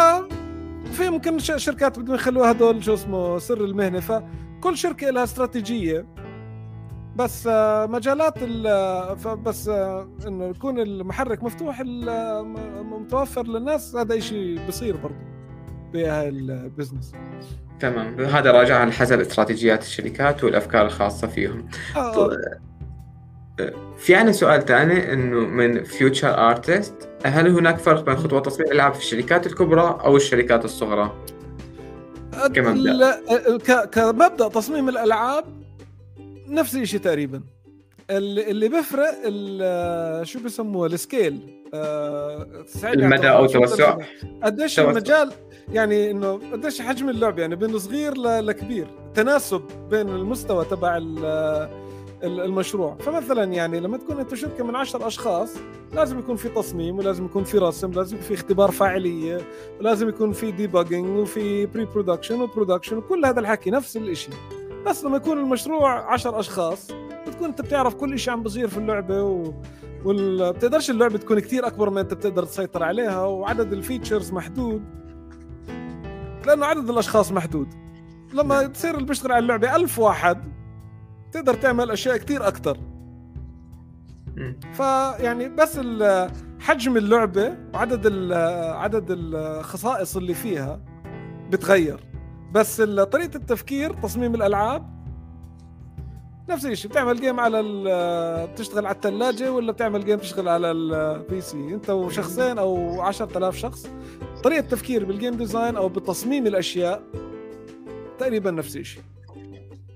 في 0.92 1.10
ممكن 1.10 1.40
شركات 1.40 2.00
بدهم 2.00 2.16
يخلوها 2.16 2.52
هدول 2.52 2.84
شو 2.84 2.94
اسمه 2.94 3.38
سر 3.38 3.64
المهنة. 3.66 4.00
فكل 4.00 4.78
شركة 4.78 5.10
لها 5.10 5.24
استراتيجية. 5.24 6.06
بس 7.16 7.48
آه، 7.48 7.86
مجالات 7.86 8.44
بس 9.24 9.68
آه، 9.68 10.10
إنه 10.28 10.46
يكون 10.46 10.80
المحرك 10.80 11.44
مفتوح 11.44 11.82
متوفر 12.82 13.48
للناس 13.48 13.96
هذا 13.96 14.20
شيء 14.20 14.68
بصير 14.68 14.98
برضه 14.98 15.35
بهاي 15.94 16.30
ال 16.30 16.38
business. 16.38 17.12
تمام. 17.80 18.20
هذا 18.22 18.52
راجع 18.52 18.80
على 18.80 18.92
حسب 18.92 19.20
استراتيجيات 19.20 19.82
الشركات 19.82 20.44
والأفكار 20.44 20.86
الخاصة 20.86 21.28
فيهم. 21.28 21.70
آه. 21.96 22.38
في 23.98 24.16
عنا 24.16 24.32
سؤال 24.32 24.66
ثاني 24.66 25.14
إنه 25.14 25.40
من 25.40 25.84
Future 25.84 26.50
Artist 26.50 27.10
هل 27.26 27.48
هناك 27.48 27.78
فرق 27.78 28.06
بين 28.06 28.16
خطوات 28.16 28.46
تصميم 28.46 28.68
الألعاب 28.68 28.94
في 28.94 29.00
الشركات 29.00 29.48
الكبرى 29.48 30.00
أو 30.04 30.16
الشركات 30.16 30.66
الصغرى؟ 30.66 31.12
كمبدأ. 32.54 33.86
كمبدأ 33.92 34.48
تصميم 34.48 34.90
الألعاب 34.90 35.44
نفس 36.48 36.76
الشيء 36.76 37.00
تقريبا. 37.00 37.42
اللي 38.10 38.52
اللي 38.52 38.70
بيفرق 38.70 39.14
شو 40.24 40.40
بسموه 40.40 40.88
ال 40.88 40.99
scale. 40.99 41.64
آه 41.74 42.66
المدى 42.84 43.30
أو 43.30 43.46
توسع. 43.46 43.98
قديش 44.44 44.80
المجال 44.80 45.32
يعني 45.72 46.12
إنه 46.12 46.40
قديش 46.52 46.82
حجم 46.82 47.10
اللعبة؟ 47.10 47.40
يعني 47.40 47.56
بين 47.56 47.80
صغير 47.80 48.14
لكبير. 48.18 48.88
تناسب 49.14 49.62
بين 49.90 50.10
المستوى 50.10 50.66
تبع 50.66 51.00
المشروع. 52.24 52.98
فمثلا 53.00 53.44
يعني 53.44 53.80
لما 53.80 53.98
تكون 53.98 54.20
أنت 54.20 54.36
شركة 54.36 54.64
من 54.64 54.76
عشر 54.76 55.08
أشخاص 55.08 55.54
لازم 55.94 56.20
يكون 56.20 56.36
في 56.36 56.50
تصميم 56.50 56.98
ولازم 57.00 57.26
يكون 57.26 57.44
في 57.44 57.58
رسم 57.58 57.92
لازم 57.92 58.16
يكون 58.16 58.28
في 58.28 58.34
اختبار 58.34 58.72
فاعلية 58.72 59.42
ولازم 59.80 60.10
يكون 60.10 60.32
في 60.32 60.52
debugging 60.52 61.18
وفي 61.18 61.66
pre-production 61.66 61.86
و 61.86 62.42
production 62.42 62.98
وكل 62.98 63.26
هذا 63.26 63.40
الحكي 63.40 63.70
نفس 63.70 63.98
الشيء 63.98 64.34
بس 64.86 65.04
لما 65.04 65.18
يكون 65.18 65.38
المشروع 65.38 66.14
عشر 66.14 66.40
أشخاص 66.40 66.92
بتكون 67.36 67.50
انت 67.50 67.62
بتعرف 67.62 67.96
كل 67.96 68.20
شيء 68.20 68.34
عم 68.34 68.44
بصير 68.44 68.68
في 68.68 68.78
اللعبة 68.78 69.24
و... 69.24 69.54
وال... 70.06 70.54
بتقدرش 70.54 70.90
اللعبة 70.90 71.18
تكون 71.18 71.40
كثير 71.40 71.68
أكبر 71.68 71.90
من 71.90 71.98
انت 71.98 72.14
بتقدر 72.14 72.44
تسيطر 72.44 72.84
عليها 72.84 73.26
وعدد 73.26 73.74
الفيتشرز 73.74 74.32
محدود. 74.32 74.84
لأنه 76.48 76.66
عدد 76.66 76.90
الأشخاص 76.90 77.32
محدود. 77.32 77.68
لما 78.34 78.62
نعم. 78.62 78.72
تصير 78.72 78.96
اللي 78.96 79.06
بيشتغل 79.06 79.32
على 79.32 79.44
اللعبة 79.44 79.76
ألف 79.76 80.00
واحد 80.00 80.44
تقدر 81.32 81.54
تعمل 81.54 81.92
أشياء 81.92 82.18
كثير 82.18 82.48
أكثر 82.48 82.78
فيعني 84.74 85.50
بس 85.50 85.80
حجم 86.60 86.98
اللعبة 86.98 87.58
وعدد 87.74 88.32
عدد 88.76 89.06
الخصائص 89.10 90.18
اللي 90.18 90.34
فيها 90.34 90.82
بتغير. 91.50 92.00
بس 92.52 92.82
طريقة 92.82 93.36
التفكير 93.38 93.94
تصميم 93.94 94.36
الألعاب 94.36 94.95
نفس 96.50 96.66
الشيء. 96.66 96.92
بتعمل 96.92 97.22
game 97.22 97.40
على 97.40 97.64
بتشتغل 98.54 98.86
على 98.86 98.96
الثلاجة 98.96 99.52
ولا 99.52 99.72
بتعمل 99.72 100.06
game 100.06 100.20
تشتغل 100.20 100.48
على 100.48 100.72
ال 100.72 101.42
PC 101.42 101.58
انت 101.58 101.90
وشخصين 101.90 102.58
أو 102.58 103.02
10000 103.02 103.58
شخص. 103.58 103.90
طريقة 104.44 104.60
التفكير 104.60 105.06
بال 105.06 105.15
game 105.15 105.34
design 105.34 105.76
أو 105.76 105.90
بتصميم 105.90 106.48
الأشياء 106.48 107.04
تقريبا 108.20 108.52
نفس 108.52 108.78
الشيء. 108.78 109.04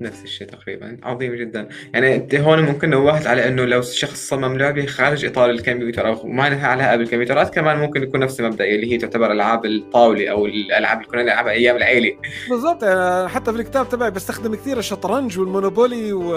نفس 0.01 0.23
الشيء 0.23 0.47
تقريبا. 0.47 0.97
عظيم 1.03 1.35
جدا. 1.35 1.69
يعني 1.93 2.15
إنت 2.15 2.35
هون 2.35 2.59
ممكن 2.59 2.89
نوهت 2.89 3.27
على 3.27 3.47
إنه 3.47 3.65
لو 3.65 3.81
شخص 3.81 4.29
صمم 4.29 4.57
لعبة 4.57 4.85
خارج 4.85 5.25
إطار 5.25 5.49
الكمبيوتر 5.49 6.07
أو 6.07 6.27
ما 6.27 6.49
لها 6.49 6.67
علاقة 6.67 6.95
بالكمبيوترات 6.95 7.53
كمان 7.53 7.77
ممكن 7.77 8.03
يكون 8.03 8.19
نفس 8.19 8.39
المبدأ 8.39 8.65
اللي 8.65 8.93
هي 8.93 8.97
تعتبر 8.97 9.31
ألعاب 9.31 9.65
الطاولة 9.65 10.31
أو 10.31 10.45
الألعاب 10.45 10.97
اللي 10.97 11.09
كنا 11.09 11.23
نلعبها 11.23 11.51
أيام 11.51 11.75
العيلة. 11.75 12.17
بالضبط. 12.49 12.83
يعني 12.83 13.29
حتى 13.29 13.51
في 13.53 13.59
الكتاب 13.59 13.89
تبعي 13.89 14.11
بستخدم 14.11 14.55
كثير 14.55 14.77
الشطرنج 14.77 15.39
والمونوبولي 15.39 16.13
و 16.13 16.35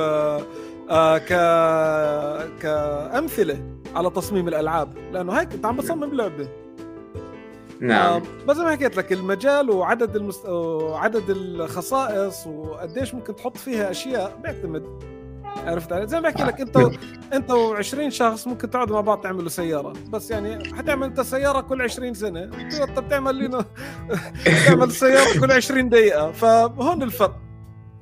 آه 0.90 1.18
ك 1.18 1.28
كامثله 2.62 3.62
على 3.94 4.10
تصميم 4.10 4.48
الألعاب. 4.48 4.94
لأنه 5.12 5.32
هيك 5.32 5.52
انت 5.52 5.66
عم 5.66 5.76
بتصمم 5.76 6.14
لعبة. 6.14 6.61
نعم. 7.82 8.22
آه 8.22 8.22
بس 8.48 8.56
زي 8.56 8.64
ما 8.64 8.70
حكيت 8.70 8.96
لك 8.96 9.12
المجال 9.12 9.70
وعدد 9.70 10.16
المست... 10.16 10.46
وعدد 10.48 11.30
الخصائص 11.30 12.46
وقديش 12.46 13.14
ممكن 13.14 13.36
تحط 13.36 13.56
فيها 13.56 13.90
أشياء 13.90 14.38
بيعتمد. 14.42 14.84
عرفت 15.66 15.92
علي؟ 15.92 16.06
زي 16.06 16.20
ما 16.20 16.28
بحكي 16.28 16.42
لك 16.44 16.60
انت 16.60 16.76
و... 16.76 16.90
انت 17.36 17.52
و20 17.52 18.08
شخص 18.08 18.46
ممكن 18.46 18.70
تقعدوا 18.70 18.94
مع 18.94 19.00
بعض 19.00 19.20
تعملوا 19.20 19.48
سيارة. 19.48 19.92
بس 20.08 20.30
يعني 20.30 20.74
حتعمل 20.74 21.06
انت 21.06 21.20
سيارة 21.20 21.60
كل 21.60 21.82
20 21.82 22.14
سنة. 22.14 22.42
انت 22.82 22.98
بتعمل 22.98 23.38
لنا 23.38 23.64
تعمل 24.66 24.90
سيارة 24.90 25.40
كل 25.40 25.52
20 25.52 25.88
دقيقة. 25.88 26.32
فهون 26.32 27.02
الفرق. 27.02 27.36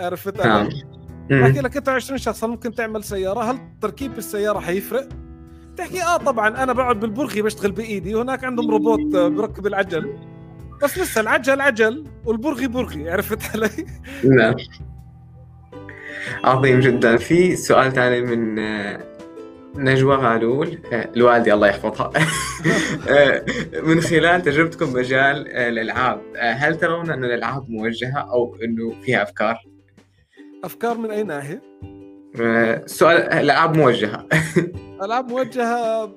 عرفت 0.00 0.40
علي؟ 0.40 0.84
نعم. 1.30 1.42
بحكي 1.42 1.60
لك 1.60 1.76
انت 1.76 1.88
20 1.88 2.18
شخص 2.18 2.44
ممكن 2.44 2.74
تعمل 2.74 3.04
سيارة؟ 3.04 3.40
هل 3.40 3.58
تركيب 3.80 4.18
السيارة 4.18 4.58
حيفرق؟ 4.58 5.08
تحكي 5.80 6.02
آه 6.02 6.16
طبعا 6.16 6.62
أنا 6.62 6.72
بقعد 6.72 7.00
بالبرغي 7.00 7.42
بشتغل 7.42 7.72
بإيدي 7.72 8.14
وهناك 8.14 8.44
عندهم 8.44 8.70
روبوت 8.70 9.14
آه، 9.14 9.28
بركب 9.28 9.66
العجل 9.66 10.16
بس 10.82 10.98
لسه 10.98 11.20
العجل 11.20 11.60
عجل 11.60 12.04
والبرغي 12.24 12.66
برغي 12.66 13.10
عرفت 13.10 13.56
علي؟ 13.56 13.86
نعم 14.24 14.54
عظيم 16.44 16.80
جدا 16.80 17.16
في 17.16 17.56
سؤال 17.56 17.92
ثاني 17.92 18.20
من 18.20 18.58
آه، 18.58 19.00
نجوى 19.76 20.16
غالول 20.16 20.78
آه، 20.92 21.10
الوالدة 21.16 21.54
الله 21.54 21.68
يحفظها 21.68 22.12
من 23.88 24.00
خلال 24.00 24.42
تجربتكم 24.42 24.92
مجال 24.92 25.48
الألعاب 25.48 26.20
هل 26.36 26.78
ترون 26.78 27.10
أن 27.10 27.24
الألعاب 27.24 27.70
موجهة 27.70 28.18
أو 28.18 28.56
إنه 28.64 28.94
فيها 29.02 29.22
أفكار؟ 29.22 29.58
أفكار 30.64 30.98
من 30.98 31.10
أي 31.10 31.22
ناحية؟ 31.22 31.62
سؤال 32.86 33.16
الألعاب 33.16 33.76
موجهة. 33.76 34.26
ألعاب 35.02 35.30
موجهة 35.30 36.10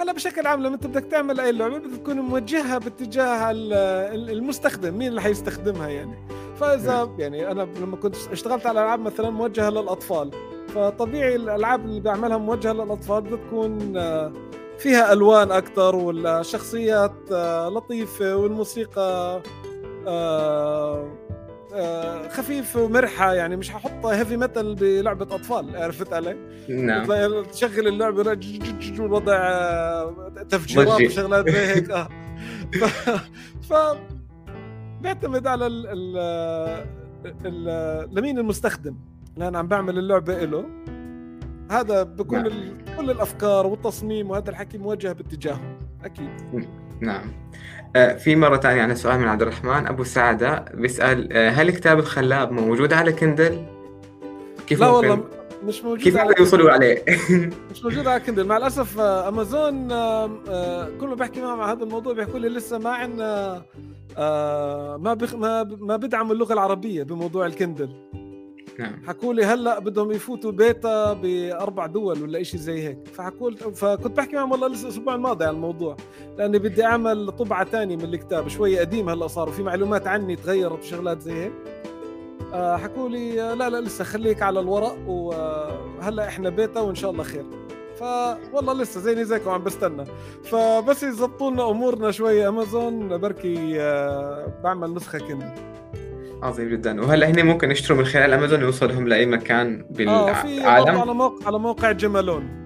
هلا 0.00 0.12
بشكل 0.12 0.46
عام 0.46 0.62
لما 0.62 0.74
أنت 0.74 0.86
بدك 0.86 1.04
تعمل 1.04 1.40
أي 1.40 1.52
لعبة 1.52 1.78
بدك 1.78 1.96
تكون 1.96 2.20
موجهها 2.20 2.78
باتجاه 2.78 3.50
المستخدم 3.50 4.98
مين 4.98 5.08
اللي 5.08 5.20
حيستخدمها 5.20 5.88
يعني؟ 5.88 6.18
فإذا 6.56 7.14
يعني 7.18 7.50
أنا 7.50 7.68
لما 7.80 7.96
كنت 7.96 8.16
اشتغلت 8.32 8.66
على 8.66 8.82
ألعاب 8.82 9.00
مثلا 9.00 9.30
موجهة 9.30 9.70
للأطفال 9.70 10.30
فطبيعي 10.68 11.36
الألعاب 11.36 11.84
اللي 11.84 12.00
بعملها 12.00 12.38
موجهة 12.38 12.72
للأطفال 12.72 13.22
بتكون 13.22 13.96
آه، 13.96 14.32
فيها 14.78 15.12
ألوان 15.12 15.52
أكثر 15.52 15.96
والشخصيات 15.96 17.14
آه، 17.32 17.68
لطيفة 17.68 18.36
والموسيقى 18.36 19.42
آه، 20.06 21.23
خفيف 22.28 22.76
ومرحة 22.76 23.34
يعني 23.34 23.56
مش 23.56 23.70
ححط 23.70 24.06
هيفي 24.06 24.36
ميتال 24.36 24.74
بلعبة 24.74 25.34
أطفال 25.34 25.76
عرفت 25.76 26.12
علي؟ 26.12 26.36
نعم. 26.68 27.06
تشغل 27.42 27.88
اللعبة 27.88 28.22
وضع 29.12 29.36
آه، 29.36 30.44
تفجيرات 30.48 31.00
وشغلات 31.00 31.48
زي 31.50 31.66
هيك 31.66 31.90
آه. 31.90 32.08
ف... 32.80 32.84
ف 33.72 33.74
بيعتمد 35.00 35.46
على 35.46 35.66
ال 35.66 35.86
ال 35.86 36.16
ال 37.46 38.14
لمين 38.14 38.38
المستخدم. 38.38 38.96
لأن 39.36 39.56
عم 39.56 39.68
بعمل 39.68 39.98
اللعبة 39.98 40.44
له 40.44 40.64
هذا 41.70 42.02
بكون 42.02 42.42
نعم. 42.42 42.78
كل 42.96 43.10
الأفكار 43.10 43.66
والتصميم 43.66 44.30
وهذا 44.30 44.50
الحكي 44.50 44.78
موجه 44.78 45.12
باتجاههم 45.12 45.78
أكيد. 46.04 46.30
نعم 47.04 47.44
آه، 47.96 48.14
في 48.14 48.36
مرة 48.36 48.56
ثانية 48.56 48.82
عن 48.82 48.94
سؤال 48.94 49.20
من 49.20 49.28
عبد 49.28 49.42
الرحمن 49.42 49.86
أبو 49.86 50.04
سعدة 50.04 50.64
بيسأل 50.74 51.32
آه، 51.32 51.50
هل 51.50 51.70
كتاب 51.70 51.98
الخلاب 51.98 52.52
موجود 52.52 52.92
على 52.92 53.12
Kindle؟ 53.12 53.66
كيف 54.66 54.80
لا 54.80 54.92
ممكن؟ 54.92 55.08
والله 55.08 55.24
مش 55.64 55.84
موجود 55.84 56.04
كيف 56.04 56.16
ممكن 56.16 56.34
يوصلوا 56.38 56.70
عليه؟ 56.70 57.04
مش 57.70 57.84
موجود 57.84 58.06
على 58.06 58.20
Kindle 58.20 58.46
مع 58.46 58.56
الأسف 58.56 58.98
آه، 58.98 59.28
أمازون 59.28 59.88
كل 61.00 61.06
ما 61.06 61.14
بحكي 61.14 61.40
معهم 61.40 61.60
عن 61.60 61.68
هذا 61.68 61.84
الموضوع 61.84 62.12
بيحكوا 62.12 62.38
لي 62.38 62.48
لسه 62.48 62.78
ما 62.78 62.90
عندنا 62.90 63.62
ما 64.96 65.14
بخ 65.14 65.34
ما 65.34 65.62
ما 65.62 65.96
بدعموا 65.96 66.34
اللغة 66.34 66.52
العربية 66.52 67.02
بموضوع 67.02 67.46
ال 67.46 67.52
Kindle 67.52 67.88
نعم. 68.78 69.02
حكوا 69.06 69.34
لي 69.34 69.44
هلا 69.44 69.78
بدهم 69.78 70.12
يفوتوا 70.12 70.50
بيتا 70.50 71.12
بأربع 71.12 71.86
دول 71.86 72.22
ولا 72.22 72.42
شيء 72.42 72.60
زي 72.60 72.88
هيك. 72.88 72.98
فحكوا 73.12 73.50
فكنت 73.50 74.16
بحكي 74.16 74.36
معهم 74.36 74.52
والله 74.52 74.68
لسه 74.68 74.84
الأسبوع 74.84 75.14
الماضي 75.14 75.44
عن 75.44 75.54
الموضوع 75.54 75.96
لأني 76.38 76.58
بدي 76.58 76.84
أعمل 76.84 77.32
طبعة 77.32 77.64
ثانية 77.64 77.96
من 77.96 78.04
الكتاب 78.04 78.48
شوي 78.48 78.78
قديم 78.78 79.08
هلا 79.08 79.26
صار 79.26 79.48
وفي 79.48 79.62
معلومات 79.62 80.06
عني 80.06 80.36
تغيرت 80.36 80.78
وشغلات 80.78 81.20
زي 81.20 81.32
هيك. 81.32 81.52
آه، 82.52 82.76
حكوا 82.76 83.08
لي 83.08 83.42
آه، 83.42 83.54
لا 83.54 83.70
لا 83.70 83.80
لسه 83.80 84.04
خليك 84.04 84.42
على 84.42 84.60
الورق 84.60 84.98
وهلا 85.08 86.28
إحنا 86.28 86.50
بيتا 86.50 86.80
وإن 86.80 86.94
شاء 86.94 87.10
الله 87.10 87.22
خير. 87.22 87.44
فوالله 87.96 88.72
لسه 88.72 89.00
زيني 89.00 89.24
زيكم 89.24 89.50
عم 89.50 89.64
بستنى. 89.64 90.04
فبس 90.44 91.02
يظبطوا 91.02 91.50
لنا 91.50 91.70
أمورنا 91.70 92.10
شوي 92.10 92.48
أمازون 92.48 93.18
بركي 93.18 93.80
آه، 93.80 94.52
بعمل 94.64 94.94
نسخة 94.94 95.18
Kindle 95.18 95.50
عظيم 96.44 96.68
جدا. 96.68 97.00
وهلأ 97.00 97.30
هن 97.30 97.46
ممكن 97.46 97.70
يشتروا 97.70 97.98
من 97.98 98.04
خلال 98.04 98.32
أمازون 98.32 98.60
يوصلهم 98.60 99.08
لأي 99.08 99.26
مكان 99.26 99.86
بالعالم. 99.90 100.88
آه 100.88 101.00
على 101.00 101.14
موقع 101.14 101.46
على 101.46 101.58
موقع 101.58 101.92
جمالون 101.92 102.64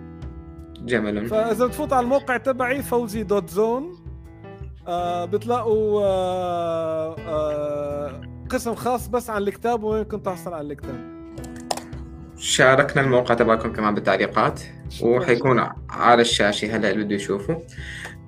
جمالون 0.85 1.27
فإذا 1.27 1.67
تفوت 1.67 1.93
على 1.93 2.05
الموقع 2.05 2.37
تبعي 2.37 2.83
فوزي 2.83 3.23
دوت 3.23 3.51
زون 3.51 3.97
آه 4.89 5.25
بتلاقوا 5.25 6.03
آه 6.03 7.17
آه 7.29 8.21
قسم 8.51 8.75
خاص 8.75 9.09
بس 9.09 9.31
عن 9.31 9.43
الكتاب 9.43 9.83
وين 9.83 10.03
كنت 10.05 10.27
تحصل 10.27 10.55
على 10.55 10.73
الكتاب. 10.73 11.19
شاركنا 12.37 13.03
الموقع 13.03 13.35
تبعكم 13.35 13.73
كمان 13.73 13.95
بالتعليقات. 13.95 14.61
وحيكون 15.03 15.69
على 15.91 16.23
الشاشة 16.23 16.77
هلأ 16.77 16.91
اللي 16.91 17.05
بده 17.05 17.15
يشوفه. 17.15 17.63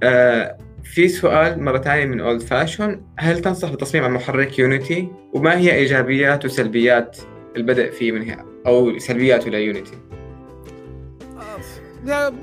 آه 0.03 0.59
في 0.85 1.09
سؤال 1.09 1.63
مرة 1.63 1.79
ثانية 1.79 2.05
من 2.05 2.21
Old 2.21 2.43
Fashion 2.43 3.07
هل 3.19 3.41
تنصح 3.41 3.73
بتصميم 3.73 4.05
على 4.05 4.13
محرك 4.13 4.59
Unity 4.59 5.09
وما 5.33 5.59
هي 5.59 5.75
إيجابيات 5.75 6.45
وسلبيات 6.45 7.19
البدء 7.57 7.91
فيه 7.91 8.13
من 8.13 8.37
أو 8.67 8.99
سلبياته 8.99 9.51
ل 9.51 9.58
Unity؟ 9.58 9.99
يعني 12.07 12.37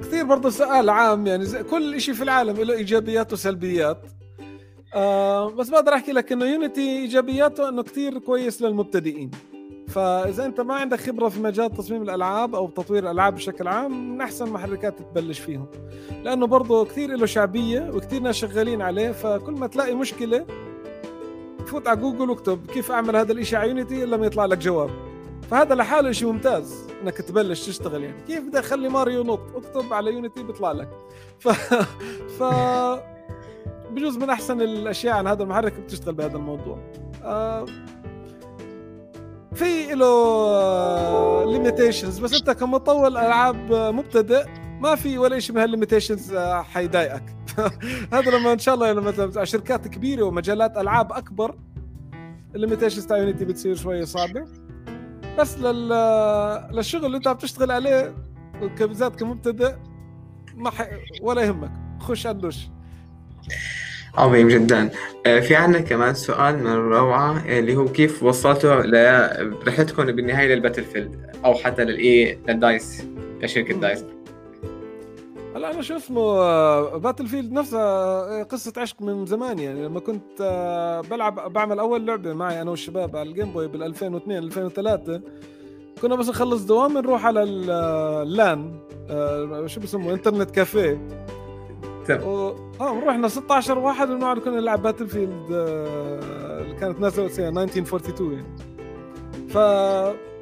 كثير 0.00 0.24
برضه 0.24 0.50
سؤال 0.50 0.90
عام 0.90 1.26
يعني 1.26 1.46
كل 1.70 2.00
شيء 2.00 2.14
في 2.14 2.22
العالم 2.22 2.56
له 2.56 2.74
إيجابيات 2.74 3.32
وسلبيات. 3.32 4.02
آه 4.94 5.50
بس 5.50 5.68
بقدر 5.68 5.94
أحكي 5.94 6.12
لك 6.12 6.32
إنه 6.32 6.44
Unity 6.44 6.98
إيجابياته 6.98 7.68
إنه 7.68 7.82
كثير 7.82 8.18
كويس 8.18 8.62
للمبتدئين. 8.62 9.30
فإذا 9.96 10.44
أنت 10.44 10.60
ما 10.60 10.74
عندك 10.74 11.00
خبرة 11.00 11.28
في 11.28 11.40
مجال 11.40 11.70
تصميم 11.70 12.02
الألعاب 12.02 12.54
أو 12.54 12.68
تطوير 12.68 13.02
الألعاب 13.02 13.34
بشكل 13.34 13.68
عام 13.68 14.14
من 14.14 14.20
أحسن 14.20 14.50
محركات 14.50 14.98
تبلش 14.98 15.38
فيهم. 15.38 15.66
لأنه 16.24 16.46
برضه 16.46 16.84
كثير 16.84 17.16
له 17.16 17.26
شعبية 17.26 17.90
وكثير 17.94 18.22
ناس 18.22 18.34
شغالين 18.34 18.82
عليه 18.82 19.12
فكل 19.12 19.52
ما 19.52 19.66
تلاقي 19.66 19.94
مشكلة 19.94 20.46
فوت 21.66 21.88
على 21.88 22.00
جوجل 22.00 22.30
واكتب 22.30 22.66
كيف 22.66 22.90
أعمل 22.90 23.16
هذا 23.16 23.32
الشيء 23.32 23.58
على 23.58 23.68
Unity 23.68 24.04
إلا 24.04 24.16
ما 24.16 24.26
يطلع 24.26 24.44
لك 24.44 24.58
جواب. 24.58 24.90
فهذا 25.50 25.74
لحاله 25.74 26.12
شيء 26.12 26.32
ممتاز 26.32 26.86
إنك 27.02 27.16
تبلش 27.16 27.66
تشتغل 27.66 28.02
يعني. 28.02 28.22
كيف 28.26 28.42
بدي 28.44 28.58
اخلي 28.58 28.88
ماريو 28.88 29.22
نط؟ 29.22 29.40
اكتب 29.56 29.92
على 29.92 30.12
Unity 30.12 30.42
بيطلع 30.42 30.72
لك. 30.72 30.88
ف 31.42 31.48
ف 32.38 32.42
بجوز 33.90 34.16
من 34.16 34.30
أحسن 34.30 34.60
الأشياء 34.60 35.14
عن 35.14 35.26
هذا 35.26 35.42
المحرك 35.42 35.72
بتشتغل 35.72 36.14
بهذا 36.14 36.36
الموضوع. 36.36 36.78
آه 37.24 37.66
في 39.54 39.94
له 39.94 41.52
limitations 41.52 42.18
بس 42.18 42.34
انت 42.34 42.50
كمطور 42.50 43.06
العاب 43.06 43.72
مبتدئ 43.72 44.46
ما 44.80 44.94
في 44.94 45.18
ولا 45.18 45.38
شيء 45.38 45.54
من 45.54 45.60
هال 45.60 45.71
limitations 45.71 46.32
آه، 46.32 46.62
حيضايقك. 46.62 47.36
هذا 48.12 48.38
لما 48.38 48.52
إن 48.52 48.58
شاء 48.58 48.74
الله 48.74 48.92
لما 48.92 49.44
شركات 49.44 49.88
كبيرة 49.88 50.22
ومجالات 50.22 50.76
ألعاب 50.76 51.12
أكبر 51.12 51.58
ال 52.54 52.58
limitations 52.58 53.06
تاع 53.06 53.16
Unity 53.16 53.44
بتصير 53.44 53.74
شوية 53.74 54.04
صعبة. 54.04 54.44
بس 55.38 55.58
لل... 55.58 55.88
للشغل 56.72 57.06
اللي 57.06 57.16
انت 57.16 57.28
عم 57.28 57.36
تشتغل 57.36 57.70
عليه 57.70 58.14
بالذات 58.80 59.16
كمبتدئ 59.16 59.74
ما 60.56 60.70
ح... 60.70 60.88
ولا 61.22 61.42
يهمك. 61.42 61.72
خش 62.00 62.26
ادوس 62.26 62.68
عظيم 64.16 64.48
جدا. 64.48 64.90
آه، 65.26 65.40
في 65.40 65.54
عندنا 65.54 65.80
كمان 65.82 66.14
سؤال 66.14 66.58
من 66.58 66.72
روعة 66.72 67.44
اللي 67.46 67.76
هو 67.76 67.84
كيف 67.84 68.22
وصلتوا 68.22 68.82
لرحلتكم 68.82 70.04
بالنهاية 70.04 70.54
لل 70.54 70.84
Battlefield 70.84 71.30
أو 71.44 71.54
حتى 71.54 71.84
للإيه 71.84 72.38
لل 72.48 72.67
DICE 72.67 73.04
لشركة 73.42 73.74
DICE. 73.74 74.04
هلا 75.56 75.70
أنا 75.70 75.82
شو 75.82 75.96
اسمه 75.96 76.96
Battlefield 76.96 77.52
نفسها 77.52 78.42
قصة 78.42 78.72
عشق 78.76 79.02
من 79.02 79.26
زمان 79.26 79.58
يعني. 79.58 79.84
لما 79.84 80.00
كنت 80.00 80.40
آه، 80.40 81.00
بلعب 81.00 81.52
بعمل 81.52 81.78
أول 81.78 82.06
لعبة 82.06 82.32
معي 82.32 82.62
أنا 82.62 82.70
والشباب 82.70 83.16
على 83.16 83.28
ال 83.28 83.32
Game 83.32 83.50
Boy 83.50 83.68
بال 83.68 83.82
2002 83.82 84.38
2003 84.38 85.20
كنا 86.02 86.16
بس 86.16 86.28
نخلص 86.28 86.62
دوام 86.62 86.98
نروح 86.98 87.26
على 87.26 87.42
اللان 87.42 88.80
آه، 89.10 89.66
شو 89.66 89.80
بسموه؟ 89.80 90.14
انترنت 90.14 90.50
كافيه 90.50 91.08
و... 92.10 92.65
آه 92.80 93.00
رحنا 93.06 93.28
16 93.28 93.78
واحد 93.78 94.10
ونقعد 94.10 94.38
كنا 94.38 94.60
نلعب 94.60 94.82
Battlefield 94.82 95.52
آه، 95.52 96.62
اللي 96.62 96.74
كانت 96.74 97.00
نازلة 97.00 97.28
سنه 97.28 97.62
1942 97.62 98.32
يعني. 98.32 98.46
ف 99.48 99.58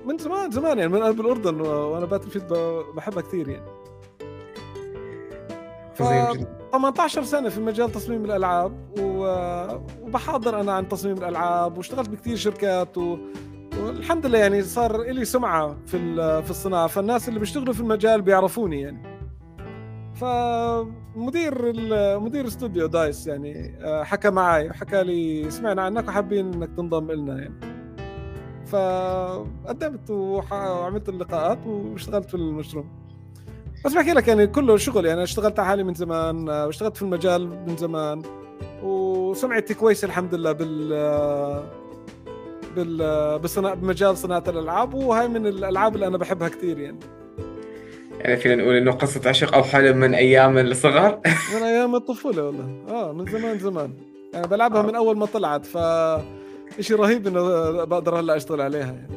من 0.07 0.19
زمان 0.19 0.51
زمان 0.51 0.79
يعني 0.79 0.93
من 0.93 1.03
قلب 1.03 1.21
الأردن 1.21 1.61
وأنا 1.61 2.07
Battlefield 2.07 2.53
بحبها 2.97 3.23
كثير 3.23 3.49
يعني. 3.49 3.67
ف 5.95 6.03
18 6.73 7.23
سنة 7.23 7.49
في 7.49 7.61
مجال 7.61 7.93
تصميم 7.93 8.25
الألعاب. 8.25 8.73
وبحاضر 8.99 10.61
أنا 10.61 10.73
عن 10.73 10.89
تصميم 10.89 11.17
الألعاب 11.19 11.77
واشتغلت 11.79 12.09
بكثير 12.09 12.37
شركات 12.37 12.99
و... 12.99 13.19
والحمد 13.83 14.27
لله 14.27 14.39
يعني 14.39 14.63
صار 14.63 15.03
لي 15.03 15.25
سمعة 15.25 15.77
في 15.87 15.99
في 16.43 16.51
الصناعة. 16.51 16.87
فالناس 16.87 17.29
اللي 17.29 17.41
بيشتغلوا 17.41 17.75
في 17.75 17.81
المجال 17.81 18.23
بيعرفوني 18.23 18.81
يعني. 18.81 19.14
فمدير 20.15 21.73
مدير 22.21 22.47
استوديو 22.47 22.87
DICE 22.87 23.27
يعني 23.27 23.79
آه، 23.81 24.03
حكى 24.05 24.31
معي 24.31 24.69
وحكى 24.71 25.03
لي 25.03 25.51
سمعنا 25.51 25.83
عنك 25.83 26.09
وحابين 26.09 26.55
إنك 26.55 26.71
تنضم 26.77 27.11
لنا 27.13 27.43
يعني. 27.43 27.55
فقدمت 28.67 30.11
وعملت 30.11 31.09
اللقاءات 31.09 31.67
واشتغلت 31.67 32.29
في 32.29 32.35
المشروع. 32.35 32.85
بس 33.85 33.95
بحكي 33.95 34.13
لك 34.13 34.29
يعني 34.29 34.47
كله 34.47 34.77
شغل 34.77 35.07
يعني 35.07 35.23
اشتغلت 35.23 35.59
على 35.59 35.69
حالي 35.69 35.85
من 35.85 35.95
زمان 35.95 36.49
آه، 36.49 36.67
واشتغلت 36.67 36.97
في 36.97 37.03
المجال 37.03 37.49
من 37.49 37.77
زمان 37.77 38.23
وسمعتي 38.83 39.75
كويسه 39.75 40.07
الحمد 40.07 40.35
لله 40.35 40.53
بال 40.53 40.89
بال 42.77 43.39
بصناعة 43.39 43.75
بمجال 43.75 44.17
صناعة 44.17 44.45
الألعاب 44.49 44.95
وهاي 44.95 45.29
من 45.29 45.47
الألعاب 45.47 45.95
اللي 45.95 46.07
أنا 46.07 46.19
بحبها 46.19 46.49
كثير 46.49 46.79
يعني. 46.79 46.99
يعني 48.25 48.37
فينا 48.37 48.55
نقول 48.55 48.77
إنه 48.77 48.91
قصة 48.93 49.29
عشق 49.29 49.55
أو 49.55 49.63
حلم 49.63 49.97
من 49.97 50.15
أيام 50.15 50.59
الصغر. 50.59 51.21
من 51.55 51.63
أيام 51.63 51.95
الطفولة 51.95 52.45
والله. 52.45 52.85
آه 52.89 53.13
من 53.13 53.27
زمان 53.27 53.59
زمان. 53.59 53.93
يعني 54.35 54.47
بلعبها 54.47 54.83
من 54.83 54.95
أول 54.95 55.17
ما 55.17 55.27
طلعت 55.27 55.67
ف 55.67 55.79
شيء 56.81 56.97
رهيب 56.97 57.27
إنه 57.27 57.71
بقدر 57.85 58.21
هلأ 58.21 58.37
أشتغل 58.37 58.61
عليها 58.61 58.87
يعني. 58.87 59.09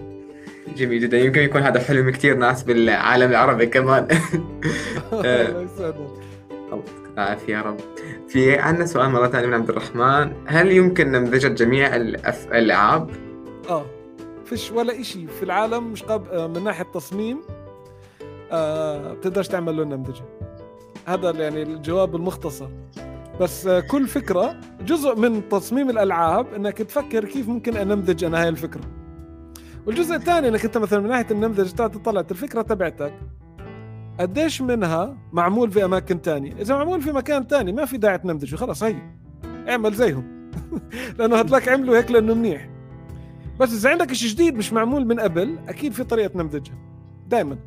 جميل 0.77 1.01
جدا. 1.01 1.19
يمكن 1.19 1.41
يكون 1.41 1.61
هذا 1.61 1.79
حلم 1.79 2.09
كثير 2.09 2.37
ناس 2.37 2.63
بالعالم 2.63 3.29
العربي 3.29 3.65
كمان. 3.65 4.07
الله 5.13 5.61
يسعدك. 5.61 6.27
العافية 7.13 7.53
يا 7.53 7.61
رب. 7.61 7.77
في 8.27 8.57
عندنا 8.57 8.85
سؤال 8.85 9.09
مرة 9.09 9.27
ثانية 9.27 9.47
من 9.47 9.53
عبد 9.53 9.69
الرحمن. 9.69 10.33
هل 10.45 10.71
يمكن 10.71 11.11
نمذجة 11.11 11.47
جميع 11.47 11.95
الألعاب؟ 11.95 13.09
آه. 13.69 13.85
فيش 14.45 14.71
ولا 14.71 15.03
شيء 15.03 15.27
في 15.27 15.43
العالم 15.43 15.91
مش 15.91 16.03
قاب 16.03 16.27
آه، 16.27 16.47
من 16.47 16.63
ناحية 16.63 16.85
تصميم 16.93 17.41
آه 18.51 19.13
بتقدرش 19.13 19.47
تعمل 19.47 19.77
له 19.77 19.83
نمذجه 19.83 20.23
هذا 21.05 21.31
يعني 21.31 21.63
الجواب 21.63 22.15
المختصر. 22.15 22.67
بس 23.41 23.67
آه 23.67 23.79
كل 23.79 24.07
فكرة 24.07 24.55
جزء 24.81 25.15
من 25.15 25.49
تصميم 25.49 25.89
الألعاب 25.89 26.53
إنك 26.53 26.77
تفكر 26.77 27.25
كيف 27.25 27.49
ممكن 27.49 27.77
أنمذج 27.77 28.23
أنا 28.23 28.41
هاي 28.41 28.49
الفكرة. 28.49 28.81
والجزء 29.85 30.15
الثاني 30.15 30.47
إنك 30.47 30.65
أنت 30.65 30.77
مثلا 30.77 30.99
من 30.99 31.09
ناحية 31.09 31.27
النمذجة 31.31 31.71
تطلع 31.71 31.87
طلعت 31.87 32.31
الفكرة 32.31 32.61
تبعتك. 32.61 33.13
قديش 34.19 34.61
منها 34.61 35.17
معمول 35.31 35.71
في 35.71 35.85
أماكن 35.85 36.21
تانية؟ 36.21 36.53
إذا 36.61 36.75
معمول 36.75 37.01
في 37.01 37.11
مكان 37.11 37.47
تاني 37.47 37.71
ما 37.71 37.85
في 37.85 37.97
داعي 37.97 38.17
تنمذجه. 38.17 38.55
خلاص 38.55 38.83
هي. 38.83 38.95
اعمل 39.69 39.93
زيهم. 39.93 40.51
لأنه 41.19 41.35
هدلاك 41.35 41.69
عملوا 41.69 41.97
هيك 41.97 42.11
لأنه 42.11 42.33
منيح. 42.33 42.69
بس 43.59 43.73
إذا 43.73 43.89
عندك 43.89 44.13
شيء 44.13 44.29
جديد 44.29 44.55
مش 44.55 44.73
معمول 44.73 45.05
من 45.05 45.19
قبل 45.19 45.57
أكيد 45.67 45.91
في 45.93 46.03
طريقة 46.03 46.37
نمذجها 46.37 46.75
دائما 47.27 47.57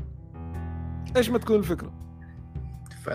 إيش 1.17 1.31
ما 1.31 1.39
تكون 1.39 1.57
الفكرة؟ 1.57 1.93
ف... 3.05 3.11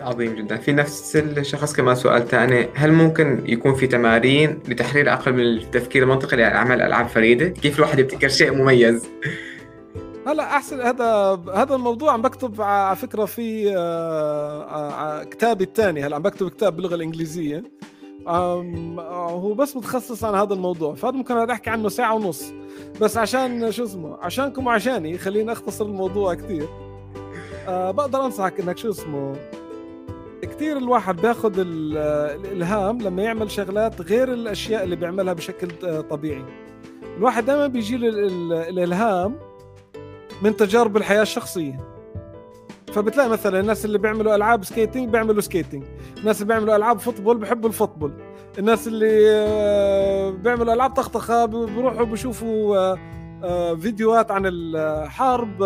عظيم 0.00 0.34
جدا. 0.34 0.56
في 0.56 0.72
نفس 0.72 1.16
الشخص 1.16 1.72
كمان 1.72 1.94
سؤال 1.94 2.28
ثاني 2.28 2.68
هل 2.74 2.92
ممكن 2.92 3.42
يكون 3.46 3.74
في 3.74 3.86
تمارين 3.86 4.62
لتحرير 4.68 5.02
العقل 5.02 5.32
من 5.32 5.40
التفكير 5.40 6.02
المنطقي 6.02 6.36
لأعمال 6.36 6.82
ألعاب 6.82 7.06
فريدة؟ 7.06 7.48
كيف 7.48 7.78
الواحد 7.78 7.98
يبتكر 7.98 8.28
شيء 8.28 8.54
مميز؟ 8.54 9.08
هلا 10.26 10.56
أحسن 10.56 10.80
هذا 10.80 11.40
هذا 11.54 11.74
الموضوع 11.74 12.12
عم 12.12 12.22
بكتب 12.22 12.60
على 12.62 12.96
فكرة 12.96 13.24
في 13.24 13.74
آه، 13.76 15.24
كتابي 15.24 15.64
الثاني 15.64 16.06
هلا 16.06 16.16
عم 16.16 16.22
بكتب 16.22 16.48
كتاب 16.48 16.76
باللغة 16.76 16.94
الإنجليزية. 16.94 17.62
هو 18.26 19.54
بس 19.54 19.76
متخصص 19.76 20.24
عن 20.24 20.34
هذا 20.34 20.54
الموضوع. 20.54 20.94
فهذا 20.94 21.16
ممكن 21.16 21.50
أحكي 21.50 21.70
عنه 21.70 21.88
ساعة 21.88 22.14
ونص. 22.14 22.52
بس 23.00 23.16
عشان 23.16 23.72
شو 23.72 23.84
اسمه 23.84 24.16
عشانكم 24.16 24.66
وعشاني 24.66 25.18
خليني 25.18 25.52
أختصر 25.52 25.84
الموضوع 25.84 26.34
كثير 26.34 26.68
أه 27.68 27.90
بقدر 27.90 28.24
انصحك 28.24 28.60
انك 28.60 28.78
شو 28.78 28.90
اسمه 28.90 29.36
كثير 30.42 30.76
الواحد 30.76 31.16
بياخذ 31.16 31.52
الإلهام 31.56 32.98
لما 32.98 33.22
يعمل 33.22 33.50
شغلات 33.50 34.00
غير 34.00 34.32
الأشياء 34.32 34.84
اللي 34.84 34.96
بيعملها 34.96 35.32
بشكل 35.32 35.68
آه، 35.84 36.00
طبيعي. 36.00 36.44
الواحد 37.16 37.44
دائما 37.44 37.66
بيجي 37.66 37.96
له 37.96 38.08
الإلهام 38.68 39.36
من 40.42 40.56
تجارب 40.56 40.96
الحياة 40.96 41.22
الشخصية. 41.22 41.78
فبتلاقي 42.92 43.28
مثلا 43.28 43.60
الناس 43.60 43.84
اللي 43.84 43.98
بيعملوا 43.98 44.34
ألعاب 44.34 44.64
skating 44.64 45.08
بيعملوا 45.08 45.40
skating 45.40 45.84
الناس 46.18 46.42
اللي 46.42 46.54
بيعملوا 46.54 46.76
ألعاب 46.76 46.98
football 46.98 47.38
بحبوا 47.38 47.68
ال 47.68 47.72
football. 47.72 48.12
الناس 48.58 48.88
اللي 48.88 49.30
آه، 49.30 50.30
بيعملوا 50.30 50.74
ألعاب 50.74 50.90
طخطخة 50.90 51.44
بيروحوا 51.44 52.04
بيشوفوا 52.04 52.76
آه، 52.76 52.92
آه، 52.92 52.98
فيديوهات 53.80 54.30
عن 54.30 54.42
الحرب 54.46 55.58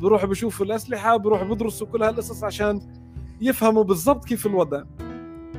بيروحوا 0.00 0.28
بيشوفوا 0.28 0.66
الأسلحة 0.66 1.16
بيروحوا 1.16 1.46
بيدرسوا 1.46 1.86
كل 1.86 2.02
هالقصص 2.02 2.44
عشان 2.44 2.80
يفهموا 3.40 3.84
بالضبط 3.84 4.24
كيف 4.24 4.46
الوضع. 4.46 4.82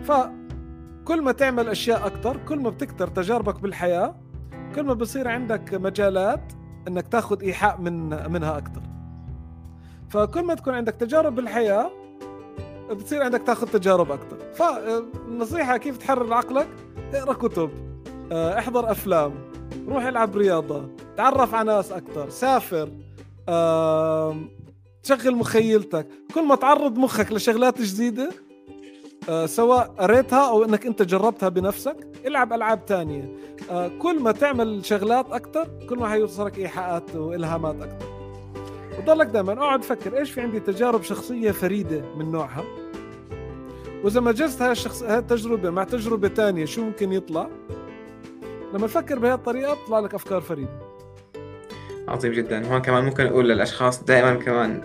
فكل 0.04 1.22
ما 1.22 1.32
تعمل 1.32 1.68
أشياء 1.70 2.08
أكثر 2.08 2.38
كل 2.38 2.60
ما 2.60 2.70
بتكتر 2.70 3.08
تجاربك 3.08 3.60
بالحياة 3.60 4.16
كل 4.76 4.84
ما 4.84 4.94
بصير 4.94 5.28
عندك 5.28 5.74
مجالات 5.74 6.54
إنك 6.88 7.08
تاخذ 7.08 7.44
إيحاء 7.44 7.82
من 7.82 8.10
منها 8.32 8.58
أكثر 8.58 8.82
فكل 10.10 10.44
ما 10.46 10.54
تكون 10.54 10.74
عندك 10.74 10.94
تجارب 10.94 11.36
بالحياة 11.36 11.92
بتصير 12.92 13.24
عندك 13.24 13.42
تاخذ 13.42 13.68
تجارب 13.68 14.12
أكثر 14.12 14.38
فالنصيحه 14.54 15.78
كيف 15.78 15.98
تحرر 15.98 16.34
عقلك 16.34 16.68
اقرأ 17.14 17.34
كتب 17.34 17.70
آه، 18.32 18.60
احضر 18.60 18.92
أفلام 18.92 19.34
روح 19.88 20.06
العب 20.06 20.38
رياضة. 20.38 20.90
تعرف 21.18 21.54
على 21.54 21.74
ناس 21.74 21.92
أكثر 21.92 22.30
سافر 22.30 22.90
شغل 25.04 25.36
مخيلتك. 25.36 26.08
كل 26.34 26.46
ما 26.46 26.56
تعرض 26.56 26.98
مخك 26.98 27.32
لشغلات 27.32 27.82
جديدة 27.82 28.30
آه، 29.30 29.46
سواء 29.46 29.96
قريتها 30.00 30.50
أو 30.50 30.64
إنك 30.64 30.86
أنت 30.86 31.02
جربتها 31.02 31.50
بنفسك 31.50 31.98
العب 32.26 32.54
ألعاب 32.54 32.86
تانية. 32.86 33.36
آه، 33.72 33.92
كل 34.00 34.20
ما 34.20 34.32
تعمل 34.32 34.86
شغلات 34.86 35.32
أكثر 35.32 35.68
كل 35.90 35.98
ما 35.98 36.10
حيوصلك 36.10 36.58
إيحاءات 36.58 37.16
وإلهامات 37.16 37.76
أكثر 37.82 38.06
وضلك 39.00 39.28
دائما 39.28 39.54
أقعد 39.54 39.84
فكر 39.84 40.18
إيش 40.18 40.32
في 40.32 40.42
عندي 40.42 40.60
تجارب 40.60 41.04
شخصية 41.04 41.52
فريدة 41.52 42.02
من 42.16 42.32
نوعها؟ 42.32 42.64
وإذا 44.04 44.22
مجزت 44.22 44.62
هاي 44.62 44.72
الشخص 44.72 45.04
هاي 45.04 45.18
التجربة 45.18 45.70
مع 45.70 45.84
تجربة 45.84 46.28
ثانية 46.28 46.66
شو 46.66 46.84
ممكن 46.84 47.14
يطلع؟ 47.14 47.50
لما 48.74 48.88
تفكر 48.88 49.20
بهي 49.20 49.34
الطريقة 49.34 49.74
بتطلع 49.74 50.00
لك 50.00 50.14
أفكار 50.14 50.42
فريدة. 50.42 50.87
عظيم 52.08 52.32
جدا. 52.32 52.66
هون 52.68 52.82
كمان 52.82 53.04
ممكن 53.04 53.26
أقول 53.26 53.50
للأشخاص 53.50 54.04
دائما 54.04 54.36
كمان 54.36 54.82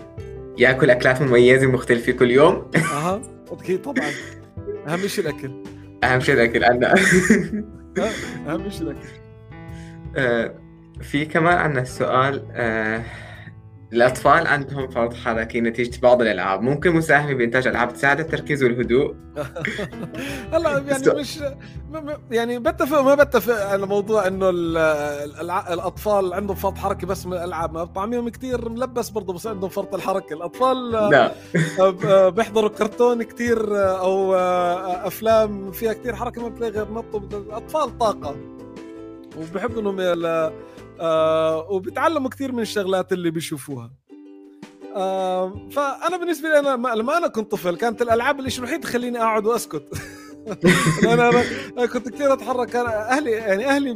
يأكل 0.57 0.89
أكلات 0.89 1.21
مميزة 1.21 1.67
مختلفه 1.67 2.11
كل 2.11 2.31
يوم. 2.31 2.71
أها 2.75 3.21
أكيد 3.51 3.81
طبعا. 3.81 4.09
أهم 4.87 5.07
شيء 5.07 5.23
الأكل. 5.23 5.63
أهم 6.03 6.19
شيء 6.19 6.35
الأكل 6.35 6.63
عندنا. 6.63 6.93
أهم 8.47 8.69
شيء 8.69 8.81
الأكل. 8.81 9.07
آه، 10.17 10.55
في 11.01 11.25
كمان 11.25 11.57
عندنا 11.57 11.81
السؤال 11.81 12.47
آه 12.51 13.03
الأطفال 13.93 14.47
عندهم 14.47 14.87
فرط 14.87 15.13
حركي 15.13 15.61
نتيجة 15.61 15.99
بعض 16.01 16.21
الألعاب. 16.21 16.61
ممكن 16.61 16.95
مساهمة 16.95 17.33
بإنتاج 17.33 17.67
ألعاب 17.67 17.93
تساعد 17.93 18.19
التركيز 18.19 18.63
والهدوء. 18.63 19.15
هلا 20.53 20.77
يعني 20.87 21.19
مش 21.19 21.39
يعني 22.31 22.59
بتفق 22.59 22.99
وما 22.99 23.15
بتفق 23.15 23.65
على 23.65 23.85
موضوع 23.85 24.27
إنه 24.27 24.49
الأطفال 25.73 26.33
عندهم 26.33 26.55
فرط 26.55 26.77
حركي 26.77 27.05
بس 27.05 27.25
من 27.25 27.33
الألعاب. 27.33 27.73
ما 27.73 27.85
طعمهم 27.85 28.29
كثير 28.29 28.69
ملبس 28.69 29.09
برضه 29.09 29.33
بس 29.33 29.47
عندهم 29.47 29.69
فرط 29.69 29.95
الحركة 29.95 30.33
الأطفال 30.33 30.91
لا. 30.91 31.31
بيحضروا 32.29 32.69
كرتون 32.69 33.23
كثير 33.23 33.59
أو 33.99 34.35
أفلام 35.07 35.71
فيها 35.71 35.93
كثير 35.93 36.15
حركة 36.15 36.41
ما 36.41 36.49
بتلاقي 36.49 36.71
غير 36.71 36.91
نط 36.91 37.33
الأطفال 37.33 37.97
طاقة. 37.97 38.35
وبحبوا 39.37 39.81
إنهم 39.81 39.99
آه 40.99 41.69
وبيتعلموا 41.69 42.29
كثير 42.29 42.51
من 42.51 42.59
الشغلات 42.59 43.13
اللي 43.13 43.31
بيشوفوها. 43.31 43.91
آه 44.95 45.69
فأنا 45.71 46.17
بالنسبة 46.17 46.49
لي 46.49 46.59
أنا 46.59 46.95
لما 46.95 47.17
أنا 47.17 47.27
كنت 47.27 47.51
طفل 47.51 47.75
كانت 47.77 48.01
الألعاب 48.01 48.39
اللي 48.39 48.49
الوحيد 48.57 48.79
تخليني 48.79 49.17
أقعد 49.21 49.45
وأسكت. 49.45 49.97
أنا 51.13 51.29
أنا 51.77 51.85
كنت 51.85 52.09
كثير 52.09 52.33
أتحرك. 52.33 52.69
كان 52.69 52.85
أهلي 52.85 53.31
يعني 53.31 53.65
أهلي 53.65 53.93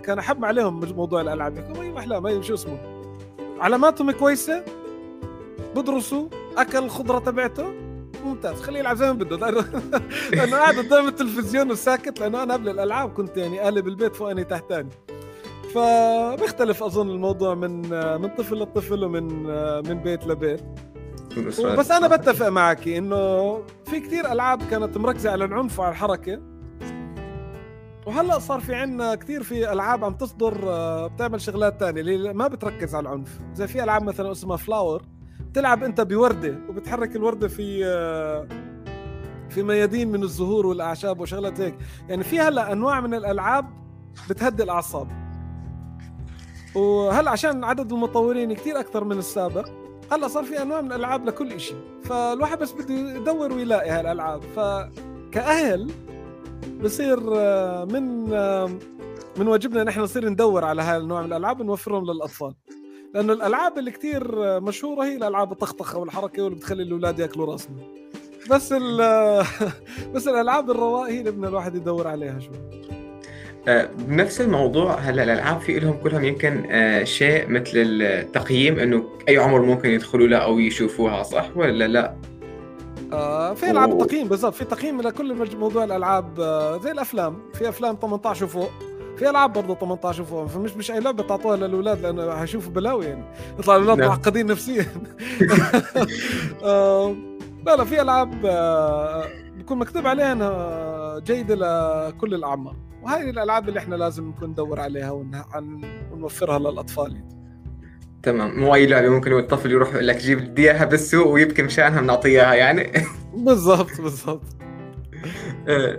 كان 0.00 0.18
أحب 0.18 0.44
عليهم 0.44 0.80
موضوع 0.80 1.20
الألعاب. 1.20 1.58
يقولوا 1.58 1.82
اي 1.82 1.98
احلام 1.98 2.22
ما 2.22 2.42
شو 2.42 2.54
اسمه. 2.54 2.78
علاماتهم 3.60 4.10
كويسة. 4.10 4.64
بدرسوا. 5.76 6.28
أكل 6.56 6.78
الخضرة 6.78 7.18
تبعته. 7.18 7.72
ممتاز. 8.24 8.60
خليه 8.62 8.78
يلعب 8.78 8.96
زي 8.96 9.06
ما 9.06 9.12
بده. 9.12 9.50
لأنه 10.32 10.56
قاعد 10.60 10.74
قدام 10.78 11.08
التلفزيون 11.08 11.70
وساكت. 11.70 12.20
لأنه 12.20 12.42
أنا 12.42 12.54
قبل 12.54 12.68
الألعاب 12.68 13.12
كنت 13.12 13.36
يعني 13.36 13.60
أهلي 13.60 13.82
بالبيت 13.82 14.16
فوقاني 14.16 14.44
تحتاني 14.44 14.88
فبيختلف 15.74 16.82
أظن 16.82 17.10
الموضوع 17.10 17.54
من 17.54 17.80
من 18.20 18.28
طفل 18.28 18.60
لطفل 18.60 19.04
ومن 19.04 19.42
من 19.88 19.94
بيت 20.02 20.26
لبيت. 20.26 20.62
بس 21.78 21.90
أنا 21.90 22.16
بتفق 22.16 22.48
معك 22.48 22.88
إنه 22.88 23.54
في 23.84 24.00
كثير 24.00 24.32
ألعاب 24.32 24.62
كانت 24.70 24.98
مركزة 24.98 25.30
على 25.30 25.44
العنف 25.44 25.78
وعلى 25.78 25.92
الحركة. 25.92 26.40
وهلأ 28.06 28.38
صار 28.38 28.60
في 28.60 28.74
عنا 28.74 29.14
كثير 29.14 29.42
في 29.42 29.72
ألعاب 29.72 30.04
عم 30.04 30.14
تصدر 30.14 30.54
بتعمل 31.06 31.40
شغلات 31.40 31.80
تانية 31.80 32.00
اللي 32.00 32.32
ما 32.32 32.48
بتركز 32.48 32.94
على 32.94 33.08
العنف. 33.08 33.40
زي 33.54 33.66
في 33.66 33.84
ألعاب 33.84 34.02
مثلا 34.02 34.32
اسمها 34.32 34.56
فلاور 34.56 35.02
تلعب 35.54 35.84
أنت 35.84 36.00
بوردة 36.00 36.58
وبتحرك 36.68 37.16
الوردة 37.16 37.48
في 37.48 37.84
في 39.48 39.62
ميادين 39.62 40.12
من 40.12 40.22
الزهور 40.22 40.66
والأعشاب 40.66 41.20
وشغلات 41.20 41.60
هيك. 41.60 41.74
يعني 42.08 42.24
في 42.24 42.40
هلأ 42.40 42.72
أنواع 42.72 43.00
من 43.00 43.14
الألعاب 43.14 43.66
بتهدي 44.30 44.62
الأعصاب. 44.62 45.23
وهلا 46.74 47.30
عشان 47.30 47.64
عدد 47.64 47.92
المطورين 47.92 48.52
كثير 48.52 48.80
أكثر 48.80 49.04
من 49.04 49.18
السابق 49.18 49.68
هلأ 50.12 50.28
صار 50.28 50.44
في 50.44 50.62
أنواع 50.62 50.80
من 50.80 50.92
الألعاب 50.92 51.26
لكل 51.26 51.60
شيء 51.60 51.76
فالواحد 52.04 52.58
بس 52.58 52.72
بده 52.72 52.94
يدور 52.94 53.52
ويلاقي 53.52 53.90
هالألعاب. 53.90 54.42
فكأهل 54.42 55.90
بصير 56.82 57.20
آه، 57.36 57.84
من 57.84 58.32
آه، 58.32 58.70
من 59.36 59.48
واجبنا 59.48 59.84
نحن 59.84 60.00
نصير 60.00 60.28
ندور 60.28 60.64
على 60.64 60.82
هاي 60.82 60.96
النوع 60.96 61.20
من 61.20 61.26
الألعاب 61.26 61.60
ونوفرهم 61.60 62.04
للأطفال. 62.04 62.54
لأنه 63.14 63.32
الألعاب 63.32 63.78
اللي 63.78 63.90
كثير 63.90 64.44
آه، 64.44 64.58
مشهورة 64.58 65.04
هي 65.04 65.16
الألعاب 65.16 65.52
الطخطخة 65.52 65.98
والحركة 65.98 66.42
واللي 66.42 66.56
بتخلي 66.58 66.82
الأولاد 66.82 67.18
يأكلوا 67.18 67.46
راسنا 67.46 67.76
بس 68.50 68.72
بس 70.14 70.28
الألعاب 70.28 70.70
الرواق 70.70 71.08
هي 71.08 71.18
اللي 71.20 71.30
بدنا 71.30 71.48
الواحد 71.48 71.74
يدور 71.74 72.06
عليها 72.08 72.40
شوي. 72.40 72.84
بنفس 73.66 74.40
الموضوع 74.40 74.94
هلا 74.94 75.22
الالعاب 75.22 75.60
في 75.60 75.80
لهم 75.80 75.96
كلهم 75.96 76.24
يمكن 76.24 76.66
آه، 76.70 77.04
شيء 77.04 77.48
مثل 77.48 77.72
التقييم 77.74 78.78
إنه 78.78 79.04
أي 79.28 79.38
عمر 79.38 79.62
ممكن 79.62 79.90
يدخلوا 79.90 80.26
لها 80.26 80.38
أو 80.38 80.58
يشوفوها 80.58 81.22
صح 81.22 81.56
ولا 81.56 81.88
لا؟ 81.88 82.14
آه 83.12 83.54
في 83.54 83.70
ألعاب 83.70 83.92
التقييم 83.92 84.28
بالضبط 84.28 84.54
في 84.54 84.64
تقييم 84.64 85.00
لكل 85.00 85.56
موضوع 85.56 85.84
الألعاب 85.84 86.40
آه 86.40 86.78
زي 86.78 86.90
الأفلام 86.90 87.38
في 87.54 87.68
أفلام 87.68 87.96
18 88.02 88.44
وفوق 88.44 88.70
في 89.16 89.30
ألعاب 89.30 89.52
برضه 89.52 89.74
18 89.74 90.22
وفوق 90.22 90.46
فمش 90.46 90.76
مش 90.76 90.90
أي 90.90 91.00
لعبة 91.00 91.22
تعطوها 91.22 91.56
للأولاد 91.56 92.00
لأنه 92.00 92.36
حيشوفوا 92.36 92.72
بلاوي 92.72 93.06
يعني 93.06 93.24
يطلع 93.58 93.76
الأولاد 93.76 93.98
نعم. 93.98 94.08
معقدين 94.08 94.46
نفسيا 94.46 94.86
آه 96.64 97.14
لا 97.66 97.76
لا 97.76 97.84
في 97.84 98.02
ألعاب 98.02 98.46
آه 98.46 99.24
بكون 99.58 99.78
مكتوب 99.78 100.06
عليها 100.06 100.32
إنها 100.32 101.18
جيدة 101.18 101.54
لكل 101.54 102.34
الأعمار 102.34 102.76
وهذه 103.04 103.30
الألعاب 103.30 103.68
اللي 103.68 103.80
إحنا 103.80 103.94
لازم 103.94 104.28
نكون 104.28 104.50
ندور 104.50 104.80
عليها 104.80 105.10
ونوفرها 106.12 106.58
للأطفال. 106.58 107.24
تمام. 108.22 108.60
مو 108.60 108.74
اي 108.74 108.86
لعبة 108.86 109.08
ممكن 109.08 109.38
الطفل 109.38 109.70
يروح 109.70 109.92
يقول 109.92 110.06
لك 110.08 110.16
جيب 110.16 110.38
بدي 110.38 110.70
إياها 110.70 110.84
بالسوق 110.84 111.26
ويبكي 111.26 111.62
مشانها 111.62 112.00
بنعطيه 112.00 112.30
إياها 112.30 112.54
يعني. 112.54 112.92
بالضبط 113.34 114.00
بالضبط. 114.00 114.42
آه، 115.68 115.98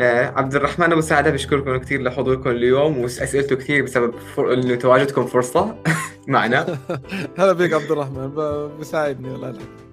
آه، 0.00 0.26
عبد 0.26 0.54
الرحمن 0.54 0.92
أبو 0.92 1.00
سعدة 1.00 1.30
بشكركم 1.30 1.76
كثير 1.76 2.02
لحضوركم 2.02 2.50
اليوم 2.50 2.98
وأسئلته 2.98 3.56
كثير 3.56 3.84
بسبب 3.84 4.14
فر... 4.18 4.54
إنه 4.54 4.74
تواجدكم 4.74 5.26
فرصة 5.26 5.76
معنا. 6.28 6.78
هلا 7.38 7.52
بك 7.52 7.72
عبد 7.72 7.90
الرحمن 7.90 8.34
بساعدني 8.80 9.30
ولا 9.30 9.46
لا 9.52 9.58
آه، 9.58 9.85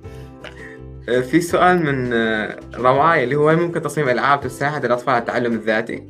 في 1.07 1.41
سؤال 1.41 1.85
من 1.85 2.13
آه، 2.13 2.59
رواية 2.75 3.23
اللي 3.23 3.35
هو 3.35 3.49
هل 3.49 3.57
ممكن 3.57 3.81
تصميم 3.81 4.09
ألعاب 4.09 4.41
تساعد 4.41 4.85
الأطفال 4.85 5.13
على 5.13 5.21
التعلم 5.21 5.53
الذاتي؟ 5.53 6.03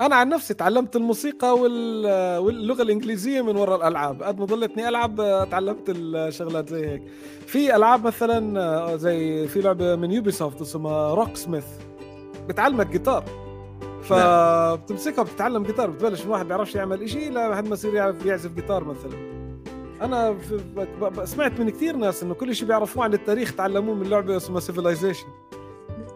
أنا 0.00 0.16
عن 0.16 0.28
نفسي 0.28 0.54
تعلمت 0.54 0.96
الموسيقى 0.96 1.58
واللغة 1.58 2.82
الإنجليزية 2.82 3.42
من 3.42 3.56
وراء 3.56 3.76
الألعاب. 3.76 4.22
قد 4.22 4.40
ما 4.40 4.44
ضلتني 4.44 4.88
ألعب 4.88 5.16
تعلمت 5.50 5.84
الشغلات 5.88 6.68
زي 6.68 6.86
هيك. 6.86 7.02
في 7.46 7.76
ألعاب 7.76 8.06
مثلا 8.06 8.96
زي 8.96 9.48
في 9.48 9.60
لعبة 9.60 9.96
من 9.96 10.12
Ubisoft 10.12 10.60
اسمها 10.60 11.14
Rocksmith 11.14 11.66
بتعلمك 12.48 12.86
جيتار. 12.86 13.24
فبتمسكها 14.02 15.24
بتتعلم 15.24 15.62
جيتار. 15.62 15.90
بتبلش 15.90 16.24
من 16.24 16.30
واحد 16.30 16.48
بيعرفش 16.48 16.74
يعمل 16.74 17.10
شيء 17.10 17.32
لحد 17.32 17.68
ما 17.68 17.74
يصير 17.74 17.94
يعرف 17.94 18.26
يعزف 18.26 18.54
جيتار 18.54 18.84
مثلا. 18.84 19.41
أنا 20.04 20.36
سمعت 21.24 21.60
من 21.60 21.70
كثير 21.70 21.96
ناس 21.96 22.22
إنه 22.22 22.34
كل 22.34 22.54
شيء 22.54 22.68
بيعرفوه 22.68 23.04
عن 23.04 23.14
التاريخ 23.14 23.54
تعلموه 23.54 23.94
من 23.94 24.06
لعبة 24.06 24.36
اسمها 24.36 24.60
Civilization 24.60 25.26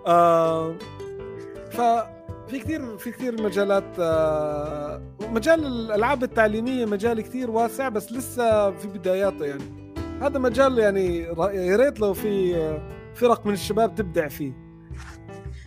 آه 0.06 0.74
ف 1.70 1.80
في 2.48 2.58
كثير 2.58 2.98
في 2.98 3.10
كثير 3.10 3.42
مجالات 3.42 3.84
آه 3.98 5.02
مجال 5.20 5.66
الألعاب 5.66 6.22
التعليمية 6.22 6.84
مجال 6.84 7.20
كثير 7.20 7.50
واسع 7.50 7.88
بس 7.88 8.12
لسه 8.12 8.70
في 8.70 8.88
بداياته 8.88 9.44
يعني. 9.44 9.62
هذا 10.22 10.38
مجال 10.38 10.78
يعني 10.78 11.18
يا 11.52 11.76
ريت 11.76 12.00
لو 12.00 12.14
في 12.14 12.54
فرق 13.14 13.46
من 13.46 13.52
الشباب 13.52 13.94
تبدع 13.94 14.28
فيه. 14.28 14.52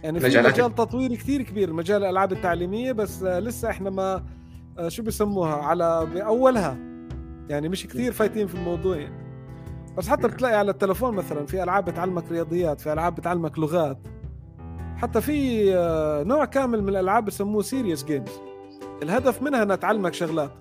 يعني 0.03 0.19
في 0.19 0.27
مجال 0.27 0.75
تطوير 0.75 1.15
كثير 1.15 1.41
كبير 1.41 1.73
مجال 1.73 2.03
الألعاب 2.03 2.31
التعليمية 2.31 2.91
بس 2.91 3.23
لسه 3.23 3.69
إحنا 3.69 3.89
ما 3.89 4.25
آه، 4.77 4.89
شو 4.89 5.03
بسموها؟ 5.03 5.55
على 5.55 6.07
بأولها. 6.13 6.88
يعني 7.49 7.69
مش 7.69 7.87
كثير 7.87 8.11
فايتين 8.11 8.47
في 8.47 8.55
الموضوع 8.55 8.97
يعني. 8.97 9.29
بس 9.97 10.09
حتى 10.09 10.27
بتلاقي 10.27 10.55
على 10.55 10.71
التلفون 10.71 11.15
مثلا 11.15 11.45
في 11.45 11.63
ألعاب 11.63 11.85
بتعلمك 11.85 12.31
رياضيات 12.31 12.81
في 12.81 12.93
ألعاب 12.93 13.15
بتعلمك 13.15 13.59
لغات. 13.59 13.97
حتى 14.97 15.21
في 15.21 15.69
آه، 15.75 16.23
نوع 16.23 16.45
كامل 16.45 16.83
من 16.83 16.89
الألعاب 16.89 17.25
بسموه 17.25 17.61
serious 17.61 18.03
games 18.03 18.31
الهدف 19.03 19.41
منها 19.41 19.63
إنها 19.63 19.75
تعلمك 19.75 20.13
شغلات. 20.13 20.51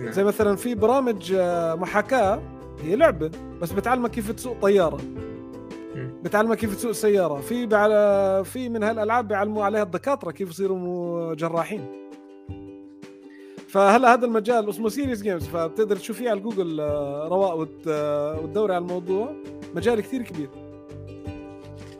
نعم. 0.00 0.12
زي 0.12 0.24
مثلا 0.24 0.56
في 0.56 0.74
برامج 0.74 1.32
آه، 1.36 1.74
محاكاة 1.74 2.42
هي 2.82 2.96
لعبة 2.96 3.30
بس 3.62 3.72
بتعلمك 3.72 4.10
كيف 4.10 4.32
تسوق 4.32 4.60
طيارة. 4.62 4.98
بتعلمك 6.22 6.56
كيف 6.56 6.76
تسوق 6.76 6.92
سيارة. 6.92 7.40
في 7.40 7.68
في 8.44 8.68
من 8.68 8.82
هالألعاب 8.82 9.28
بيعلموا 9.28 9.64
عليها 9.64 9.82
الدكاترة 9.82 10.30
كيف 10.30 10.50
يصيروا 10.50 11.34
جراحين. 11.34 12.05
فهلا 13.68 14.14
هذا 14.14 14.26
المجال 14.26 14.68
اسمه 14.68 14.88
serious 14.88 15.22
games 15.22 15.46
فبتقدر 15.46 15.96
تشوفيه 15.96 16.30
على 16.30 16.40
جوجل 16.40 16.80
آه، 16.80 17.28
رواء 17.28 17.58
وتدوري 17.58 18.74
على 18.74 18.82
الموضوع. 18.82 19.32
مجال 19.74 20.00
كثير 20.00 20.22
كبير. 20.22 20.48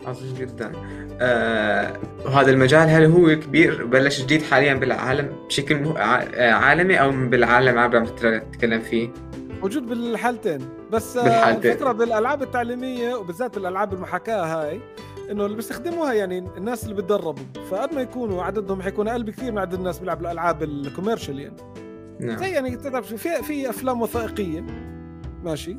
عظيم 0.06 0.34
جدا. 0.34 0.72
آه 1.20 1.92
وهذا 2.24 2.50
المجال 2.50 2.88
هل 2.88 3.04
هو 3.04 3.40
كبير؟ 3.40 3.84
بلش 3.84 4.20
جديد 4.22 4.42
حاليا 4.42 4.74
بالعالم 4.74 5.32
بشكل 5.46 5.86
آه، 5.96 6.52
عالمي 6.52 7.00
أو 7.00 7.10
بالعالم 7.10 7.78
عم 7.78 8.04
تتكلم 8.04 8.80
فيه؟ 8.80 9.08
موجود 9.62 9.86
بالحالتين. 9.86 10.68
بس 10.92 11.16
آه، 11.16 11.24
بالحالتين. 11.24 11.70
الفكرة 11.72 11.92
بالألعاب 11.92 12.42
التعليمية 12.42 13.14
وبالذات 13.14 13.54
بالالعاب 13.54 13.92
المحاكاة 13.92 14.44
هاي 14.44 14.80
إنه 15.30 15.44
اللي 15.44 15.56
بيستخدموها 15.56 16.12
يعني 16.12 16.38
الناس 16.38 16.84
اللي 16.84 16.94
بتدربوا 16.94 17.44
فقد 17.70 17.94
ما 17.94 18.00
يكونوا 18.00 18.42
عددهم 18.42 18.82
حيكون 18.82 19.08
أقل 19.08 19.22
بكثير 19.22 19.52
من 19.52 19.58
عدد 19.58 19.74
الناس 19.74 19.98
بيلعبوا 19.98 20.26
الألعاب 20.26 20.62
الكوميرشال 20.62 21.40
يعني. 21.40 21.56
نعم. 22.20 22.38
زي 22.38 22.50
يعني 22.50 22.76
تعرف 22.76 23.14
في 23.14 23.42
في 23.42 23.70
أفلام 23.70 24.02
وثائقية. 24.02 24.66
ماشي. 25.44 25.76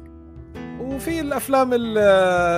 وفي 0.79 1.19
الأفلام 1.19 1.69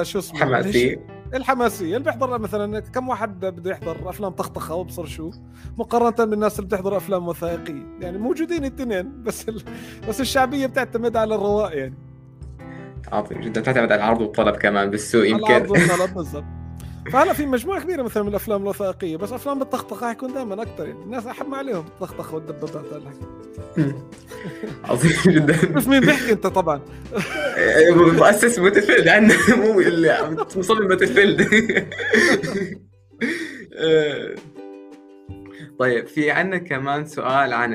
شو 0.03 0.19
اسمه؟ 0.19 0.39
حماسيه 0.39 1.19
الحماسية. 1.33 1.85
اللي 1.97 1.99
بيحضر 1.99 2.39
مثلا 2.39 2.79
كم 2.79 3.09
واحد 3.09 3.45
بده 3.45 3.71
يحضر 3.71 4.09
أفلام 4.09 4.31
طخطخه 4.31 4.75
وابصر 4.75 5.05
شو؟ 5.05 5.31
مقارنة 5.77 6.29
بالناس 6.29 6.59
اللي 6.59 6.67
بتحضر 6.67 6.97
أفلام 6.97 7.27
وثائقية. 7.27 7.97
يعني 8.01 8.17
موجودين 8.17 8.65
الاثنين 8.65 9.23
بس 9.23 9.49
ال... 9.49 9.63
بس 10.07 10.21
الشعبية 10.21 10.67
بتعتمد 10.67 11.17
على 11.17 11.35
الرواق 11.35 11.77
يعني. 11.77 11.93
عظيم 13.11 13.41
جدا. 13.41 13.61
تعتمد 13.61 13.91
على 13.91 13.95
العرض 13.95 14.21
والطلب 14.21 14.55
كمان 14.55 14.89
بالسوق 14.89 15.27
يمكن. 15.27 15.45
العرض 15.45 15.71
والطلب 15.71 16.13
بالضبط. 16.17 16.58
فهلا 17.11 17.33
في 17.33 17.45
مجموعة 17.45 17.81
كبيرة 17.83 18.03
مثلا 18.03 18.23
من 18.23 18.29
الأفلام 18.29 18.61
الوثائقية 18.61 19.17
بس 19.17 19.33
أفلام 19.33 19.59
بالطخطخه 19.59 20.07
حيكون 20.07 20.33
دائما 20.33 20.61
أكثر 20.61 20.87
يعني 20.87 21.03
الناس 21.03 21.27
أحب 21.27 21.49
ما 21.49 21.57
عليهم 21.57 21.85
الطخطخه 21.87 22.35
والدبابات 22.35 22.85
عظيم 24.89 25.33
جدا. 25.33 25.73
بس 25.73 25.87
مين 25.87 25.99
بيحكي 25.99 26.31
أنت 26.31 26.47
طبعا. 26.47 26.81
مؤسس 27.91 28.59
باتل 28.59 29.09
عندنا 29.09 29.55
مو 29.55 29.79
اللي 29.79 30.37
مصمم 30.55 30.87
باتل 30.87 31.37
طيب 35.79 36.07
في 36.07 36.31
عندنا 36.31 36.57
كمان 36.57 37.05
سؤال 37.05 37.53
عن 37.53 37.73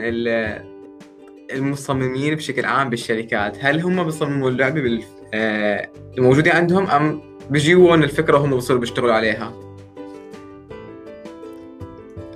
المصممين 1.53 2.35
بشكل 2.35 2.65
عام 2.65 2.91
بالشركات. 2.91 3.57
هل 3.61 3.81
هم 3.81 4.05
بيصمموا 4.05 4.51
اللعبة 4.51 5.05
آه، 5.35 5.91
الموجودة 6.19 6.53
عندهم 6.53 6.87
أم 6.87 7.34
بيجيون 7.51 8.03
الفكرة 8.03 8.39
وهم 8.39 8.55
بيصيروا 8.55 8.81
بيشتغلوا 8.81 9.15
عليها. 9.15 9.53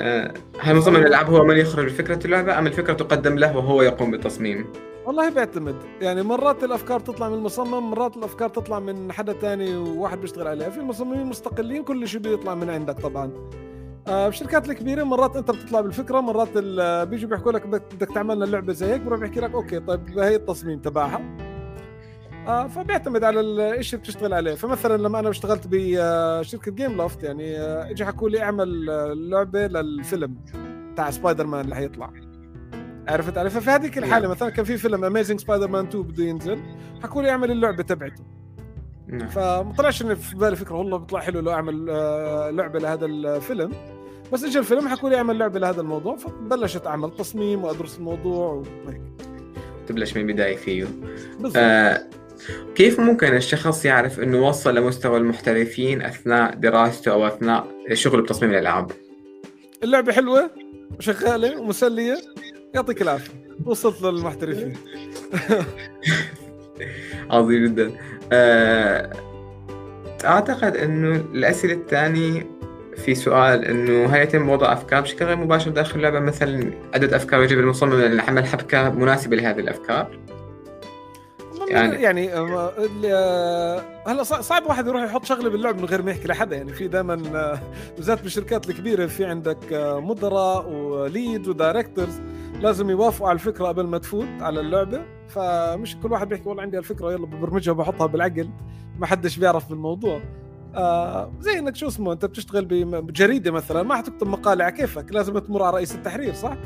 آه، 0.01 0.35
هل 0.61 0.77
مصمم 0.77 0.97
الألعاب 0.97 1.31
هو 1.31 1.45
من 1.45 1.57
يخرج 1.57 1.89
فكرة 1.89 2.27
اللعبة 2.27 2.59
أم 2.59 2.67
الفكرة 2.67 2.93
تقدم 2.93 3.39
له 3.39 3.57
وهو 3.57 3.83
يقوم 3.83 4.11
بالتصميم؟ 4.11 4.67
والله 5.07 5.31
بيعتمد. 5.31 5.77
يعني 6.01 6.23
مرات 6.23 6.65
الأفكار 6.65 7.01
تطلع 7.01 7.29
من 7.29 7.35
المصمم 7.35 7.91
مرات 7.91 8.17
الأفكار 8.17 8.49
تطلع 8.49 8.79
من 8.79 9.13
حدا 9.13 9.33
تاني 9.33 9.77
وواحد 9.77 10.21
بيشتغل 10.21 10.47
عليها. 10.47 10.71
في 10.71 10.81
مصممين 10.81 11.27
مستقلين 11.27 11.83
كل 11.83 12.09
شيء 12.09 12.21
بيطلع 12.21 12.55
من 12.55 12.71
عندك 12.71 13.01
طبعا. 13.01 13.31
آه 14.09 14.27
بالشركات 14.27 14.69
الكبيرة 14.71 15.05
مرات 15.05 15.37
أنت 15.37 15.51
بتطلع 15.51 15.81
بالفكرة 15.81 16.21
مرات 16.21 16.59
بيجوا 17.09 17.31
بيحكوا 17.31 17.53
لك 17.53 17.67
بدك 17.67 18.09
تعمل 18.15 18.37
لنا 18.37 18.45
لعبة 18.45 18.73
زي 18.73 18.87
هيك 18.87 19.01
بروح 19.01 19.21
بيحكي 19.21 19.41
لك 19.41 19.55
okay 19.55 19.81
طيب 19.81 20.19
هي 20.19 20.35
التصميم 20.37 20.79
تبعها. 20.79 21.21
فبيعتمد 22.49 23.25
على 23.25 23.41
الشيء 23.41 23.99
اللي 23.99 24.11
بتشتغل 24.11 24.35
عليه. 24.35 24.55
فمثلا 24.55 25.03
لما 25.03 25.19
أنا 25.19 25.31
اشتغلت 25.31 25.67
بشركه 25.71 26.73
Gameloft 26.73 27.23
يعني 27.23 27.59
آه، 27.59 27.91
اجى 27.91 28.05
حكوا 28.05 28.29
لي 28.29 28.43
اعمل 28.43 28.87
لعبة 29.31 29.67
للفيلم 29.67 30.35
تاع 30.97 31.11
سبايدر 31.11 31.47
مان 31.47 31.61
اللي 31.65 31.75
حيطلع. 31.75 32.13
عرفت 33.09 33.39
علي؟ 33.39 33.51
ففي 33.51 33.71
هذيك 33.71 33.99
الحالة. 33.99 34.29
مثلا 34.29 34.51
كان 34.51 34.65
في 34.65 34.77
فيلم 34.77 35.05
Amazing 35.05 35.41
Spider-Man 35.41 35.85
2 35.85 36.05
بده 36.05 36.25
ينزل 36.25 36.59
حكوا 37.03 37.23
لي 37.23 37.31
اعمل 37.31 37.51
اللعبة 37.51 37.83
تبعته. 37.83 38.25
نعم. 39.07 39.29
فما 39.29 39.75
طلعش 39.79 40.03
في 40.03 40.37
بالي 40.37 40.57
فكرة 40.57 40.75
والله 40.75 40.97
بيطلع 40.97 41.21
حلو 41.21 41.41
لو 41.41 41.51
اعمل 41.51 41.87
آه، 41.91 42.51
لعبة 42.51 42.79
لهذا 42.79 43.07
الفيلم. 43.07 43.73
بس 44.33 44.45
اجى 44.45 44.59
الفيلم 44.59 44.89
حكوا 44.89 45.09
لي 45.11 45.17
اعمل 45.17 45.39
لعبة 45.39 45.59
لهذا 45.59 45.81
الموضوع 45.81 46.17
فبلشت 46.17 46.87
أعمل 46.87 47.11
تصميم 47.11 47.65
وأدرس 47.65 47.99
الموضوع 47.99 48.65
وهيك. 48.87 49.03
تبلش 49.87 50.17
من 50.17 50.29
البداية 50.29 50.57
فيه. 50.57 50.87
بالضبط. 51.41 51.57
آه 51.57 52.01
كيف 52.75 53.01
ممكن 53.01 53.37
الشخص 53.37 53.85
يعرف 53.85 54.21
إنه 54.21 54.49
وصل 54.49 54.75
لمستوى 54.75 55.19
المحترفين 55.19 56.03
أثناء 56.03 56.55
دراسته 56.55 57.13
أو 57.13 57.27
أثناء 57.27 57.67
شغله 57.93 58.23
بتصميم 58.23 58.51
الألعاب؟ 58.51 58.91
اللعبة 59.83 60.13
حلوة 60.13 60.51
وشغالة 60.99 61.61
ومسلية. 61.61 62.17
يعطيك 62.75 63.03
العافية. 63.03 63.33
وصلت 63.65 64.03
للمحترفين. 64.03 64.77
عظيم 67.31 67.65
جدا. 67.65 67.93
آه، 68.33 69.13
أعتقد 70.25 70.77
إنه 70.77 71.17
الأسئلة 71.17 71.75
الثانية 71.75 72.47
في 72.97 73.15
سؤال 73.15 73.65
إنه 73.65 74.07
هل 74.07 74.23
يتم 74.23 74.49
وضع 74.49 74.73
أفكار 74.73 75.01
بشكل 75.01 75.25
غير 75.25 75.37
مباشر 75.37 75.71
داخل 75.71 75.97
اللعبة؟ 75.97 76.21
مثلا 76.21 76.71
عدد 76.95 77.15
أفكار 77.15 77.43
يجب 77.43 77.59
المصمم 77.59 77.95
لعمل 77.95 78.47
حبكة 78.47 78.91
مناسبة 78.91 79.37
لهذه 79.37 79.61
الأفكار. 79.61 80.19
يعني. 81.71 82.03
يعني 82.03 82.35
آه، 82.35 82.73
آه، 83.05 83.83
هلا 84.07 84.23
صعب 84.23 84.67
واحد 84.67 84.87
يروح 84.87 85.03
يحط 85.03 85.25
شغلة 85.25 85.51
باللعب 85.51 85.79
من 85.79 85.85
غير 85.85 86.03
ما 86.03 86.11
يحكي 86.11 86.29
لحدا 86.29 86.57
يعني 86.57 86.73
في 86.73 86.89
دائما 86.89 87.23
آه، 87.35 87.61
بالذات 87.97 88.23
بالشركات 88.23 88.71
الكبيرة 88.71 89.07
في 89.07 89.25
عندك 89.25 89.59
مدراء 90.03 90.69
وليد 90.69 91.49
ودايركتورز 91.49 92.21
لازم 92.61 92.91
يوافقوا 92.91 93.29
على 93.29 93.35
الفكرة 93.35 93.67
قبل 93.67 93.87
ما 93.87 93.99
تفوت 93.99 94.29
على 94.41 94.61
اللعبة. 94.61 95.03
فمش 95.29 95.97
كل 96.03 96.13
واحد 96.13 96.29
بيحكي 96.29 96.49
والله 96.49 96.63
عندي 96.63 96.79
الفكرة 96.79 97.13
يلا 97.13 97.27
ببرمجها 97.27 97.73
وبحطها 97.73 98.07
بالعقل 98.07 98.51
ما 98.99 99.07
حدش 99.07 99.37
بيعرف 99.37 99.69
بالموضوع. 99.69 100.21
آه 100.75 101.33
زي 101.41 101.59
إنك 101.59 101.77
شو 101.77 101.89
اسمه 101.89 102.13
أنت 102.13 102.25
بتشتغل 102.25 102.65
بجريدة 103.03 103.51
مثلا 103.51 103.83
ما 103.83 103.97
حتكتب 103.97 104.27
مقالة 104.27 104.65
على 104.65 104.73
كيفك 104.77 105.13
لازم 105.13 105.39
تمر 105.39 105.63
على 105.63 105.77
رئيس 105.77 105.95
التحرير 105.95 106.35
صح؟ 106.35 106.57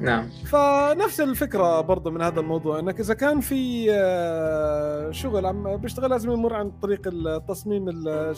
نعم. 0.00 0.28
فنفس 0.46 1.20
الفكرة 1.20 1.80
برضه 1.80 2.10
من 2.10 2.22
هذا 2.22 2.40
الموضوع 2.40 2.78
إنك 2.78 3.00
إذا 3.00 3.14
كان 3.14 3.40
في 3.40 3.86
آه، 3.90 5.10
شغل 5.10 5.46
عم 5.46 5.76
بيشتغل 5.76 6.10
لازم 6.10 6.30
يمر 6.30 6.54
عن 6.54 6.70
طريق 6.82 7.00
التصميم 7.06 7.88
ال- 7.88 8.36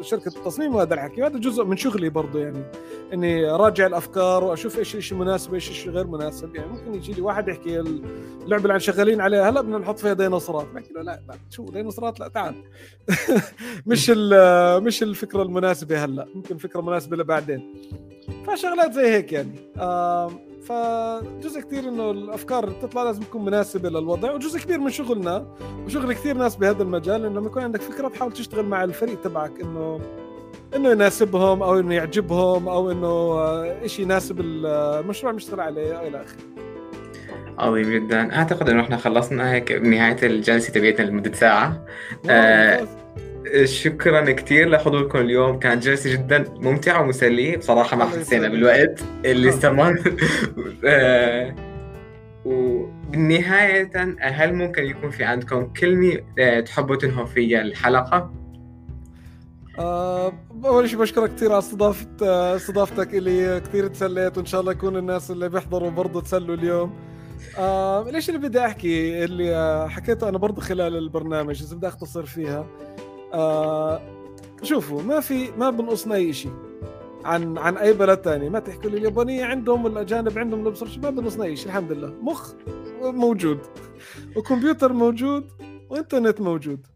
شركة 0.00 0.28
التصميم 0.38 0.74
وهذا 0.74 0.94
الحكي. 0.94 1.22
وهذا 1.22 1.38
جزء 1.38 1.64
من 1.64 1.76
شغلي 1.76 2.08
برضه 2.08 2.40
يعني 2.40 2.64
إني 3.12 3.50
اراجع 3.50 3.86
الأفكار 3.86 4.44
وأشوف 4.44 4.78
إيش 4.78 4.94
الشيء 4.96 5.18
مناسب 5.18 5.52
وايش 5.52 5.70
الشيء 5.70 5.92
غير 5.92 6.06
مناسب. 6.06 6.56
يعني 6.56 6.68
ممكن 6.72 6.94
يجي 6.94 7.12
لي 7.12 7.20
واحد 7.22 7.48
يحكي 7.48 7.80
اللعبة 7.80 8.62
اللي 8.62 8.72
عم 8.72 8.78
شغالين 8.78 9.20
عليها 9.20 9.50
هلا 9.50 9.60
بدنا 9.60 9.78
نحط 9.78 9.98
فيها 9.98 10.12
ديناصورات. 10.12 10.66
بحكي 10.74 10.92
له 10.94 11.02
لا 11.02 11.20
لا 11.28 11.34
شو 11.50 11.64
ديناصورات؟ 11.64 12.20
لا 12.20 12.28
تعال. 12.28 12.54
مش 13.86 14.10
مش 14.86 15.02
الفكرة 15.02 15.42
المناسبة 15.42 16.04
هلا 16.04 16.26
ممكن 16.34 16.56
فكرة 16.56 16.80
مناسبة 16.80 17.16
لبعدين. 17.16 17.74
فشغلات 18.46 18.92
زي 18.92 19.06
هيك 19.06 19.32
يعني. 19.32 19.50
فجزء 20.68 21.60
كثير 21.60 21.88
إنه 21.88 22.10
الأفكار 22.10 22.64
اللي 22.64 22.74
بتطلع 22.74 23.02
لازم 23.02 23.22
تكون 23.22 23.44
مناسبه 23.44 23.88
للوضع 23.88 24.32
وجزء 24.32 24.60
كبير 24.60 24.78
من 24.78 24.90
شغلنا 24.90 25.46
وشغل 25.86 26.12
كثير 26.12 26.36
ناس 26.36 26.56
بهذا 26.56 26.82
المجال 26.82 27.24
إنه 27.24 27.40
لما 27.40 27.46
يكون 27.46 27.62
عندك 27.62 27.80
فكرة 27.80 28.08
تحاول 28.08 28.32
تشتغل 28.32 28.66
مع 28.66 28.84
الفريق 28.84 29.20
تبعك 29.20 29.60
إنه 29.60 30.00
إنه 30.76 30.88
يناسبهم 30.90 31.62
أو 31.62 31.80
إنه 31.80 31.94
يعجبهم 31.94 32.68
أو 32.68 32.90
إنه 32.90 33.06
آه، 33.06 33.86
شيء 33.86 34.04
يناسب 34.04 34.40
المشروع 34.40 35.30
اللي 35.30 35.42
نشتغل 35.42 35.60
عليه 35.60 36.08
إلى 36.08 36.22
آخره. 36.22 36.38
عظيم 37.58 37.90
جدا. 37.90 38.36
أعتقد 38.36 38.68
إنه 38.68 38.82
إحنا 38.82 38.96
خلصنا 38.96 39.52
هيك 39.52 39.72
بنهايه 39.72 40.16
الجلسة 40.22 40.72
تبعتنا 40.72 41.04
لمدة 41.06 41.32
ساعة. 41.32 41.84
آه،. 42.30 43.01
شكرا 43.64 44.30
كثير 44.30 44.68
لحضوركم 44.68 45.18
اليوم. 45.18 45.58
كانت 45.58 45.82
جلسة 45.82 46.12
جدا 46.12 46.44
ممتعة 46.56 47.02
ومسلية. 47.02 47.56
بصراحة 47.56 47.96
ما 47.96 48.04
حسينا. 48.04 48.48
بالوقت 48.48 49.04
اللي 49.24 49.48
آه. 49.48 49.52
استمر. 49.54 50.02
وبالنهاية 52.44 53.90
هل 54.20 54.54
ممكن 54.54 54.84
يكون 54.84 55.10
في 55.10 55.24
عندكم 55.24 55.64
كلمة 55.64 56.18
آه، 56.38 56.60
تحبوا 56.60 56.96
تنهوا 56.96 57.26
فيها 57.26 57.62
الحلقة؟ 57.62 58.32
آه، 59.78 60.32
أول 60.64 60.88
شيء 60.90 60.98
بشكرك 60.98 61.34
كثير 61.34 61.50
على 61.50 61.58
استضافة 61.58 62.06
استضافتك 62.56 63.14
إلي. 63.14 63.60
كثير 63.60 63.86
تسليت 63.86 64.38
وإن 64.38 64.46
شاء 64.46 64.60
الله 64.60 64.72
يكون 64.72 64.96
الناس 64.96 65.30
اللي 65.30 65.48
بيحضروا 65.48 65.90
برضه 65.90 66.20
تسلوا 66.20 66.56
اليوم. 66.56 66.92
آه 67.58 68.10
ليش 68.10 68.28
اللي 68.28 68.48
بدي 68.48 68.60
أحكي؟ 68.66 69.24
اللي 69.24 69.86
حكيته 69.90 70.28
أنا 70.28 70.38
برضه 70.38 70.60
خلال 70.60 70.96
البرنامج 70.96 71.62
اذا 71.62 71.76
بدي 71.76 71.88
أختصر 71.88 72.26
فيها. 72.26 72.66
آه 73.32 74.00
شوفوا 74.62 75.02
ما 75.02 75.20
في 75.20 75.50
ما 75.58 75.70
بنقصنا 75.70 76.14
أي 76.14 76.32
شيء 76.32 76.52
عن 77.24 77.58
عن 77.58 77.76
أي 77.76 77.92
بلد 77.92 78.18
ثاني 78.18 78.50
ما 78.50 78.58
تحكوا 78.58 78.90
لي 78.90 78.96
اليابانية 78.96 79.44
عندهم 79.44 79.84
والاجانب 79.84 80.38
عندهم 80.38 80.74
ما 81.02 81.10
بنقصنا 81.10 81.44
أي 81.44 81.56
شيء 81.56 81.66
الحمد 81.66 81.92
لله. 81.92 82.14
مخ 82.22 82.52
موجود. 83.02 83.58
وكمبيوتر 84.36 84.92
موجود. 84.92 85.48
وإنترنت 85.90 86.40
موجود. 86.40 86.86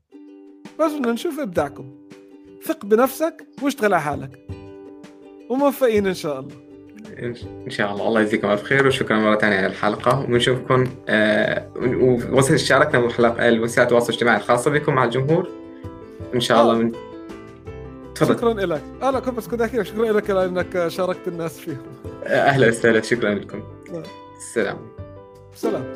بس 0.81 0.93
بدنا 0.93 1.13
نشوف 1.13 1.41
إبداعكم. 1.41 1.95
ثق 2.65 2.87
بنفسك 2.87 3.47
واشتغل 3.63 3.95
على 3.95 4.03
حالك. 4.03 4.47
وموفقين 5.51 6.07
إن 6.07 6.15
شاء 6.15 6.41
الله. 6.41 6.55
إن 7.67 7.71
شاء 7.71 7.93
الله. 7.93 8.09
الله 8.09 8.21
يجزيكم 8.21 8.49
ألف 8.49 8.63
خير 8.63 8.87
وشكرا 8.87 9.17
مرة 9.17 9.37
ثانية 9.37 9.57
على 9.57 9.67
الحلقة. 9.67 10.21
وبنشوفكم 10.21 10.85
آه، 11.09 11.69
ووصل 12.33 12.59
شاركنا 12.59 13.01
بحلقة 13.01 13.61
وسائل 13.61 13.87
التواصل 13.87 14.09
الاجتماعي 14.09 14.37
الخاصة 14.37 14.71
بكم 14.71 14.95
مع 14.95 15.05
الجمهور. 15.05 15.66
إن 16.37 16.41
شاء 16.41 16.63
الله 16.63 16.75
من... 16.75 16.93
تفضل. 18.15 18.35
شكرا 18.39 18.53
لك. 18.53 18.83
آه 19.03 19.11
لا 19.11 19.21
كنت 19.21 19.35
بس 19.35 19.49
كنت 19.49 19.61
احكي 19.61 19.77
لك 19.77 19.87
شكرا 19.87 20.13
لك 20.13 20.31
لانك 20.31 20.89
شاركت 20.89 21.29
الناس 21.29 21.59
فيهم. 21.59 21.83
أهلا 22.25 22.69
وسهلا. 22.69 23.01
شكرا 23.01 23.35
لكم. 23.35 23.63
السلام 24.39 24.79
سلام. 25.55 25.95